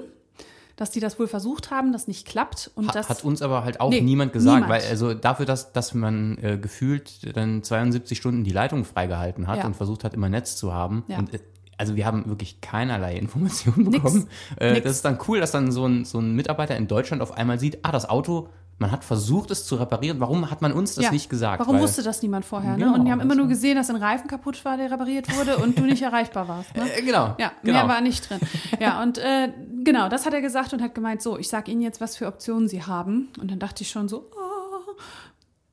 dass 0.76 0.90
die 0.90 1.00
das 1.00 1.18
wohl 1.18 1.26
versucht 1.26 1.70
haben, 1.70 1.92
das 1.92 2.06
nicht 2.06 2.26
klappt. 2.26 2.70
Und 2.74 2.88
hat, 2.88 2.94
das, 2.94 3.08
hat 3.08 3.24
uns 3.24 3.42
aber 3.42 3.64
halt 3.64 3.80
auch 3.80 3.90
nee, 3.90 4.02
niemand 4.02 4.32
gesagt, 4.32 4.62
niemand. 4.62 4.70
weil 4.70 4.88
also 4.88 5.14
dafür, 5.14 5.46
dass, 5.46 5.72
dass 5.72 5.94
man 5.94 6.38
äh, 6.38 6.58
gefühlt 6.58 7.36
dann 7.36 7.62
72 7.62 8.18
Stunden 8.18 8.44
die 8.44 8.52
Leitung 8.52 8.84
freigehalten 8.84 9.46
hat 9.48 9.58
ja. 9.58 9.66
und 9.66 9.74
versucht 9.74 10.04
hat, 10.04 10.12
immer 10.12 10.28
Netz 10.28 10.56
zu 10.56 10.74
haben. 10.74 11.04
Ja. 11.08 11.18
Und, 11.18 11.32
äh, 11.32 11.40
also 11.78 11.96
wir 11.96 12.06
haben 12.06 12.26
wirklich 12.26 12.60
keinerlei 12.60 13.16
Informationen 13.16 13.90
bekommen. 13.90 14.20
Nix. 14.20 14.28
Äh, 14.58 14.72
Nix. 14.74 14.84
Das 14.84 14.92
ist 14.96 15.04
dann 15.04 15.18
cool, 15.28 15.40
dass 15.40 15.50
dann 15.50 15.72
so 15.72 15.86
ein, 15.86 16.04
so 16.04 16.18
ein 16.18 16.34
Mitarbeiter 16.34 16.76
in 16.76 16.88
Deutschland 16.88 17.22
auf 17.22 17.32
einmal 17.32 17.58
sieht, 17.58 17.78
ah, 17.82 17.92
das 17.92 18.08
Auto 18.08 18.48
man 18.78 18.90
hat 18.90 19.04
versucht, 19.04 19.50
es 19.50 19.64
zu 19.64 19.76
reparieren. 19.76 20.20
Warum 20.20 20.50
hat 20.50 20.60
man 20.60 20.72
uns 20.72 20.94
das 20.96 21.04
ja. 21.04 21.10
nicht 21.10 21.30
gesagt? 21.30 21.60
Warum 21.60 21.76
Weil, 21.76 21.82
wusste 21.82 22.02
das 22.02 22.20
niemand 22.22 22.44
vorher? 22.44 22.72
Ne? 22.72 22.84
Genau, 22.84 22.94
und 22.94 23.04
die 23.06 23.10
haben 23.10 23.20
immer 23.20 23.34
nur 23.34 23.48
gesehen, 23.48 23.76
dass 23.76 23.88
ein 23.88 23.96
Reifen 23.96 24.28
kaputt 24.28 24.62
war, 24.64 24.76
der 24.76 24.90
repariert 24.90 25.34
wurde 25.36 25.56
und 25.56 25.78
du 25.78 25.84
nicht 25.84 26.02
erreichbar 26.02 26.48
warst. 26.48 26.74
Ne? 26.74 26.82
Äh, 26.96 27.02
genau. 27.02 27.34
Ja, 27.38 27.52
genau. 27.62 27.78
mehr 27.78 27.88
war 27.88 28.00
nicht 28.00 28.28
drin. 28.28 28.38
Ja, 28.78 29.02
und 29.02 29.18
äh, 29.18 29.52
genau, 29.82 30.08
das 30.08 30.24
hat 30.24 30.34
er 30.34 30.40
gesagt 30.40 30.72
und 30.72 30.82
hat 30.82 30.94
gemeint, 30.94 31.20
so, 31.20 31.38
ich 31.38 31.48
sage 31.48 31.70
Ihnen 31.72 31.80
jetzt, 31.80 32.00
was 32.00 32.16
für 32.16 32.26
Optionen 32.26 32.68
Sie 32.68 32.82
haben. 32.82 33.28
Und 33.40 33.50
dann 33.50 33.58
dachte 33.58 33.82
ich 33.82 33.90
schon 33.90 34.08
so, 34.08 34.30
oh, 34.32 34.92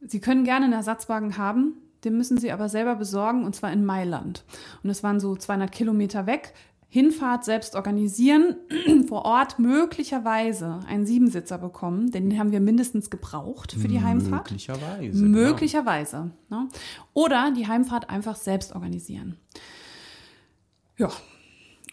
Sie 0.02 0.20
können 0.20 0.44
gerne 0.44 0.66
einen 0.66 0.74
Ersatzwagen 0.74 1.38
haben, 1.38 1.74
den 2.04 2.18
müssen 2.18 2.38
Sie 2.38 2.52
aber 2.52 2.68
selber 2.68 2.96
besorgen 2.96 3.46
und 3.46 3.56
zwar 3.56 3.72
in 3.72 3.86
Mailand. 3.86 4.44
Und 4.84 4.90
es 4.90 5.04
waren 5.04 5.20
so 5.20 5.36
200 5.36 5.72
Kilometer 5.72 6.26
weg. 6.26 6.54
Hinfahrt 6.94 7.44
selbst 7.44 7.74
organisieren, 7.74 8.56
vor 9.08 9.26
Ort 9.26 9.58
möglicherweise 9.58 10.80
einen 10.88 11.08
Siebensitzer 11.08 11.58
bekommen, 11.58 12.12
denn 12.12 12.30
den 12.30 12.38
haben 12.38 12.52
wir 12.52 12.60
mindestens 12.60 13.10
gebraucht 13.10 13.72
für 13.72 13.88
die 13.88 14.04
Heimfahrt. 14.04 14.52
Möglicherweise. 14.52 15.24
Genau. 15.24 15.40
Möglicherweise. 15.40 16.32
Genau. 16.50 16.62
Ne? 16.62 16.70
Oder 17.14 17.50
die 17.50 17.68
Heimfahrt 17.68 18.12
einfach 18.12 18.36
selbst 18.36 18.76
organisieren. 18.76 19.40
Ja. 21.00 21.10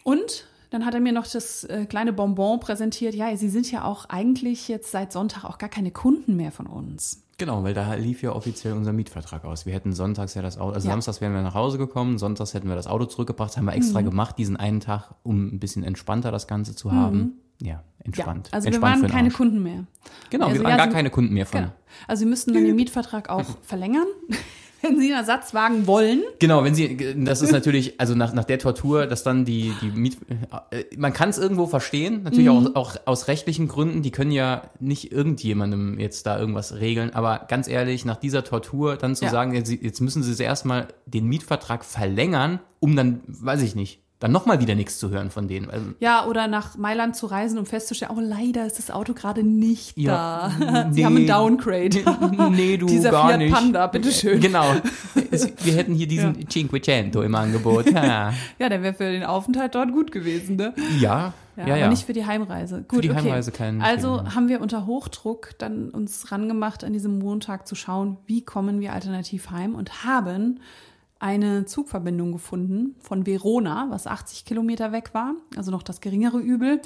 Und 0.03 0.45
dann 0.71 0.85
hat 0.85 0.93
er 0.93 1.01
mir 1.01 1.11
noch 1.11 1.27
das 1.27 1.65
äh, 1.65 1.85
kleine 1.85 2.13
Bonbon 2.13 2.59
präsentiert. 2.59 3.13
Ja, 3.13 3.35
Sie 3.35 3.49
sind 3.49 3.69
ja 3.71 3.83
auch 3.83 4.05
eigentlich 4.05 4.67
jetzt 4.69 4.89
seit 4.89 5.11
Sonntag 5.11 5.43
auch 5.43 5.57
gar 5.57 5.69
keine 5.69 5.91
Kunden 5.91 6.37
mehr 6.37 6.51
von 6.51 6.65
uns. 6.65 7.23
Genau, 7.37 7.63
weil 7.63 7.73
da 7.73 7.95
lief 7.95 8.21
ja 8.21 8.33
offiziell 8.33 8.73
unser 8.73 8.93
Mietvertrag 8.93 9.43
aus. 9.45 9.65
Wir 9.65 9.73
hätten 9.73 9.93
sonntags 9.93 10.33
ja 10.33 10.41
das 10.41 10.57
Auto, 10.57 10.73
also 10.73 10.87
ja. 10.87 10.93
samstags 10.93 11.21
wären 11.21 11.33
wir 11.33 11.41
nach 11.41 11.55
Hause 11.55 11.77
gekommen, 11.77 12.17
sonntags 12.17 12.53
hätten 12.53 12.69
wir 12.69 12.75
das 12.75 12.87
Auto 12.87 13.05
zurückgebracht, 13.05 13.57
haben 13.57 13.65
wir 13.65 13.73
extra 13.73 14.01
mhm. 14.01 14.05
gemacht, 14.05 14.37
diesen 14.37 14.57
einen 14.57 14.79
Tag, 14.79 15.15
um 15.23 15.47
ein 15.47 15.59
bisschen 15.59 15.83
entspannter 15.83 16.31
das 16.31 16.47
Ganze 16.47 16.75
zu 16.75 16.91
haben. 16.91 17.17
Mhm. 17.17 17.67
Ja, 17.67 17.83
entspannt. 18.03 18.47
Ja, 18.47 18.53
also 18.53 18.67
entspannt 18.67 18.97
wir 18.97 19.09
waren 19.09 19.11
keine 19.11 19.31
Kunden 19.31 19.61
mehr. 19.61 19.85
Genau, 20.29 20.45
also, 20.45 20.59
wir 20.59 20.63
waren 20.63 20.71
ja, 20.71 20.77
gar 20.77 20.87
Sie, 20.87 20.93
keine 20.93 21.09
Kunden 21.09 21.33
mehr 21.33 21.45
von. 21.45 21.61
Genau. 21.61 21.73
Also 22.07 22.21
Sie 22.21 22.29
müssten 22.29 22.53
dann 22.53 22.63
den 22.63 22.75
Mietvertrag 22.75 23.29
auch 23.29 23.45
verlängern 23.61 24.07
wenn 24.81 24.99
Sie 24.99 25.07
einen 25.07 25.19
Ersatzwagen 25.21 25.87
wollen. 25.87 26.23
Genau, 26.39 26.63
wenn 26.63 26.75
Sie, 26.75 27.15
das 27.23 27.41
ist 27.41 27.51
natürlich, 27.51 27.99
also 27.99 28.15
nach, 28.15 28.33
nach 28.33 28.43
der 28.43 28.59
Tortur, 28.59 29.07
dass 29.07 29.23
dann 29.23 29.45
die, 29.45 29.73
die 29.81 29.91
Miet, 29.91 30.17
äh, 30.71 30.83
man 30.97 31.13
kann 31.13 31.29
es 31.29 31.37
irgendwo 31.37 31.67
verstehen, 31.67 32.23
natürlich 32.23 32.49
mhm. 32.49 32.75
auch, 32.75 32.75
auch 32.75 32.95
aus 33.05 33.27
rechtlichen 33.27 33.67
Gründen, 33.67 34.01
die 34.01 34.11
können 34.11 34.31
ja 34.31 34.63
nicht 34.79 35.11
irgendjemandem 35.11 35.99
jetzt 35.99 36.25
da 36.25 36.39
irgendwas 36.39 36.75
regeln, 36.75 37.11
aber 37.13 37.45
ganz 37.47 37.67
ehrlich, 37.67 38.05
nach 38.05 38.17
dieser 38.17 38.43
Tortur 38.43 38.97
dann 38.97 39.15
zu 39.15 39.25
ja. 39.25 39.31
sagen, 39.31 39.53
jetzt, 39.53 39.71
jetzt 39.71 40.01
müssen 40.01 40.23
Sie 40.23 40.41
erstmal 40.41 40.87
den 41.05 41.25
Mietvertrag 41.27 41.85
verlängern, 41.85 42.59
um 42.79 42.95
dann, 42.95 43.21
weiß 43.27 43.61
ich 43.61 43.75
nicht, 43.75 44.00
dann 44.21 44.31
nochmal 44.31 44.61
wieder 44.61 44.75
nichts 44.75 44.99
zu 44.99 45.09
hören 45.09 45.31
von 45.31 45.47
denen. 45.47 45.69
Also, 45.71 45.87
ja, 45.99 46.25
oder 46.25 46.47
nach 46.47 46.77
Mailand 46.77 47.15
zu 47.15 47.25
reisen, 47.25 47.57
um 47.57 47.65
festzustellen, 47.65 48.11
oh, 48.15 48.21
leider 48.21 48.67
ist 48.67 48.77
das 48.77 48.91
Auto 48.91 49.15
gerade 49.15 49.43
nicht 49.43 49.97
ja, 49.97 50.51
da. 50.59 50.91
Sie 50.91 51.03
haben 51.05 51.17
einen 51.17 51.27
Downgrade. 51.27 51.89
Nee, 52.51 52.77
du 52.77 52.85
Dieser 52.87 53.09
gar 53.09 53.29
Fiat 53.29 53.39
nicht. 53.39 53.53
Panda, 53.53 53.87
bitteschön. 53.87 54.39
Genau. 54.39 54.75
Wir 55.63 55.73
hätten 55.73 55.95
hier 55.95 56.07
diesen 56.07 56.39
ja. 56.39 56.47
Cinquecento 56.47 57.23
im 57.23 57.33
Angebot. 57.33 57.91
Ja, 57.91 58.33
ja 58.59 58.69
der 58.69 58.83
wäre 58.83 58.93
für 58.93 59.11
den 59.11 59.23
Aufenthalt 59.23 59.73
dort 59.73 59.91
gut 59.91 60.11
gewesen, 60.11 60.55
ne? 60.55 60.73
Ja. 60.99 61.33
Ja, 61.57 61.67
ja, 61.67 61.75
aber 61.75 61.87
nicht 61.89 62.05
für 62.05 62.13
die 62.13 62.25
Heimreise. 62.25 62.83
Gut, 62.87 62.97
für 62.97 63.01
die 63.01 63.09
okay. 63.09 63.19
Heimreise 63.21 63.51
kein 63.51 63.81
Also 63.81 64.17
Thema. 64.17 64.35
haben 64.35 64.47
wir 64.49 64.61
unter 64.61 64.85
Hochdruck 64.85 65.51
dann 65.57 65.89
uns 65.89 66.31
rangemacht, 66.31 66.83
an 66.83 66.93
diesem 66.93 67.19
Montag 67.19 67.67
zu 67.67 67.75
schauen, 67.75 68.17
wie 68.25 68.43
kommen 68.43 68.79
wir 68.79 68.93
alternativ 68.93 69.49
heim 69.49 69.75
und 69.75 70.05
haben 70.05 70.59
eine 71.21 71.65
Zugverbindung 71.65 72.31
gefunden 72.31 72.95
von 72.99 73.27
Verona, 73.27 73.85
was 73.89 74.07
80 74.07 74.43
Kilometer 74.43 74.91
weg 74.91 75.13
war, 75.13 75.35
also 75.55 75.69
noch 75.69 75.83
das 75.83 76.01
geringere 76.01 76.39
Übel, 76.39 76.81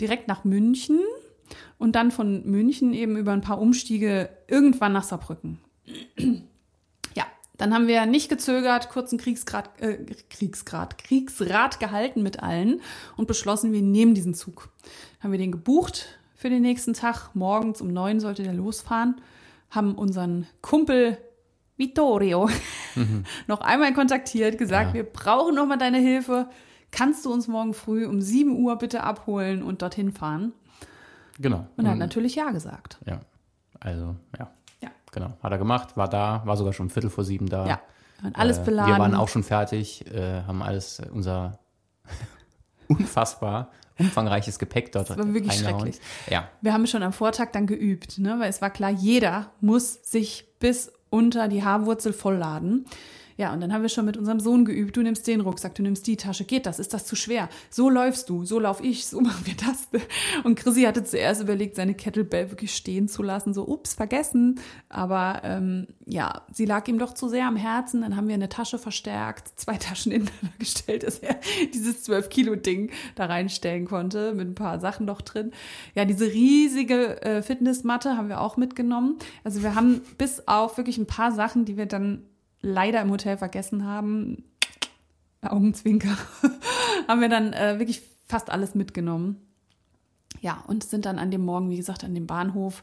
direkt 0.00 0.28
nach 0.28 0.44
München 0.44 1.00
und 1.78 1.96
dann 1.96 2.12
von 2.12 2.46
München 2.46 2.94
eben 2.94 3.16
über 3.16 3.32
ein 3.32 3.40
paar 3.40 3.60
Umstiege 3.60 4.30
irgendwann 4.46 4.92
nach 4.92 5.02
Saarbrücken. 5.02 5.58
ja, 7.16 7.24
dann 7.58 7.74
haben 7.74 7.88
wir 7.88 8.06
nicht 8.06 8.28
gezögert, 8.28 8.88
kurzen 8.88 9.18
Kriegsgrad, 9.18 9.68
äh, 9.82 9.98
Kriegsgrad, 10.30 10.96
Kriegsrat 10.98 11.80
gehalten 11.80 12.22
mit 12.22 12.40
allen 12.40 12.80
und 13.16 13.26
beschlossen, 13.26 13.72
wir 13.72 13.82
nehmen 13.82 14.14
diesen 14.14 14.34
Zug. 14.34 14.68
Haben 15.18 15.32
wir 15.32 15.40
den 15.40 15.50
gebucht 15.50 16.20
für 16.36 16.50
den 16.50 16.62
nächsten 16.62 16.94
Tag. 16.94 17.34
Morgens 17.34 17.80
um 17.80 17.92
neun 17.92 18.20
sollte 18.20 18.44
der 18.44 18.54
losfahren. 18.54 19.20
Haben 19.70 19.96
unseren 19.96 20.46
Kumpel 20.60 21.18
Vittorio 21.82 22.48
mhm. 22.94 23.24
noch 23.48 23.60
einmal 23.60 23.92
kontaktiert, 23.92 24.56
gesagt, 24.56 24.88
ja. 24.88 24.94
wir 24.94 25.04
brauchen 25.04 25.54
noch 25.54 25.66
mal 25.66 25.76
deine 25.76 25.98
Hilfe. 25.98 26.48
Kannst 26.92 27.24
du 27.24 27.32
uns 27.32 27.48
morgen 27.48 27.74
früh 27.74 28.06
um 28.06 28.20
7 28.20 28.56
Uhr 28.56 28.76
bitte 28.76 29.02
abholen 29.02 29.62
und 29.62 29.82
dorthin 29.82 30.12
fahren? 30.12 30.52
Genau. 31.40 31.66
Und 31.76 31.84
er 31.84 31.92
hat 31.92 31.98
natürlich 31.98 32.34
Ja 32.36 32.50
gesagt. 32.50 32.98
Ja, 33.06 33.20
also 33.80 34.14
ja. 34.38 34.50
Ja. 34.80 34.90
Genau, 35.10 35.32
hat 35.42 35.52
er 35.52 35.58
gemacht, 35.58 35.96
war 35.96 36.08
da, 36.08 36.42
war 36.44 36.56
sogar 36.56 36.72
schon 36.72 36.90
Viertel 36.90 37.10
vor 37.10 37.24
sieben 37.24 37.48
da. 37.48 37.66
Ja, 37.66 37.80
Und 38.22 38.36
alles 38.36 38.58
Äh, 38.58 38.64
beladen. 38.64 38.92
Wir 38.92 38.98
waren 38.98 39.14
auch 39.14 39.28
schon 39.28 39.42
fertig, 39.42 40.06
äh, 40.12 40.42
haben 40.42 40.62
alles, 40.62 41.02
unser 41.12 41.58
unfassbar 42.88 43.70
umfangreiches 43.98 44.58
Gepäck 44.58 44.92
dort 44.92 45.10
war 45.10 45.16
wirklich 45.34 45.52
reingehauen. 45.52 45.80
schrecklich. 45.80 46.00
Ja, 46.28 46.48
Wir 46.60 46.72
haben 46.72 46.86
schon 46.86 47.02
am 47.02 47.12
Vortag 47.12 47.50
dann 47.52 47.66
geübt, 47.66 48.18
ne? 48.18 48.36
weil 48.38 48.48
es 48.48 48.62
war 48.62 48.70
klar, 48.70 48.90
jeder 48.90 49.50
muss 49.60 49.94
sich 50.02 50.48
bis 50.58 50.92
unter 51.12 51.48
die 51.48 51.62
Haarwurzel 51.62 52.14
vollladen. 52.14 52.86
Ja, 53.36 53.52
und 53.52 53.60
dann 53.60 53.72
haben 53.72 53.82
wir 53.82 53.88
schon 53.88 54.04
mit 54.04 54.16
unserem 54.16 54.40
Sohn 54.40 54.64
geübt. 54.64 54.96
Du 54.96 55.02
nimmst 55.02 55.26
den 55.26 55.40
Rucksack, 55.40 55.74
du 55.74 55.82
nimmst 55.82 56.06
die 56.06 56.16
Tasche. 56.16 56.44
Geht 56.44 56.66
das? 56.66 56.78
Ist 56.78 56.94
das 56.94 57.06
zu 57.06 57.16
schwer? 57.16 57.48
So 57.70 57.90
läufst 57.90 58.28
du, 58.28 58.44
so 58.44 58.58
lauf 58.58 58.82
ich, 58.82 59.06
so 59.06 59.20
machen 59.22 59.46
wir 59.46 59.54
das. 59.54 59.88
Und 60.44 60.56
Chrissy 60.56 60.82
hatte 60.82 61.04
zuerst 61.04 61.42
überlegt, 61.42 61.76
seine 61.76 61.94
Kettlebell 61.94 62.50
wirklich 62.50 62.74
stehen 62.74 63.08
zu 63.08 63.22
lassen. 63.22 63.54
So, 63.54 63.66
ups, 63.66 63.94
vergessen. 63.94 64.60
Aber 64.88 65.40
ähm, 65.44 65.86
ja, 66.06 66.42
sie 66.52 66.64
lag 66.64 66.86
ihm 66.88 66.98
doch 66.98 67.14
zu 67.14 67.28
sehr 67.28 67.46
am 67.46 67.56
Herzen. 67.56 68.02
Dann 68.02 68.16
haben 68.16 68.28
wir 68.28 68.34
eine 68.34 68.48
Tasche 68.48 68.78
verstärkt, 68.78 69.48
zwei 69.56 69.76
Taschen 69.76 70.12
ineinander 70.12 70.52
gestellt, 70.58 71.04
dass 71.04 71.18
er 71.18 71.38
dieses 71.74 72.08
12-Kilo-Ding 72.08 72.90
da 73.14 73.26
reinstellen 73.26 73.86
konnte, 73.86 74.34
mit 74.34 74.48
ein 74.48 74.54
paar 74.54 74.80
Sachen 74.80 75.06
noch 75.06 75.22
drin. 75.22 75.52
Ja, 75.94 76.04
diese 76.04 76.26
riesige 76.26 77.22
äh, 77.22 77.42
Fitnessmatte 77.42 78.16
haben 78.16 78.28
wir 78.28 78.40
auch 78.40 78.56
mitgenommen. 78.56 79.18
Also 79.44 79.62
wir 79.62 79.74
haben 79.74 80.02
bis 80.18 80.46
auf 80.46 80.76
wirklich 80.76 80.98
ein 80.98 81.06
paar 81.06 81.32
Sachen, 81.32 81.64
die 81.64 81.76
wir 81.76 81.86
dann 81.86 82.22
leider 82.62 83.02
im 83.02 83.10
Hotel 83.10 83.36
vergessen 83.36 83.84
haben, 83.84 84.44
Augenzwinker, 85.42 86.16
haben 87.08 87.20
wir 87.20 87.28
dann 87.28 87.52
äh, 87.52 87.78
wirklich 87.78 88.02
fast 88.26 88.50
alles 88.50 88.74
mitgenommen. 88.74 89.36
Ja, 90.40 90.64
und 90.66 90.82
sind 90.82 91.04
dann 91.04 91.18
an 91.18 91.30
dem 91.30 91.44
Morgen, 91.44 91.70
wie 91.70 91.76
gesagt, 91.76 92.04
an 92.04 92.14
dem 92.14 92.26
Bahnhof, 92.26 92.82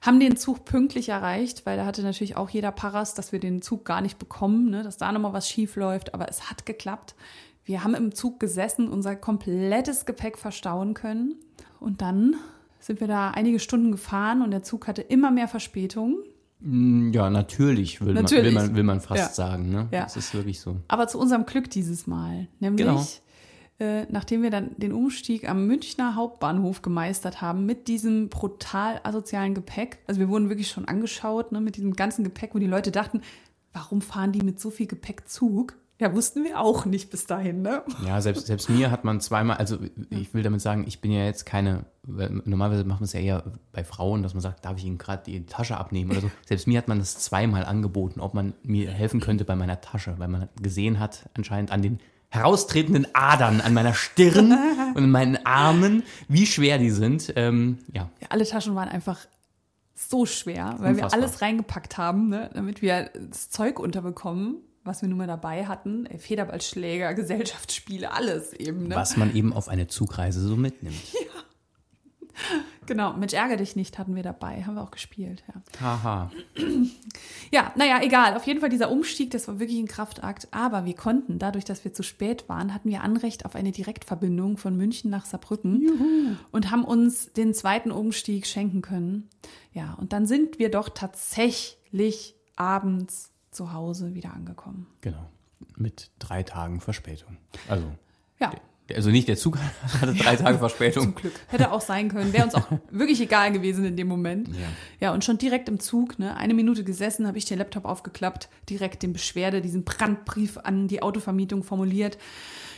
haben 0.00 0.20
den 0.20 0.36
Zug 0.36 0.64
pünktlich 0.64 1.08
erreicht, 1.08 1.64
weil 1.66 1.76
da 1.76 1.86
hatte 1.86 2.02
natürlich 2.02 2.36
auch 2.36 2.50
jeder 2.50 2.70
Paras, 2.70 3.14
dass 3.14 3.32
wir 3.32 3.40
den 3.40 3.62
Zug 3.62 3.84
gar 3.84 4.00
nicht 4.00 4.18
bekommen, 4.18 4.70
ne, 4.70 4.82
dass 4.82 4.96
da 4.96 5.10
nochmal 5.10 5.32
was 5.32 5.48
schief 5.48 5.76
läuft, 5.76 6.14
aber 6.14 6.28
es 6.28 6.50
hat 6.50 6.66
geklappt. 6.66 7.14
Wir 7.64 7.82
haben 7.82 7.94
im 7.94 8.14
Zug 8.14 8.38
gesessen, 8.38 8.88
unser 8.88 9.16
komplettes 9.16 10.04
Gepäck 10.06 10.38
verstauen 10.38 10.94
können 10.94 11.36
und 11.80 12.02
dann 12.02 12.36
sind 12.78 13.00
wir 13.00 13.08
da 13.08 13.30
einige 13.30 13.58
Stunden 13.58 13.92
gefahren 13.92 14.42
und 14.42 14.50
der 14.50 14.62
Zug 14.62 14.86
hatte 14.86 15.02
immer 15.02 15.30
mehr 15.30 15.48
Verspätung. 15.48 16.18
Mm, 16.60 17.10
ja, 17.12 17.30
natürlich, 17.30 18.00
will, 18.00 18.14
Natürlich. 18.14 18.52
Man, 18.54 18.62
will, 18.62 18.68
man, 18.68 18.76
will 18.76 18.82
man 18.84 19.00
fast 19.00 19.20
Ja. 19.20 19.28
sagen. 19.28 19.70
Ne? 19.70 19.88
Ja. 19.92 20.02
Das 20.02 20.16
ist 20.16 20.34
wirklich 20.34 20.60
so. 20.60 20.76
Aber 20.88 21.08
zu 21.08 21.18
unserem 21.18 21.46
Glück 21.46 21.70
dieses 21.70 22.06
Mal. 22.06 22.48
Nämlich, 22.58 22.86
Genau. 22.86 23.02
äh, 23.78 24.06
nachdem 24.10 24.42
wir 24.42 24.50
dann 24.50 24.70
den 24.76 24.92
Umstieg 24.92 25.48
am 25.48 25.66
Münchner 25.66 26.14
Hauptbahnhof 26.16 26.82
gemeistert 26.82 27.40
haben, 27.40 27.64
mit 27.66 27.88
diesem 27.88 28.28
brutal 28.28 29.00
asozialen 29.04 29.54
Gepäck. 29.54 29.98
Also 30.06 30.20
wir 30.20 30.28
wurden 30.28 30.48
wirklich 30.50 30.68
schon 30.68 30.84
angeschaut, 30.86 31.50
ne, 31.52 31.60
mit 31.60 31.76
diesem 31.76 31.94
ganzen 31.94 32.24
Gepäck, 32.24 32.54
wo 32.54 32.58
die 32.58 32.66
Leute 32.66 32.90
dachten, 32.90 33.22
warum 33.72 34.02
fahren 34.02 34.32
die 34.32 34.42
mit 34.42 34.60
so 34.60 34.68
viel 34.70 34.86
Gepäck 34.86 35.28
Zug? 35.28 35.76
Ja, 36.00 36.14
wussten 36.14 36.44
wir 36.44 36.58
auch 36.58 36.86
nicht 36.86 37.10
bis 37.10 37.26
dahin, 37.26 37.60
ne? 37.60 37.82
Ja, 38.06 38.22
selbst, 38.22 38.46
selbst 38.46 38.70
mir 38.70 38.90
hat 38.90 39.04
man 39.04 39.20
zweimal, 39.20 39.58
also 39.58 39.76
ich 40.08 40.32
will 40.32 40.42
damit 40.42 40.62
sagen, 40.62 40.84
ich 40.88 41.02
bin 41.02 41.12
ja 41.12 41.24
jetzt 41.26 41.44
keine, 41.44 41.84
normalerweise 42.06 42.84
macht 42.84 43.00
man 43.00 43.04
es 43.04 43.12
ja 43.12 43.20
eher 43.20 43.44
bei 43.70 43.84
Frauen, 43.84 44.22
dass 44.22 44.32
man 44.32 44.40
sagt, 44.40 44.64
darf 44.64 44.78
ich 44.78 44.86
Ihnen 44.86 44.96
gerade 44.96 45.22
die 45.26 45.44
Tasche 45.44 45.76
abnehmen 45.76 46.10
oder 46.10 46.22
so. 46.22 46.30
Selbst 46.48 46.66
mir 46.66 46.78
hat 46.78 46.88
man 46.88 46.98
das 46.98 47.18
zweimal 47.18 47.66
angeboten, 47.66 48.20
ob 48.20 48.32
man 48.32 48.54
mir 48.62 48.90
helfen 48.90 49.20
könnte 49.20 49.44
bei 49.44 49.56
meiner 49.56 49.82
Tasche, 49.82 50.14
weil 50.18 50.28
man 50.28 50.48
gesehen 50.60 50.98
hat 50.98 51.28
anscheinend 51.34 51.70
an 51.70 51.82
den 51.82 52.00
heraustretenden 52.30 53.08
Adern 53.12 53.60
an 53.60 53.74
meiner 53.74 53.92
Stirn 53.92 54.56
und 54.94 55.04
in 55.04 55.10
meinen 55.10 55.44
Armen, 55.44 56.04
wie 56.28 56.46
schwer 56.46 56.78
die 56.78 56.90
sind. 56.90 57.32
Ähm, 57.36 57.78
ja, 57.92 58.08
Ja, 58.20 58.28
alle 58.30 58.46
Taschen 58.46 58.74
waren 58.74 58.88
einfach 58.88 59.18
so 59.94 60.24
schwer, 60.24 60.76
weil 60.78 60.96
wir 60.96 61.04
Unfassbar. 61.04 61.20
alles 61.20 61.42
reingepackt 61.42 61.98
haben, 61.98 62.30
ne, 62.30 62.48
damit 62.54 62.80
wir 62.80 63.10
das 63.28 63.50
Zeug 63.50 63.78
unterbekommen, 63.78 64.56
was 64.84 65.02
wir 65.02 65.08
nun 65.08 65.18
mal 65.18 65.26
dabei 65.26 65.66
hatten. 65.66 66.06
Äh, 66.06 66.18
Federballschläger, 66.18 67.14
Gesellschaftsspiele, 67.14 68.12
alles 68.12 68.52
eben. 68.52 68.88
Ne? 68.88 68.96
was 68.96 69.16
man 69.16 69.34
eben 69.34 69.52
auf 69.52 69.68
eine 69.68 69.86
Zugreise 69.86 70.40
so 70.40 70.56
mitnimmt. 70.56 70.96
Genau, 72.86 73.12
Mensch, 73.12 73.34
ärger 73.34 73.56
dich 73.56 73.76
nicht 73.76 73.98
hatten 73.98 74.16
wir 74.16 74.24
dabei, 74.24 74.64
haben 74.64 74.74
wir 74.74 74.82
auch 74.82 74.90
gespielt. 74.90 75.44
Ja, 75.46 75.80
Haha. 75.80 76.30
ja 77.52 77.72
naja, 77.76 78.00
egal. 78.02 78.34
Auf 78.34 78.44
jeden 78.46 78.58
Fall 78.60 78.68
dieser 78.68 78.90
Umstieg, 78.90 79.30
das 79.30 79.46
war 79.46 79.60
wirklich 79.60 79.78
ein 79.78 79.86
Kraftakt. 79.86 80.48
Aber 80.50 80.84
wir 80.86 80.94
konnten, 80.94 81.38
dadurch, 81.38 81.64
dass 81.64 81.84
wir 81.84 81.92
zu 81.92 82.02
spät 82.02 82.48
waren, 82.48 82.74
hatten 82.74 82.88
wir 82.90 83.02
Anrecht 83.02 83.44
auf 83.44 83.54
eine 83.54 83.70
Direktverbindung 83.70 84.56
von 84.56 84.76
München 84.76 85.08
nach 85.08 85.24
Saarbrücken 85.24 86.36
und 86.50 86.70
haben 86.72 86.84
uns 86.84 87.32
den 87.32 87.54
zweiten 87.54 87.92
Umstieg 87.92 88.46
schenken 88.46 88.82
können. 88.82 89.28
Ja, 89.72 89.94
und 89.94 90.12
dann 90.12 90.26
sind 90.26 90.58
wir 90.58 90.70
doch 90.70 90.88
tatsächlich 90.88 92.34
abends 92.56 93.29
zu 93.50 93.72
Hause 93.72 94.14
wieder 94.14 94.32
angekommen. 94.34 94.86
Genau. 95.00 95.28
Mit 95.76 96.10
drei 96.18 96.42
Tagen 96.42 96.80
Verspätung. 96.80 97.36
Also, 97.68 97.86
Ja. 98.38 98.52
also 98.94 99.10
nicht 99.10 99.28
der 99.28 99.36
Zug 99.36 99.58
hatte 100.00 100.14
drei 100.14 100.36
Tage 100.36 100.58
Verspätung. 100.58 101.02
Zum 101.04 101.14
Glück. 101.14 101.32
Hätte 101.48 101.70
auch 101.72 101.80
sein 101.80 102.08
können. 102.08 102.32
Wäre 102.32 102.44
uns 102.44 102.54
auch 102.54 102.66
wirklich 102.90 103.20
egal 103.20 103.52
gewesen 103.52 103.84
in 103.84 103.96
dem 103.96 104.08
Moment. 104.08 104.48
Ja. 104.48 104.54
Ja, 105.00 105.12
und 105.14 105.24
schon 105.24 105.38
direkt 105.38 105.68
im 105.68 105.80
Zug, 105.80 106.18
ne, 106.18 106.36
eine 106.36 106.54
Minute 106.54 106.84
gesessen, 106.84 107.26
habe 107.26 107.38
ich 107.38 107.44
den 107.44 107.58
Laptop 107.58 107.84
aufgeklappt, 107.84 108.48
direkt 108.68 109.02
den 109.02 109.12
Beschwerde, 109.12 109.60
diesen 109.60 109.84
Brandbrief 109.84 110.56
an 110.58 110.88
die 110.88 111.02
Autovermietung 111.02 111.62
formuliert. 111.62 112.18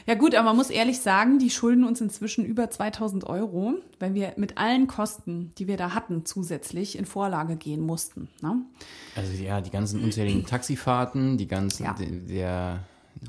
Ja 0.06 0.14
gut, 0.14 0.34
aber 0.34 0.46
man 0.46 0.56
muss 0.56 0.70
ehrlich 0.70 1.00
sagen, 1.00 1.38
die 1.38 1.50
schulden 1.50 1.84
uns 1.84 2.00
inzwischen 2.00 2.44
über 2.44 2.70
2000 2.70 3.24
Euro, 3.24 3.74
weil 4.00 4.14
wir 4.14 4.32
mit 4.36 4.58
allen 4.58 4.86
Kosten, 4.86 5.52
die 5.58 5.66
wir 5.68 5.76
da 5.76 5.94
hatten, 5.94 6.24
zusätzlich 6.24 6.98
in 6.98 7.04
Vorlage 7.06 7.56
gehen 7.56 7.80
mussten. 7.80 8.28
Ne? 8.42 8.56
Also 9.16 9.32
ja, 9.42 9.60
die 9.60 9.70
ganzen 9.70 10.02
unzähligen 10.02 10.44
Taxifahrten, 10.46 11.38
die 11.38 11.46
ganzen, 11.46 11.84
Ja. 11.84 11.94
der 11.98 12.80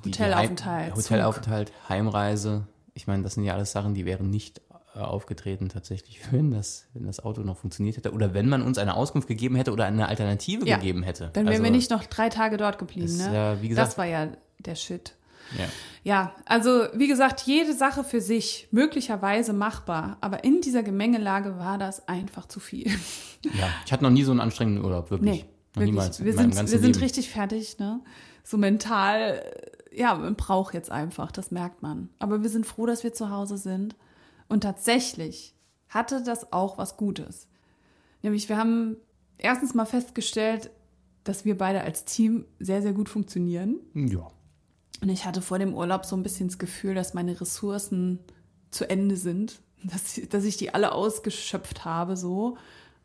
die, 0.03 0.09
Hotelaufenthalt, 0.09 0.87
die 0.87 0.91
Heim, 0.91 0.97
Hotelaufenthalt, 0.97 1.71
Heimreise. 1.89 2.67
Ich 2.95 3.05
meine, 3.07 3.23
das 3.23 3.35
sind 3.35 3.43
ja 3.43 3.53
alles 3.53 3.71
Sachen, 3.71 3.93
die 3.93 4.05
wären 4.05 4.29
nicht 4.29 4.61
äh, 4.95 4.99
aufgetreten 4.99 5.69
tatsächlich, 5.69 6.19
wenn 6.31 6.51
das, 6.51 6.85
wenn 6.93 7.05
das 7.05 7.19
Auto 7.23 7.41
noch 7.41 7.57
funktioniert 7.57 7.97
hätte 7.97 8.11
oder 8.13 8.33
wenn 8.33 8.47
man 8.49 8.61
uns 8.63 8.77
eine 8.77 8.95
Auskunft 8.95 9.27
gegeben 9.27 9.55
hätte 9.55 9.71
oder 9.73 9.85
eine 9.85 10.07
Alternative 10.07 10.65
Ja. 10.67 10.77
gegeben 10.77 11.03
hätte. 11.03 11.29
Dann 11.33 11.45
wären 11.45 11.53
Also, 11.53 11.63
wir 11.63 11.71
nicht 11.71 11.91
noch 11.91 12.03
drei 12.05 12.29
Tage 12.29 12.57
dort 12.57 12.77
geblieben. 12.79 13.05
ist 13.05 13.17
Ne? 13.19 13.33
ja, 13.33 13.55
gesagt- 13.55 13.77
das 13.89 13.97
war 13.97 14.05
ja 14.05 14.27
der 14.59 14.75
Shit. 14.75 15.13
Ja. 15.57 15.65
Ja, 16.05 16.35
also 16.45 16.87
wie 16.93 17.07
gesagt, 17.07 17.41
jede 17.41 17.73
Sache 17.73 18.03
für 18.03 18.19
sich 18.19 18.67
möglicherweise 18.71 19.53
machbar, 19.53 20.17
aber 20.19 20.43
in 20.43 20.59
dieser 20.59 20.83
Gemengelage 20.83 21.57
war 21.57 21.77
das 21.77 22.09
einfach 22.09 22.45
zu 22.45 22.59
viel. 22.59 22.89
ja, 23.43 23.69
ich 23.85 23.91
hatte 23.93 24.03
noch 24.03 24.09
nie 24.09 24.23
so 24.23 24.31
einen 24.31 24.41
anstrengenden 24.41 24.83
Urlaub, 24.83 25.11
wirklich. 25.11 25.31
Nee, 25.31 25.45
wirklich. 25.73 25.91
niemals. 25.91 26.23
Wir 26.23 26.33
sind, 26.33 26.55
wir 26.55 26.67
sind 26.67 26.83
Leben. 26.83 26.99
richtig 26.99 27.29
fertig, 27.29 27.79
ne? 27.79 28.01
So 28.43 28.57
mental, 28.57 29.41
ja, 29.93 30.13
man 30.15 30.35
braucht 30.35 30.73
jetzt 30.73 30.91
einfach, 30.91 31.31
das 31.31 31.51
merkt 31.51 31.81
man. 31.81 32.09
Aber 32.19 32.43
wir 32.43 32.49
sind 32.49 32.65
froh, 32.65 32.85
dass 32.85 33.05
wir 33.05 33.13
zu 33.13 33.29
Hause 33.29 33.57
sind. 33.57 33.95
Und 34.49 34.61
tatsächlich 34.61 35.55
hatte 35.87 36.21
das 36.21 36.51
auch 36.51 36.77
was 36.77 36.97
Gutes. 36.97 37.47
Nämlich, 38.21 38.49
wir 38.49 38.57
haben 38.57 38.97
erstens 39.37 39.73
mal 39.73 39.85
festgestellt, 39.85 40.69
dass 41.23 41.45
wir 41.45 41.57
beide 41.57 41.81
als 41.81 42.03
Team 42.03 42.45
sehr, 42.59 42.81
sehr 42.81 42.91
gut 42.91 43.07
funktionieren. 43.07 43.79
Ja. 43.93 44.27
Und 45.01 45.09
ich 45.09 45.25
hatte 45.25 45.41
vor 45.41 45.59
dem 45.59 45.73
Urlaub 45.73 46.05
so 46.05 46.15
ein 46.15 46.23
bisschen 46.23 46.47
das 46.47 46.57
Gefühl, 46.57 46.95
dass 46.95 47.13
meine 47.13 47.39
Ressourcen 47.39 48.19
zu 48.71 48.89
Ende 48.89 49.17
sind, 49.17 49.59
dass, 49.83 50.19
dass 50.29 50.43
ich 50.43 50.57
die 50.57 50.73
alle 50.73 50.93
ausgeschöpft 50.93 51.85
habe 51.85 52.17
so 52.17 52.57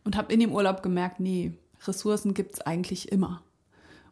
und 0.05 0.17
habe 0.17 0.33
in 0.33 0.41
dem 0.41 0.53
Urlaub 0.53 0.83
gemerkt, 0.83 1.21
nee, 1.21 1.53
Ressourcen 1.87 2.35
gibt 2.35 2.55
es 2.55 2.61
eigentlich 2.61 3.13
immer. 3.13 3.43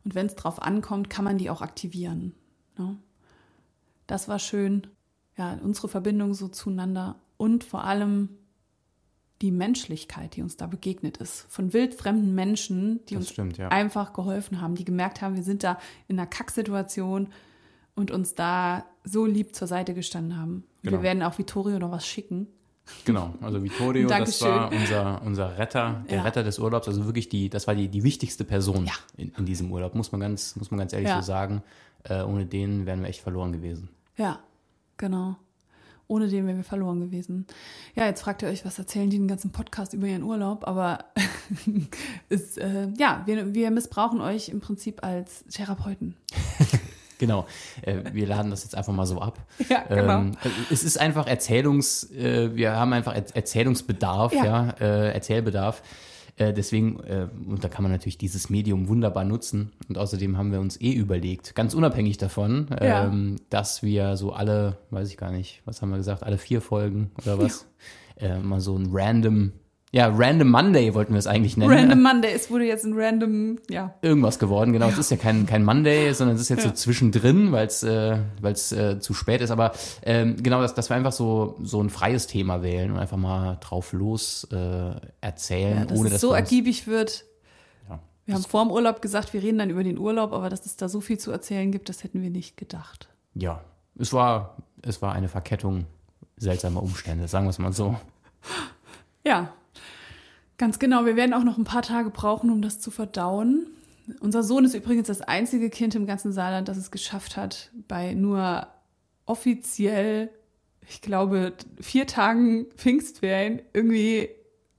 Und 0.05 0.14
wenn 0.14 0.27
es 0.27 0.37
drauf 0.37 0.62
ankommt, 0.62 1.11
kann 1.11 1.24
man 1.24 1.39
die 1.39 1.51
auch 1.51 1.62
aktivieren. 1.62 2.35
Ne? 2.79 2.97
Das 4.07 4.29
war 4.29 4.39
schön, 4.39 4.87
ja, 5.37 5.59
unsere 5.62 5.89
Verbindung 5.89 6.35
so 6.35 6.49
zueinander 6.49 7.16
und 7.37 7.64
vor 7.64 7.85
allem 7.85 8.29
die 9.43 9.51
Menschlichkeit, 9.51 10.37
die 10.37 10.43
uns 10.43 10.57
da 10.57 10.66
begegnet 10.66 11.18
ist. 11.18 11.47
Von 11.49 11.72
wildfremden 11.72 12.35
Menschen, 12.35 13.05
die 13.07 13.14
Das 13.14 13.24
uns 13.24 13.33
stimmt, 13.33 13.59
ja. 13.59 13.68
einfach 13.68 14.12
geholfen 14.12 14.61
haben, 14.61 14.77
die 14.77 14.85
gemerkt 14.85 15.20
haben, 15.20 15.37
wir 15.37 15.43
sind 15.43 15.62
da 15.62 15.79
in 16.09 16.18
einer 16.18 16.27
Kacksituation 16.27 17.29
und 17.97 18.11
uns 18.12 18.34
da 18.36 18.84
so 19.03 19.26
lieb 19.26 19.55
zur 19.57 19.66
Seite 19.66 19.92
gestanden 19.94 20.38
haben. 20.38 20.62
Genau. 20.82 20.99
Wir 20.99 21.03
werden 21.03 21.22
auch 21.24 21.36
Vittorio 21.38 21.78
noch 21.80 21.90
was 21.90 22.07
schicken. 22.07 22.47
Genau, 23.05 23.34
also 23.40 23.61
Vittorio, 23.64 24.07
das 24.07 24.40
war 24.42 24.70
unser, 24.70 25.20
unser 25.22 25.59
Retter, 25.59 26.05
der 26.09 26.18
Ja. 26.18 26.22
Retter 26.22 26.44
des 26.44 26.61
Urlaubs, 26.61 26.86
also 26.86 27.05
wirklich 27.05 27.28
die, 27.28 27.51
das 27.51 27.66
war 27.66 27.74
die, 27.74 27.88
die 27.88 28.05
wichtigste 28.05 28.44
Person 28.44 28.86
Ja. 28.86 28.92
in, 29.16 29.32
in 29.36 29.44
diesem 29.44 29.72
Urlaub, 29.72 29.97
muss 29.97 30.12
man 30.12 30.20
ganz, 30.20 30.55
muss 30.55 30.70
man 30.70 30.78
ganz 30.78 30.92
ehrlich 30.92 31.09
Ja. 31.09 31.20
so 31.20 31.26
sagen. 31.26 31.62
Äh, 32.05 32.22
ohne 32.22 32.47
den 32.47 32.86
wären 32.86 33.01
wir 33.01 33.09
echt 33.09 33.20
verloren 33.22 33.51
gewesen. 33.51 33.88
Ja, 34.16 34.38
genau. 34.99 35.34
Ohne 36.07 36.28
den 36.28 36.47
wären 36.47 36.59
wir 36.59 36.62
verloren 36.64 37.01
gewesen. 37.01 37.47
Ja, 37.97 38.07
jetzt 38.07 38.22
fragt 38.22 38.42
ihr 38.42 38.49
euch, 38.49 38.64
was 38.64 38.78
erzählen 38.78 39.11
die 39.11 39.18
den 39.18 39.26
ganzen 39.26 39.51
Podcast 39.51 39.92
über 39.92 40.07
ihren 40.07 40.22
Urlaub? 40.22 40.68
Aber 40.68 41.07
ist, 42.28 42.59
äh, 42.59 42.88
ja, 42.97 43.22
wir, 43.26 43.53
wir 43.55 43.72
missbrauchen 43.72 44.20
euch 44.20 44.49
im 44.49 44.61
Prinzip 44.61 45.03
als 45.03 45.44
Therapeuten. 45.51 46.14
Genau, 47.18 47.46
äh, 47.82 47.96
wir 48.12 48.26
laden 48.26 48.50
das 48.50 48.62
jetzt 48.64 48.74
einfach 48.74 48.92
mal 48.92 49.06
so 49.06 49.20
ab. 49.20 49.38
Ja, 49.68 49.82
genau. 49.88 50.18
Ähm, 50.20 50.32
es 50.70 50.84
ist 50.84 50.98
einfach 51.00 51.26
Erzählungs, 51.26 52.10
äh, 52.12 52.54
wir 52.54 52.72
haben 52.76 52.92
einfach 52.92 53.14
Er- 53.14 53.34
Erzählungsbedarf, 53.34 54.32
ja, 54.34 54.44
Ja. 54.44 54.70
äh, 54.80 55.12
Erzählbedarf. 55.14 55.82
Äh, 56.38 56.52
deswegen, 56.52 57.00
äh, 57.04 57.28
und 57.48 57.64
da 57.64 57.68
kann 57.68 57.82
man 57.82 57.90
natürlich 57.90 58.18
dieses 58.18 58.50
Medium 58.50 58.88
wunderbar 58.88 59.24
nutzen. 59.24 59.72
Und 59.88 59.96
außerdem 59.96 60.36
haben 60.36 60.52
wir 60.52 60.60
uns 60.60 60.78
eh 60.78 60.92
überlegt, 60.92 61.54
ganz 61.54 61.72
unabhängig 61.72 62.18
davon, 62.18 62.66
Ja. 62.82 63.06
ähm, 63.06 63.36
dass 63.48 63.82
wir 63.82 64.18
so 64.18 64.32
alle, 64.34 64.76
weiß 64.90 65.08
ich 65.08 65.16
gar 65.16 65.30
nicht, 65.32 65.62
was 65.64 65.80
haben 65.80 65.88
wir 65.88 65.96
gesagt, 65.96 66.22
alle 66.22 66.36
vier 66.36 66.60
Folgen 66.60 67.10
oder 67.22 67.38
was, 67.38 67.66
äh, 68.18 68.38
mal 68.38 68.60
so 68.60 68.76
ein 68.76 68.90
random, 68.92 69.52
ja, 69.97 70.12
Random 70.14 70.51
Monday 70.51 70.92
wollten 70.92 71.14
wir 71.14 71.18
es 71.18 71.26
eigentlich 71.26 71.57
nennen. 71.57 71.72
Random 71.72 72.03
Monday, 72.03 72.30
es 72.34 72.51
wurde 72.51 72.66
jetzt 72.66 72.84
ein 72.84 72.92
random, 72.94 73.59
ja. 73.70 73.94
irgendwas 74.03 74.38
geworden. 74.38 74.74
Genau, 74.74 74.88
es 74.88 74.99
ist 74.99 75.11
ja 75.11 75.16
kein, 75.16 75.47
kein 75.47 75.64
Monday, 75.64 76.12
sondern 76.12 76.36
es 76.36 76.42
ist 76.42 76.51
jetzt 76.51 76.64
so 76.64 76.70
zwischendrin, 76.70 77.51
weil 77.51 77.66
es 77.66 77.82
äh, 77.82 78.18
weil's, 78.42 78.72
äh, 78.72 79.01
zu 79.01 79.14
spät 79.14 79.40
ist. 79.40 79.51
Aber 79.51 79.72
ähm, 80.03 80.36
genau, 80.42 80.61
dass, 80.61 80.74
dass 80.74 80.90
wir 80.90 80.97
einfach 80.97 81.12
so, 81.12 81.57
so 81.62 81.82
ein 81.82 81.88
freies 81.88 82.26
Thema 82.26 82.62
wählen 82.62 82.90
und 82.90 82.99
einfach 82.99 83.16
mal 83.16 83.57
drauf 83.62 83.94
los 83.94 84.47
äh, 84.53 84.90
erzählen, 85.22 85.78
ja 85.78 85.84
dass 85.86 85.99
ohne 85.99 86.09
es 86.09 86.12
dass 86.12 86.20
so 86.20 86.28
wir 86.28 86.32
uns, 86.32 86.40
ergiebig 86.40 86.86
wird. 86.86 87.24
Ja. 87.88 87.99
Wir 88.26 88.34
haben 88.34 88.44
vor 88.44 88.64
dem 88.66 88.72
Urlaub 88.72 89.01
gesagt, 89.01 89.32
wir 89.32 89.42
reden 89.42 89.57
dann 89.57 89.70
über 89.70 89.82
den 89.82 89.99
Urlaub, 89.99 90.34
aber 90.34 90.51
dass 90.51 90.66
es 90.66 90.76
da 90.76 90.90
so 90.90 91.01
viel 91.01 91.16
zu 91.16 91.30
erzählen 91.30 91.72
gibt, 91.72 91.88
das 91.88 92.05
hätten 92.05 92.20
wir 92.20 92.28
nicht 92.28 92.59
gedacht. 92.59 93.09
Ja, 93.32 93.62
es 93.99 94.12
war, 94.12 94.59
es 94.82 95.01
war 95.01 95.14
eine 95.14 95.28
Verkettung 95.28 95.86
seltsamer 96.36 96.82
Umstände, 96.82 97.28
sagen 97.28 97.47
wir 97.47 97.51
es 97.51 97.59
mal 97.59 97.72
so. 97.72 97.97
Ja, 99.24 99.55
ganz 100.59 100.78
genau. 100.78 101.04
Wir 101.04 101.16
werden 101.16 101.34
auch 101.34 101.44
noch 101.44 101.59
ein 101.59 101.64
paar 101.64 101.82
Tage 101.82 102.11
brauchen, 102.11 102.50
um 102.50 102.62
das 102.62 102.80
zu 102.80 102.90
verdauen. 102.90 103.66
Unser 104.20 104.42
Sohn 104.42 104.64
ist 104.64 104.74
übrigens 104.74 105.09
das 105.09 105.20
einzige 105.20 105.70
Kind 105.70 105.94
im 105.94 106.07
ganzen 106.07 106.32
Saarland, 106.32 106.68
das 106.68 106.76
es 106.76 106.90
geschafft 106.90 107.36
hat, 107.36 107.70
bei 107.88 108.14
nur 108.14 108.68
offiziell, 109.24 110.30
ich 110.88 111.00
glaube, 111.00 111.52
vier 111.80 112.07
Tagen 112.07 112.66
Pfingstferien 112.76 113.62
irgendwie 113.72 114.28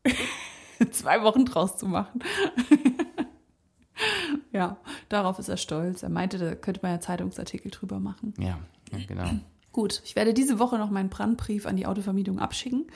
zwei 0.91 1.23
Wochen 1.23 1.45
draus 1.45 1.77
zu 1.77 1.87
machen. 1.87 2.21
ja, 4.53 4.77
darauf 5.09 5.39
ist 5.39 5.49
er 5.49 5.57
stolz. 5.57 6.03
Er 6.03 6.09
meinte, 6.09 6.37
da 6.37 6.55
könnte 6.55 6.79
man 6.81 6.91
ja 6.93 6.99
Zeitungsartikel 7.01 7.69
drüber 7.69 7.99
machen. 7.99 8.33
Ja, 8.39 8.59
ja 8.93 9.05
genau. 9.05 9.29
Gut, 9.73 10.01
ich 10.05 10.15
werde 10.15 10.33
diese 10.33 10.57
Woche 10.57 10.77
noch 10.77 10.89
meinen 10.89 11.09
Brandbrief 11.09 11.65
an 11.65 11.75
die 11.75 11.85
Autovermietung 11.85 12.39
abschicken. 12.39 12.87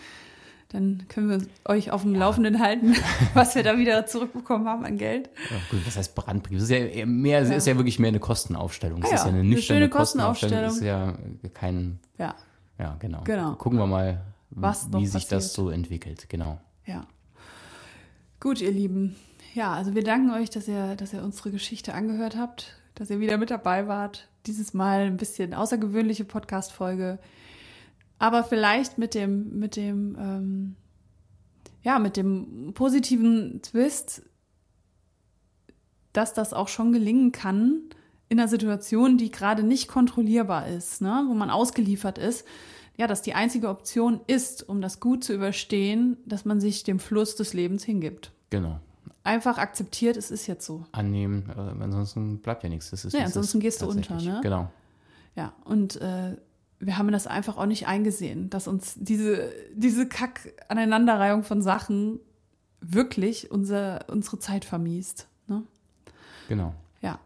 Dann 0.72 1.06
können 1.10 1.30
wir 1.30 1.42
euch 1.66 1.92
auf 1.92 2.04
dem 2.04 2.16
Laufenden 2.16 2.60
halten, 2.60 2.96
was 3.34 3.56
wir 3.56 3.64
da 3.64 3.78
wieder 3.78 4.06
zurückbekommen 4.06 4.68
haben 4.68 4.86
an 4.86 4.98
Geld. 4.98 5.30
Ja, 5.50 5.58
gut, 5.70 5.86
was 5.86 5.98
heißt 5.98 6.16
Brandbrief? 6.16 6.60
Das 6.60 6.70
ist 6.70 6.96
ja 6.96 7.06
mehr, 7.06 7.44
Ja. 7.44 7.56
ist 7.56 7.68
ja 7.68 7.76
wirklich 7.76 8.00
mehr 8.00 8.08
eine 8.10 8.20
Kostenaufstellung. 8.20 9.02
Das 9.02 9.12
Ah 9.12 9.16
ist 9.16 9.20
ja 9.22 9.26
ja, 9.26 9.32
eine 9.32 9.40
eine 9.42 9.50
nüchterne 9.50 9.80
schöne 9.82 9.90
Kostenaufstellung. 9.90 10.64
Das 10.64 10.76
ist 10.78 10.84
ja 10.84 11.14
kein, 11.54 12.00
Ja, 12.18 12.36
ja, 12.80 12.96
genau. 13.00 13.22
Genau. 13.26 13.56
Gucken 13.56 13.80
wir 13.80 13.88
mal, 13.88 14.22
Was 14.52 14.88
wie 14.94 15.06
sich 15.08 15.28
das 15.28 15.46
passiert. 15.50 15.54
so 15.54 15.70
entwickelt. 15.70 16.30
Genau. 16.30 16.60
ja. 16.86 17.06
Gut, 18.40 18.62
ihr 18.62 18.72
Lieben. 18.72 19.16
Ja, 19.54 19.74
also 19.74 19.94
wir 19.94 20.04
danken 20.04 20.32
euch, 20.32 20.50
dass 20.50 20.68
ihr, 20.68 20.96
dass 20.96 21.14
ihr 21.14 21.22
unsere 21.24 21.52
Geschichte 21.52 21.94
angehört 21.94 22.38
habt, 22.38 22.76
dass 22.96 23.10
ihr 23.10 23.20
wieder 23.20 23.38
mit 23.38 23.52
dabei 23.52 23.88
wart. 23.88 24.28
Dieses 24.48 24.74
Mal 24.74 25.02
ein 25.02 25.18
bisschen 25.18 25.54
außergewöhnliche 25.54 26.24
Podcast-Folge. 26.26 27.20
Aber 28.22 28.44
vielleicht 28.44 29.00
mit 29.00 29.16
dem, 29.16 29.58
mit 29.58 29.76
dem, 29.76 30.16
ähm, 30.20 30.76
ja, 31.82 31.98
mit 31.98 32.18
dem 32.18 32.72
positiven 32.76 33.64
Twist, 33.64 34.22
dass 36.14 36.36
das 36.36 36.54
auch 36.54 36.68
schon 36.68 36.94
gelingen 36.94 37.32
kann 37.32 37.82
in 38.30 38.40
einer 38.40 38.48
Situation, 38.48 39.18
die 39.18 39.32
gerade 39.32 39.64
nicht 39.64 39.88
kontrollierbar 39.88 40.68
ist, 40.68 41.02
ne? 41.02 41.26
wo 41.28 41.34
man 41.34 41.50
ausgeliefert 41.50 42.20
ist. 42.20 42.46
Ja, 42.96 43.08
dass 43.08 43.24
die 43.24 43.34
einzige 43.34 43.70
Option 43.70 44.22
ist, 44.28 44.70
um 44.70 44.82
das 44.82 45.00
gut 45.00 45.24
zu 45.24 45.34
überstehen, 45.34 46.18
dass 46.28 46.46
man 46.46 46.62
sich 46.62 46.84
dem 46.84 47.00
Fluss 47.00 47.36
des 47.36 47.54
Lebens 47.54 47.84
hingibt. 47.84 48.32
Genau. 48.52 48.80
Einfach 49.24 49.58
akzeptiert, 49.58 50.16
es 50.16 50.30
ist 50.30 50.46
jetzt 50.46 50.68
so. 50.68 50.86
Annehmen, 50.92 51.50
äh, 51.50 51.84
ansonsten 51.84 52.38
bleibt 52.38 52.62
ja 52.62 52.70
nichts. 52.70 52.92
Das 52.92 53.04
ist, 53.04 53.14
Ja, 53.14 53.26
ansonsten 53.26 53.60
gehst 53.60 53.82
du 53.82 53.88
unter, 53.88 54.22
ne? 54.22 54.42
Genau. 54.44 54.70
Ja, 55.36 55.54
und 55.66 56.00
äh, 56.02 56.36
wir 56.82 56.98
haben 56.98 57.12
das 57.12 57.28
einfach 57.28 57.58
auch 57.58 57.68
nicht 57.68 57.88
eingesehen, 57.88 58.50
dass 58.50 58.68
uns 58.68 58.96
diese, 58.98 59.54
diese 59.74 60.08
Kack-Aneinanderreihung 60.08 61.44
von 61.44 61.62
Sachen 61.62 62.20
wirklich 62.82 63.52
unser, 63.52 64.06
unsere 64.10 64.40
Zeit 64.40 64.66
vermiest. 64.66 65.28
Ne? 65.48 65.64
Genau. 66.50 66.74
Ja. 67.02 67.20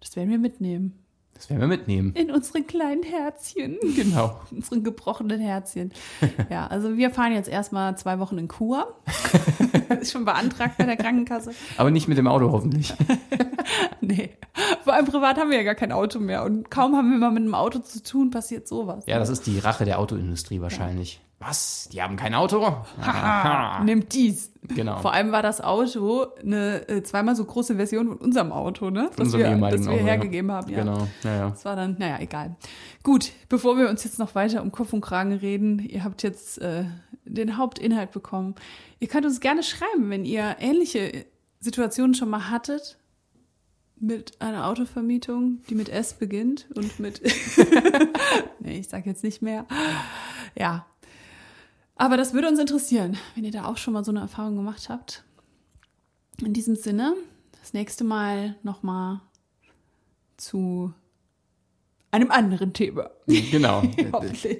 Das 0.00 0.16
werden 0.16 0.30
wir 0.30 0.38
mitnehmen. 0.38 0.98
Das 1.34 1.50
werden 1.50 1.60
wir 1.60 1.66
mitnehmen. 1.66 2.12
In 2.14 2.30
unseren 2.30 2.66
kleinen 2.66 3.02
Herzchen. 3.02 3.78
Genau. 3.96 4.40
unseren 4.50 4.84
gebrochenen 4.84 5.40
Herzchen. 5.40 5.92
Ja, 6.48 6.66
also 6.68 6.96
wir 6.96 7.10
fahren 7.10 7.32
jetzt 7.32 7.48
erstmal 7.48 7.98
zwei 7.98 8.18
Wochen 8.18 8.38
in 8.38 8.48
Kur. 8.48 8.94
ist 10.00 10.12
schon 10.12 10.24
beantragt 10.24 10.78
bei 10.78 10.84
der 10.84 10.96
Krankenkasse. 10.96 11.52
Aber 11.76 11.90
nicht 11.90 12.08
mit 12.08 12.18
dem 12.18 12.28
Auto 12.28 12.52
hoffentlich. 12.52 12.94
Nee. 14.00 14.30
Vor 14.82 14.92
allem 14.92 15.06
privat 15.06 15.38
haben 15.38 15.50
wir 15.50 15.56
ja 15.56 15.62
gar 15.62 15.74
kein 15.74 15.90
Auto 15.90 16.20
mehr. 16.20 16.44
Und 16.44 16.70
kaum 16.70 16.94
haben 16.94 17.10
wir 17.10 17.18
mal 17.18 17.30
mit 17.30 17.42
einem 17.42 17.54
Auto 17.54 17.78
zu 17.78 18.02
tun, 18.02 18.30
passiert 18.30 18.68
sowas. 18.68 19.04
Ja, 19.06 19.18
das 19.18 19.30
ist 19.30 19.46
die 19.46 19.58
Rache 19.58 19.86
der 19.86 19.98
Autoindustrie 19.98 20.60
wahrscheinlich. 20.60 21.22
Was? 21.46 21.88
Die 21.92 22.00
haben 22.00 22.16
kein 22.16 22.34
Auto? 22.34 22.84
Nimmt 23.84 24.14
dies. 24.14 24.50
Genau. 24.62 24.98
Vor 25.00 25.12
allem 25.12 25.30
war 25.30 25.42
das 25.42 25.60
Auto 25.60 26.26
eine 26.40 26.88
äh, 26.88 27.02
zweimal 27.02 27.36
so 27.36 27.44
große 27.44 27.76
Version 27.76 28.08
von 28.08 28.16
unserem 28.16 28.50
Auto, 28.50 28.88
ne? 28.88 29.10
Das 29.10 29.26
unserem 29.26 29.42
wir, 29.42 29.50
ehemaligen 29.50 29.82
das 29.82 29.90
wir 29.90 29.92
Auto, 29.92 30.06
ja. 30.06 30.12
hergegeben 30.12 30.50
haben. 30.50 30.72
Ja. 30.72 30.78
Genau. 30.78 31.06
Ja, 31.22 31.36
ja. 31.36 31.50
Das 31.50 31.64
war 31.66 31.76
dann, 31.76 31.96
naja, 31.98 32.18
egal. 32.20 32.56
Gut, 33.02 33.32
bevor 33.50 33.76
wir 33.76 33.90
uns 33.90 34.04
jetzt 34.04 34.18
noch 34.18 34.34
weiter 34.34 34.62
um 34.62 34.72
Kopf 34.72 34.94
und 34.94 35.02
Kragen 35.02 35.34
reden, 35.34 35.80
ihr 35.80 36.02
habt 36.02 36.22
jetzt 36.22 36.62
äh, 36.62 36.84
den 37.26 37.58
Hauptinhalt 37.58 38.12
bekommen. 38.12 38.54
Ihr 39.00 39.08
könnt 39.08 39.26
uns 39.26 39.40
gerne 39.40 39.62
schreiben, 39.62 40.08
wenn 40.08 40.24
ihr 40.24 40.56
ähnliche 40.60 41.26
Situationen 41.60 42.14
schon 42.14 42.30
mal 42.30 42.48
hattet 42.48 42.96
mit 43.96 44.40
einer 44.40 44.66
Autovermietung, 44.66 45.60
die 45.68 45.74
mit 45.74 45.90
S 45.90 46.14
beginnt 46.14 46.66
und 46.74 46.98
mit, 47.00 47.20
nee, 48.60 48.78
ich 48.78 48.88
sag 48.88 49.04
jetzt 49.04 49.22
nicht 49.22 49.42
mehr. 49.42 49.66
Ja. 50.56 50.86
Aber 51.96 52.16
das 52.16 52.32
würde 52.34 52.48
uns 52.48 52.58
interessieren, 52.58 53.16
wenn 53.34 53.44
ihr 53.44 53.52
da 53.52 53.66
auch 53.66 53.76
schon 53.76 53.94
mal 53.94 54.04
so 54.04 54.10
eine 54.10 54.20
Erfahrung 54.20 54.56
gemacht 54.56 54.88
habt. 54.88 55.24
In 56.44 56.52
diesem 56.52 56.74
Sinne, 56.76 57.14
das 57.60 57.72
nächste 57.72 58.02
Mal 58.04 58.56
nochmal 58.64 59.20
zu 60.36 60.92
einem 62.10 62.30
anderen 62.30 62.72
Thema. 62.72 63.10
Genau. 63.26 63.82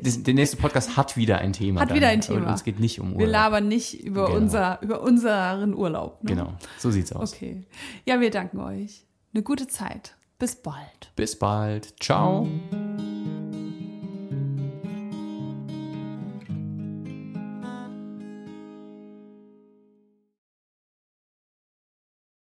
Der 0.02 0.34
nächste 0.34 0.56
Podcast 0.56 0.96
hat 0.96 1.16
wieder 1.16 1.38
ein 1.38 1.52
Thema. 1.52 1.80
Hat 1.80 1.90
dann. 1.90 1.96
wieder 1.96 2.08
ein 2.08 2.20
Und 2.20 2.26
Thema. 2.26 2.50
uns 2.50 2.64
geht 2.64 2.78
nicht 2.80 3.00
um 3.00 3.10
Wir 3.12 3.26
Urlaub. 3.26 3.30
labern 3.32 3.68
nicht 3.68 4.00
über, 4.02 4.26
Genau. 4.26 4.38
unser, 4.38 4.82
über 4.82 5.02
unseren 5.02 5.74
Urlaub. 5.74 6.22
Ne? 6.24 6.30
Genau. 6.30 6.54
So 6.78 6.90
sieht's 6.90 7.12
aus. 7.12 7.32
Okay. 7.32 7.64
Ja, 8.06 8.20
wir 8.20 8.30
danken 8.30 8.58
euch. 8.60 9.04
Eine 9.32 9.42
gute 9.42 9.66
Zeit. 9.68 10.16
Bis 10.38 10.56
bald. 10.56 11.12
Bis 11.16 11.38
bald. 11.38 11.94
Ciao. 12.00 12.48